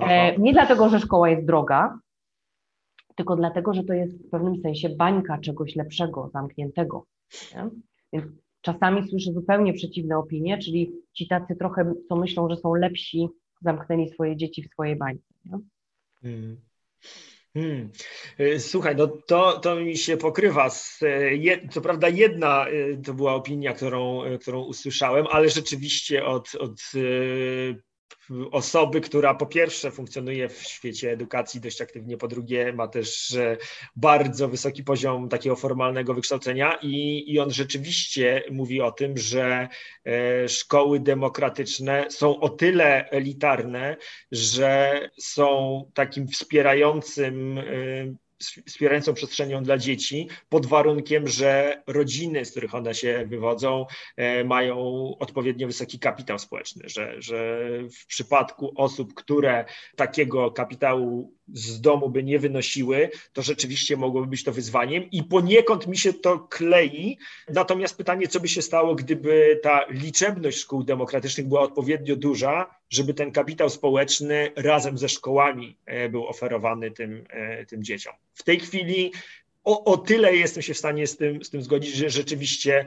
E, 0.00 0.38
nie 0.38 0.52
dlatego, 0.52 0.88
że 0.88 1.00
szkoła 1.00 1.30
jest 1.30 1.46
droga, 1.46 1.98
tylko 3.14 3.36
dlatego, 3.36 3.74
że 3.74 3.84
to 3.84 3.92
jest 3.92 4.26
w 4.26 4.30
pewnym 4.30 4.60
sensie 4.62 4.88
bańka 4.88 5.38
czegoś 5.38 5.76
lepszego, 5.76 6.30
zamkniętego. 6.32 7.04
Nie? 7.54 7.70
Więc 8.12 8.26
czasami 8.60 9.08
słyszę 9.08 9.32
zupełnie 9.32 9.72
przeciwne 9.72 10.18
opinie, 10.18 10.58
czyli 10.58 10.92
ci 11.12 11.28
tacy 11.28 11.56
trochę, 11.56 11.94
co 12.08 12.16
myślą, 12.16 12.48
że 12.50 12.56
są 12.56 12.74
lepsi, 12.74 13.28
zamknęli 13.60 14.08
swoje 14.08 14.36
dzieci 14.36 14.62
w 14.62 14.72
swojej 14.72 14.96
bańce. 14.96 15.25
Hmm. 16.22 16.60
Hmm. 17.54 17.90
E, 18.38 18.60
słuchaj, 18.60 18.96
no 18.96 19.06
to, 19.06 19.58
to 19.58 19.76
mi 19.76 19.96
się 19.96 20.16
pokrywa. 20.16 20.70
Z, 20.70 21.02
e, 21.02 21.68
co 21.68 21.80
prawda 21.80 22.08
jedna 22.08 22.66
to 23.04 23.14
była 23.14 23.34
opinia, 23.34 23.72
którą, 23.72 24.22
którą 24.40 24.62
usłyszałem, 24.64 25.26
ale 25.30 25.48
rzeczywiście 25.48 26.24
od, 26.24 26.54
od 26.54 26.80
osoby, 28.52 29.00
która 29.00 29.34
po 29.34 29.46
pierwsze 29.46 29.90
funkcjonuje 29.90 30.48
w 30.48 30.62
świecie 30.62 31.10
edukacji 31.10 31.60
dość 31.60 31.80
aktywnie, 31.80 32.16
po 32.16 32.28
drugie 32.28 32.72
ma 32.72 32.88
też 32.88 33.36
bardzo 33.96 34.48
wysoki 34.48 34.84
poziom 34.84 35.28
takiego 35.28 35.56
formalnego 35.56 36.14
wykształcenia 36.14 36.78
i, 36.82 37.24
i 37.32 37.40
on 37.40 37.50
rzeczywiście 37.50 38.42
mówi 38.50 38.80
o 38.80 38.92
tym, 38.92 39.18
że 39.18 39.68
e, 40.06 40.48
szkoły 40.48 41.00
demokratyczne 41.00 42.06
są 42.10 42.40
o 42.40 42.48
tyle 42.48 43.10
elitarne, 43.10 43.96
że 44.32 45.00
są 45.18 45.82
takim 45.94 46.28
wspierającym 46.28 47.58
e, 47.58 47.62
wspierającą 48.66 49.14
przestrzenią 49.14 49.62
dla 49.62 49.78
dzieci, 49.78 50.28
pod 50.48 50.66
warunkiem, 50.66 51.28
że 51.28 51.82
rodziny, 51.86 52.44
z 52.44 52.50
których 52.50 52.74
one 52.74 52.94
się 52.94 53.26
wywodzą, 53.28 53.86
e, 54.16 54.44
mają 54.44 54.76
odpowiednio 55.18 55.66
wysoki 55.66 55.98
kapitał 55.98 56.38
społeczny, 56.38 56.88
że, 56.88 57.22
że 57.22 57.68
w 58.02 58.06
przypadku 58.06 58.72
osób, 58.76 59.14
które 59.14 59.64
takiego 59.96 60.50
kapitału 60.50 61.36
z 61.52 61.80
domu 61.80 62.10
by 62.10 62.24
nie 62.24 62.38
wynosiły, 62.38 63.10
to 63.32 63.42
rzeczywiście 63.42 63.96
mogłoby 63.96 64.26
być 64.26 64.44
to 64.44 64.52
wyzwaniem 64.52 65.10
i 65.10 65.24
poniekąd 65.24 65.86
mi 65.86 65.98
się 65.98 66.12
to 66.12 66.38
klei. 66.38 67.18
Natomiast 67.48 67.96
pytanie, 67.96 68.28
co 68.28 68.40
by 68.40 68.48
się 68.48 68.62
stało, 68.62 68.94
gdyby 68.94 69.60
ta 69.62 69.86
liczebność 69.90 70.58
szkół 70.58 70.84
demokratycznych 70.84 71.48
była 71.48 71.60
odpowiednio 71.60 72.16
duża, 72.16 72.70
żeby 72.90 73.14
ten 73.14 73.32
kapitał 73.32 73.70
społeczny 73.70 74.52
razem 74.56 74.98
ze 74.98 75.08
szkołami 75.08 75.76
e, 75.86 76.08
był 76.08 76.26
oferowany 76.26 76.90
tym, 76.90 77.26
e, 77.30 77.66
tym 77.66 77.84
dzieciom. 77.84 78.14
W 78.34 78.42
tej 78.42 78.60
chwili 78.60 79.12
o, 79.64 79.84
o 79.84 79.98
tyle 79.98 80.36
jestem 80.36 80.62
się 80.62 80.74
w 80.74 80.78
stanie 80.78 81.06
z 81.06 81.16
tym, 81.16 81.44
z 81.44 81.50
tym 81.50 81.62
zgodzić, 81.62 81.94
że 81.94 82.10
rzeczywiście 82.10 82.86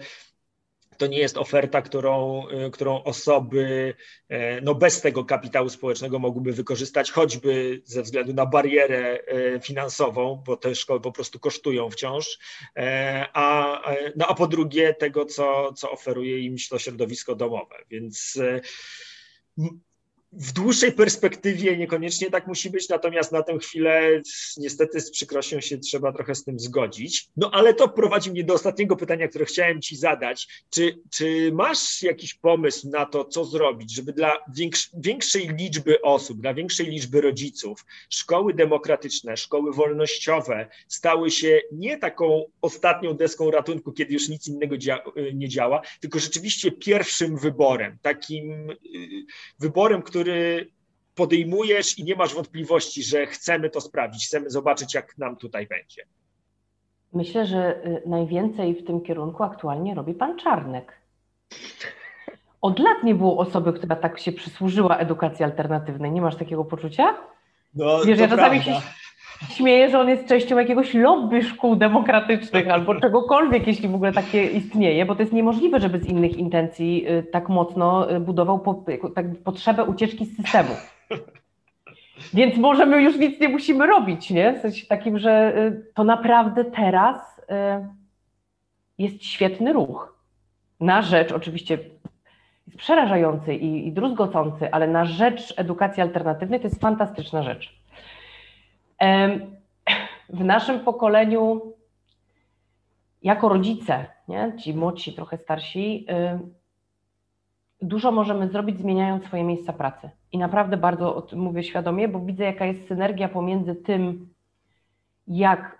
to 0.99 1.07
nie 1.07 1.19
jest 1.19 1.37
oferta, 1.37 1.81
którą, 1.81 2.43
y, 2.49 2.71
którą 2.71 3.03
osoby 3.03 3.93
e, 4.29 4.61
no 4.61 4.75
bez 4.75 5.01
tego 5.01 5.25
kapitału 5.25 5.69
społecznego 5.69 6.19
mogłyby 6.19 6.53
wykorzystać, 6.53 7.11
choćby 7.11 7.81
ze 7.85 8.01
względu 8.01 8.33
na 8.33 8.45
barierę 8.45 9.19
e, 9.27 9.59
finansową, 9.59 10.43
bo 10.45 10.57
te 10.57 10.75
szkoły 10.75 11.01
po 11.01 11.11
prostu 11.11 11.39
kosztują 11.39 11.89
wciąż, 11.89 12.39
e, 12.75 13.25
a, 13.33 13.81
no 14.15 14.27
a 14.27 14.33
po 14.33 14.47
drugie 14.47 14.93
tego, 14.93 15.25
co, 15.25 15.73
co 15.73 15.91
oferuje 15.91 16.39
im 16.39 16.55
to 16.69 16.79
środowisko 16.79 17.35
domowe. 17.35 17.75
Więc 17.89 18.39
w 20.31 20.53
dłuższej 20.53 20.91
perspektywie 20.91 21.77
niekoniecznie 21.77 22.29
tak 22.29 22.47
musi 22.47 22.69
być, 22.69 22.89
natomiast 22.89 23.31
na 23.31 23.43
tę 23.43 23.57
chwilę 23.59 24.21
niestety 24.57 25.01
z 25.01 25.11
przykrością 25.11 25.61
się 25.61 25.77
trzeba 25.77 26.11
trochę 26.11 26.35
z 26.35 26.43
tym 26.43 26.59
zgodzić. 26.59 27.27
No 27.37 27.51
ale 27.53 27.73
to 27.73 27.89
prowadzi 27.89 28.31
mnie 28.31 28.43
do 28.43 28.53
ostatniego 28.53 28.95
pytania, 28.95 29.27
które 29.27 29.45
chciałem 29.45 29.81
Ci 29.81 29.95
zadać. 29.95 30.47
Czy, 30.69 30.99
czy 31.11 31.51
masz 31.53 32.01
jakiś 32.01 32.33
pomysł 32.33 32.89
na 32.89 33.05
to, 33.05 33.25
co 33.25 33.45
zrobić, 33.45 33.95
żeby 33.95 34.13
dla 34.13 34.37
większej 34.97 35.49
liczby 35.49 36.01
osób, 36.01 36.41
dla 36.41 36.53
większej 36.53 36.87
liczby 36.87 37.21
rodziców 37.21 37.85
szkoły 38.09 38.53
demokratyczne, 38.53 39.37
szkoły 39.37 39.73
wolnościowe 39.73 40.67
stały 40.87 41.31
się 41.31 41.61
nie 41.71 41.97
taką 41.97 42.45
ostatnią 42.61 43.13
deską 43.13 43.51
ratunku, 43.51 43.91
kiedy 43.91 44.13
już 44.13 44.29
nic 44.29 44.47
innego 44.47 44.75
nie 45.33 45.49
działa, 45.49 45.81
tylko 45.99 46.19
rzeczywiście 46.19 46.71
pierwszym 46.71 47.37
wyborem, 47.37 47.97
takim 48.01 48.69
y, 48.71 48.75
wyborem, 49.59 50.01
który 50.01 50.18
który 50.19 50.71
podejmujesz 51.15 51.99
i 51.99 52.03
nie 52.03 52.15
masz 52.15 52.33
wątpliwości, 52.33 53.03
że 53.03 53.25
chcemy 53.25 53.69
to 53.69 53.81
sprawdzić, 53.81 54.27
chcemy 54.27 54.49
zobaczyć, 54.49 54.93
jak 54.93 55.17
nam 55.17 55.35
tutaj 55.35 55.67
będzie? 55.67 56.03
Myślę, 57.13 57.45
że 57.45 57.85
y, 57.85 58.01
najwięcej 58.05 58.75
w 58.75 58.85
tym 58.87 59.01
kierunku 59.01 59.43
aktualnie 59.43 59.95
robi 59.95 60.13
pan 60.13 60.39
Czarnek. 60.39 61.01
Od 62.61 62.79
lat 62.79 63.03
nie 63.03 63.15
było 63.15 63.37
osoby, 63.37 63.73
która 63.73 63.95
tak 63.95 64.19
się 64.19 64.31
przysłużyła 64.31 64.97
edukacji 64.97 65.45
alternatywnej. 65.45 66.11
Nie 66.11 66.21
masz 66.21 66.35
takiego 66.35 66.65
poczucia? 66.65 67.17
No, 67.73 68.05
Wiesz, 68.05 68.19
ja 68.19 68.27
czasami 68.27 68.63
się 68.63 68.81
śmieję, 69.47 69.89
że 69.89 69.99
on 69.99 70.09
jest 70.09 70.27
częścią 70.27 70.57
jakiegoś 70.57 70.93
lobby 70.93 71.43
szkół 71.43 71.75
demokratycznych 71.75 72.69
albo 72.73 73.01
czegokolwiek, 73.01 73.67
jeśli 73.67 73.87
w 73.87 73.95
ogóle 73.95 74.11
takie 74.11 74.45
istnieje, 74.45 75.05
bo 75.05 75.15
to 75.15 75.21
jest 75.21 75.33
niemożliwe, 75.33 75.79
żeby 75.79 75.99
z 75.99 76.05
innych 76.05 76.37
intencji 76.37 77.09
y, 77.09 77.23
tak 77.23 77.49
mocno 77.49 78.11
y, 78.11 78.19
budował 78.19 78.59
po, 78.59 78.83
tak, 79.15 79.25
potrzebę 79.43 79.83
ucieczki 79.83 80.25
z 80.25 80.35
systemu. 80.35 80.69
Więc 82.33 82.57
może 82.57 82.85
my 82.85 83.01
już 83.01 83.17
nic 83.17 83.39
nie 83.39 83.49
musimy 83.49 83.87
robić, 83.87 84.29
nie? 84.29 84.53
W 84.53 84.61
sensie 84.61 84.87
takim, 84.87 85.19
że 85.19 85.57
y, 85.57 85.93
to 85.93 86.03
naprawdę 86.03 86.65
teraz 86.65 87.41
jest 88.97 89.23
świetny 89.23 89.73
ruch. 89.73 90.19
Na 90.79 91.01
rzecz, 91.01 91.31
oczywiście 91.31 91.77
jest 92.67 92.77
przerażający 92.77 93.55
i, 93.55 93.87
i 93.87 93.91
druzgocący, 93.91 94.71
ale 94.71 94.87
na 94.87 95.05
rzecz 95.05 95.53
edukacji 95.57 96.01
alternatywnej 96.03 96.59
to 96.59 96.67
jest 96.67 96.81
fantastyczna 96.81 97.43
rzecz. 97.43 97.78
W 100.29 100.43
naszym 100.43 100.79
pokoleniu, 100.79 101.73
jako 103.23 103.49
rodzice, 103.49 104.05
nie? 104.27 104.53
ci 104.59 104.73
młodsi, 104.73 105.13
trochę 105.13 105.37
starsi, 105.37 106.05
dużo 107.81 108.11
możemy 108.11 108.49
zrobić, 108.49 108.79
zmieniając 108.79 109.25
swoje 109.25 109.43
miejsca 109.43 109.73
pracy. 109.73 110.09
I 110.31 110.37
naprawdę 110.37 110.77
bardzo 110.77 111.15
o 111.15 111.21
tym 111.21 111.39
mówię 111.39 111.63
świadomie, 111.63 112.07
bo 112.07 112.19
widzę, 112.19 112.43
jaka 112.43 112.65
jest 112.65 112.87
synergia 112.87 113.29
pomiędzy 113.29 113.75
tym, 113.75 114.29
jak 115.27 115.79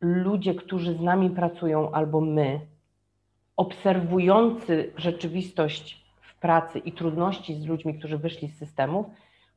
ludzie, 0.00 0.54
którzy 0.54 0.94
z 0.94 1.00
nami 1.00 1.30
pracują, 1.30 1.90
albo 1.90 2.20
my, 2.20 2.60
obserwujący 3.56 4.92
rzeczywistość 4.96 6.04
w 6.20 6.40
pracy 6.40 6.78
i 6.78 6.92
trudności 6.92 7.54
z 7.54 7.66
ludźmi, 7.66 7.98
którzy 7.98 8.18
wyszli 8.18 8.48
z 8.48 8.58
systemów, 8.58 9.06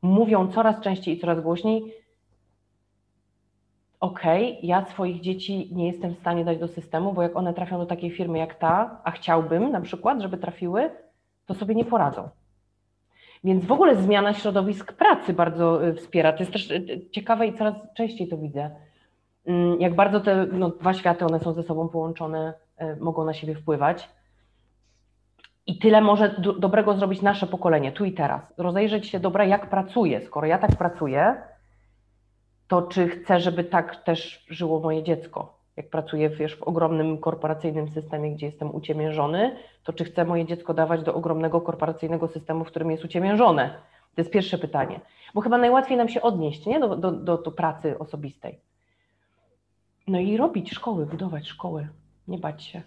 mówią 0.01 0.47
coraz 0.47 0.81
częściej 0.81 1.17
i 1.17 1.19
coraz 1.19 1.41
głośniej, 1.41 1.93
okej, 4.03 4.51
okay, 4.51 4.67
ja 4.67 4.85
swoich 4.85 5.21
dzieci 5.21 5.69
nie 5.71 5.87
jestem 5.87 6.15
w 6.15 6.19
stanie 6.19 6.45
dać 6.45 6.57
do 6.57 6.67
systemu, 6.67 7.13
bo 7.13 7.21
jak 7.21 7.35
one 7.35 7.53
trafią 7.53 7.77
do 7.77 7.85
takiej 7.85 8.11
firmy 8.11 8.37
jak 8.37 8.55
ta, 8.55 9.01
a 9.03 9.11
chciałbym 9.11 9.71
na 9.71 9.81
przykład, 9.81 10.21
żeby 10.21 10.37
trafiły, 10.37 10.89
to 11.45 11.53
sobie 11.53 11.75
nie 11.75 11.85
poradzą. 11.85 12.29
Więc 13.43 13.65
w 13.65 13.71
ogóle 13.71 13.95
zmiana 13.95 14.33
środowisk 14.33 14.93
pracy 14.93 15.33
bardzo 15.33 15.87
y, 15.87 15.93
wspiera. 15.93 16.33
To 16.33 16.39
jest 16.39 16.51
też 16.51 16.71
y, 16.71 17.09
ciekawe 17.11 17.47
i 17.47 17.53
coraz 17.53 17.75
częściej 17.93 18.27
to 18.27 18.37
widzę. 18.37 18.69
Mm, 19.45 19.81
jak 19.81 19.95
bardzo 19.95 20.19
te 20.19 20.45
no, 20.51 20.69
dwa 20.69 20.93
światy, 20.93 21.25
one 21.25 21.39
są 21.39 21.53
ze 21.53 21.63
sobą 21.63 21.89
połączone, 21.89 22.53
y, 22.81 22.95
mogą 22.99 23.25
na 23.25 23.33
siebie 23.33 23.55
wpływać. 23.55 24.09
I 25.67 25.79
tyle 25.79 26.01
może 26.01 26.29
do, 26.37 26.53
dobrego 26.53 26.93
zrobić 26.93 27.21
nasze 27.21 27.47
pokolenie, 27.47 27.91
tu 27.91 28.05
i 28.05 28.11
teraz. 28.11 28.53
Rozejrzeć 28.57 29.07
się, 29.07 29.19
dobra, 29.19 29.45
jak 29.45 29.69
pracuję. 29.69 30.21
Skoro 30.21 30.47
ja 30.47 30.57
tak 30.57 30.75
pracuję, 30.75 31.35
to 32.73 32.81
czy 32.81 33.09
chcę, 33.09 33.39
żeby 33.39 33.63
tak 33.63 33.95
też 33.95 34.45
żyło 34.49 34.79
moje 34.79 35.03
dziecko. 35.03 35.57
Jak 35.77 35.89
pracuję 35.89 36.29
wiesz, 36.29 36.55
w 36.55 36.63
ogromnym 36.63 37.17
korporacyjnym 37.17 37.89
systemie, 37.89 38.31
gdzie 38.31 38.45
jestem 38.45 38.75
uciemiężony, 38.75 39.55
to 39.83 39.93
czy 39.93 40.05
chcę 40.05 40.25
moje 40.25 40.45
dziecko 40.45 40.73
dawać 40.73 41.03
do 41.03 41.13
ogromnego 41.13 41.61
korporacyjnego 41.61 42.27
systemu, 42.27 42.63
w 42.63 42.67
którym 42.67 42.91
jest 42.91 43.05
uciemiężone? 43.05 43.69
To 44.15 44.21
jest 44.21 44.31
pierwsze 44.31 44.57
pytanie. 44.57 44.99
Bo 45.33 45.41
chyba 45.41 45.57
najłatwiej 45.57 45.97
nam 45.97 46.09
się 46.09 46.21
odnieść 46.21 46.65
nie? 46.65 46.79
Do, 46.79 46.95
do, 46.95 47.11
do, 47.11 47.37
do 47.37 47.51
pracy 47.51 47.99
osobistej. 47.99 48.59
No 50.07 50.19
i 50.19 50.37
robić 50.37 50.71
szkoły, 50.71 51.05
budować 51.05 51.47
szkoły, 51.47 51.87
nie 52.27 52.37
bać 52.37 52.63
się. 52.63 52.81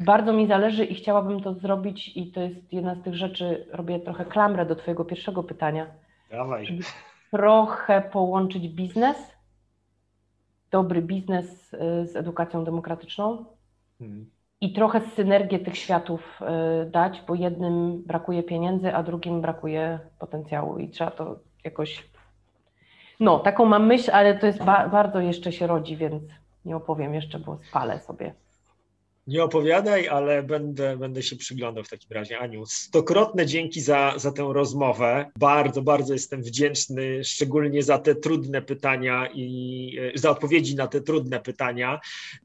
Bardzo 0.00 0.32
mi 0.32 0.46
zależy 0.46 0.84
i 0.84 0.94
chciałabym 0.94 1.40
to 1.40 1.54
zrobić, 1.54 2.16
i 2.16 2.32
to 2.32 2.40
jest 2.40 2.72
jedna 2.72 2.94
z 2.94 3.02
tych 3.02 3.14
rzeczy, 3.14 3.66
robię 3.72 4.00
trochę 4.00 4.24
klamrę 4.24 4.66
do 4.66 4.76
Twojego 4.76 5.04
pierwszego 5.04 5.42
pytania. 5.42 5.86
Dawaj. 6.30 6.66
Żeby 6.66 6.82
trochę 7.30 8.00
połączyć 8.00 8.68
biznes, 8.68 9.16
dobry 10.70 11.02
biznes 11.02 11.74
y, 11.74 12.06
z 12.06 12.16
edukacją 12.16 12.64
demokratyczną 12.64 13.44
hmm. 13.98 14.30
i 14.60 14.72
trochę 14.72 15.00
synergię 15.00 15.58
tych 15.58 15.76
światów 15.76 16.40
y, 16.86 16.90
dać, 16.90 17.22
bo 17.28 17.34
jednym 17.34 18.02
brakuje 18.02 18.42
pieniędzy, 18.42 18.94
a 18.94 19.02
drugim 19.02 19.40
brakuje 19.40 19.98
potencjału 20.18 20.78
i 20.78 20.88
trzeba 20.88 21.10
to 21.10 21.38
jakoś. 21.64 22.10
No, 23.20 23.38
taką 23.38 23.64
mam 23.64 23.86
myśl, 23.86 24.10
ale 24.12 24.38
to 24.38 24.46
jest 24.46 24.64
ba 24.64 24.88
bardzo 24.88 25.20
jeszcze 25.20 25.52
się 25.52 25.66
rodzi, 25.66 25.96
więc 25.96 26.22
nie 26.64 26.76
opowiem 26.76 27.14
jeszcze, 27.14 27.38
bo 27.38 27.58
spalę 27.68 28.00
sobie. 28.00 28.34
Nie 29.26 29.44
opowiadaj, 29.44 30.08
ale 30.08 30.42
będę, 30.42 30.96
będę 30.96 31.22
się 31.22 31.36
przyglądał 31.36 31.84
w 31.84 31.88
takim 31.88 32.10
razie. 32.10 32.38
Aniu, 32.38 32.66
stokrotne 32.66 33.46
dzięki 33.46 33.80
za, 33.80 34.14
za 34.16 34.32
tę 34.32 34.50
rozmowę. 34.52 35.30
Bardzo, 35.38 35.82
bardzo 35.82 36.12
jestem 36.12 36.42
wdzięczny, 36.42 37.24
szczególnie 37.24 37.82
za 37.82 37.98
te 37.98 38.14
trudne 38.14 38.62
pytania 38.62 39.28
i 39.34 39.98
za 40.14 40.30
odpowiedzi 40.30 40.76
na 40.76 40.86
te 40.86 41.00
trudne 41.00 41.40
pytania. 41.40 42.00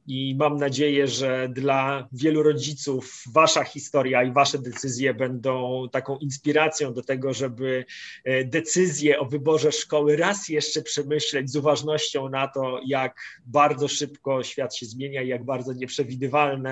I 0.07 0.36
mam 0.39 0.57
nadzieję, 0.57 1.07
że 1.07 1.49
dla 1.49 2.07
wielu 2.11 2.43
rodziców 2.43 3.23
Wasza 3.34 3.63
historia 3.63 4.23
i 4.23 4.32
Wasze 4.32 4.59
decyzje 4.59 5.13
będą 5.13 5.86
taką 5.91 6.17
inspiracją 6.17 6.93
do 6.93 7.01
tego, 7.01 7.34
żeby 7.34 7.86
e, 8.23 8.43
decyzje 8.43 9.19
o 9.19 9.26
wyborze 9.26 9.71
szkoły 9.71 10.15
raz 10.17 10.49
jeszcze 10.49 10.82
przemyśleć 10.82 11.49
z 11.49 11.55
uważnością 11.55 12.30
na 12.30 12.47
to, 12.47 12.80
jak 12.86 13.19
bardzo 13.45 13.88
szybko 13.88 14.43
świat 14.43 14.76
się 14.76 14.86
zmienia 14.86 15.21
i 15.21 15.28
jak 15.28 15.45
bardzo 15.45 15.73
nieprzewidywalne 15.73 16.64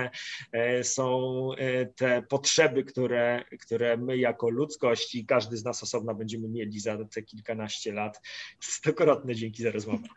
E, 0.51 0.83
są 0.83 1.49
e, 1.57 1.85
te 1.85 2.21
potrzeby, 2.21 2.83
które, 2.83 3.43
które 3.59 3.97
my 3.97 4.17
jako 4.17 4.49
ludzkość 4.49 5.15
i 5.15 5.25
każdy 5.25 5.57
z 5.57 5.65
nas 5.65 5.83
osobno 5.83 6.15
będziemy 6.15 6.47
mieli 6.47 6.79
za 6.79 6.97
te 7.05 7.21
kilkanaście 7.21 7.93
lat. 7.93 8.21
Stokrotne 8.59 9.35
dzięki 9.35 9.63
za 9.63 9.71
rozmowę. 9.71 10.07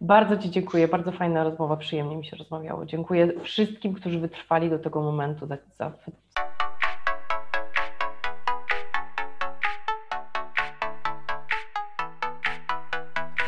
Bardzo 0.00 0.38
Ci 0.38 0.50
dziękuję, 0.50 0.88
bardzo 0.88 1.12
fajna 1.12 1.44
rozmowa, 1.44 1.76
przyjemnie 1.76 2.16
mi 2.16 2.26
się 2.26 2.36
rozmawiało. 2.36 2.86
Dziękuję 2.86 3.32
wszystkim, 3.44 3.94
którzy 3.94 4.18
wytrwali 4.18 4.70
do 4.70 4.78
tego 4.78 5.02
momentu 5.02 5.46
za, 5.46 5.58
za 5.78 5.92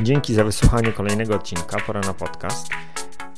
Dzięki 0.03 0.35
za 0.35 0.45
wysłuchanie 0.45 0.93
kolejnego 0.93 1.35
odcinka 1.35 1.81
Pora 1.87 2.01
na 2.01 2.15
podcast. 2.15 2.71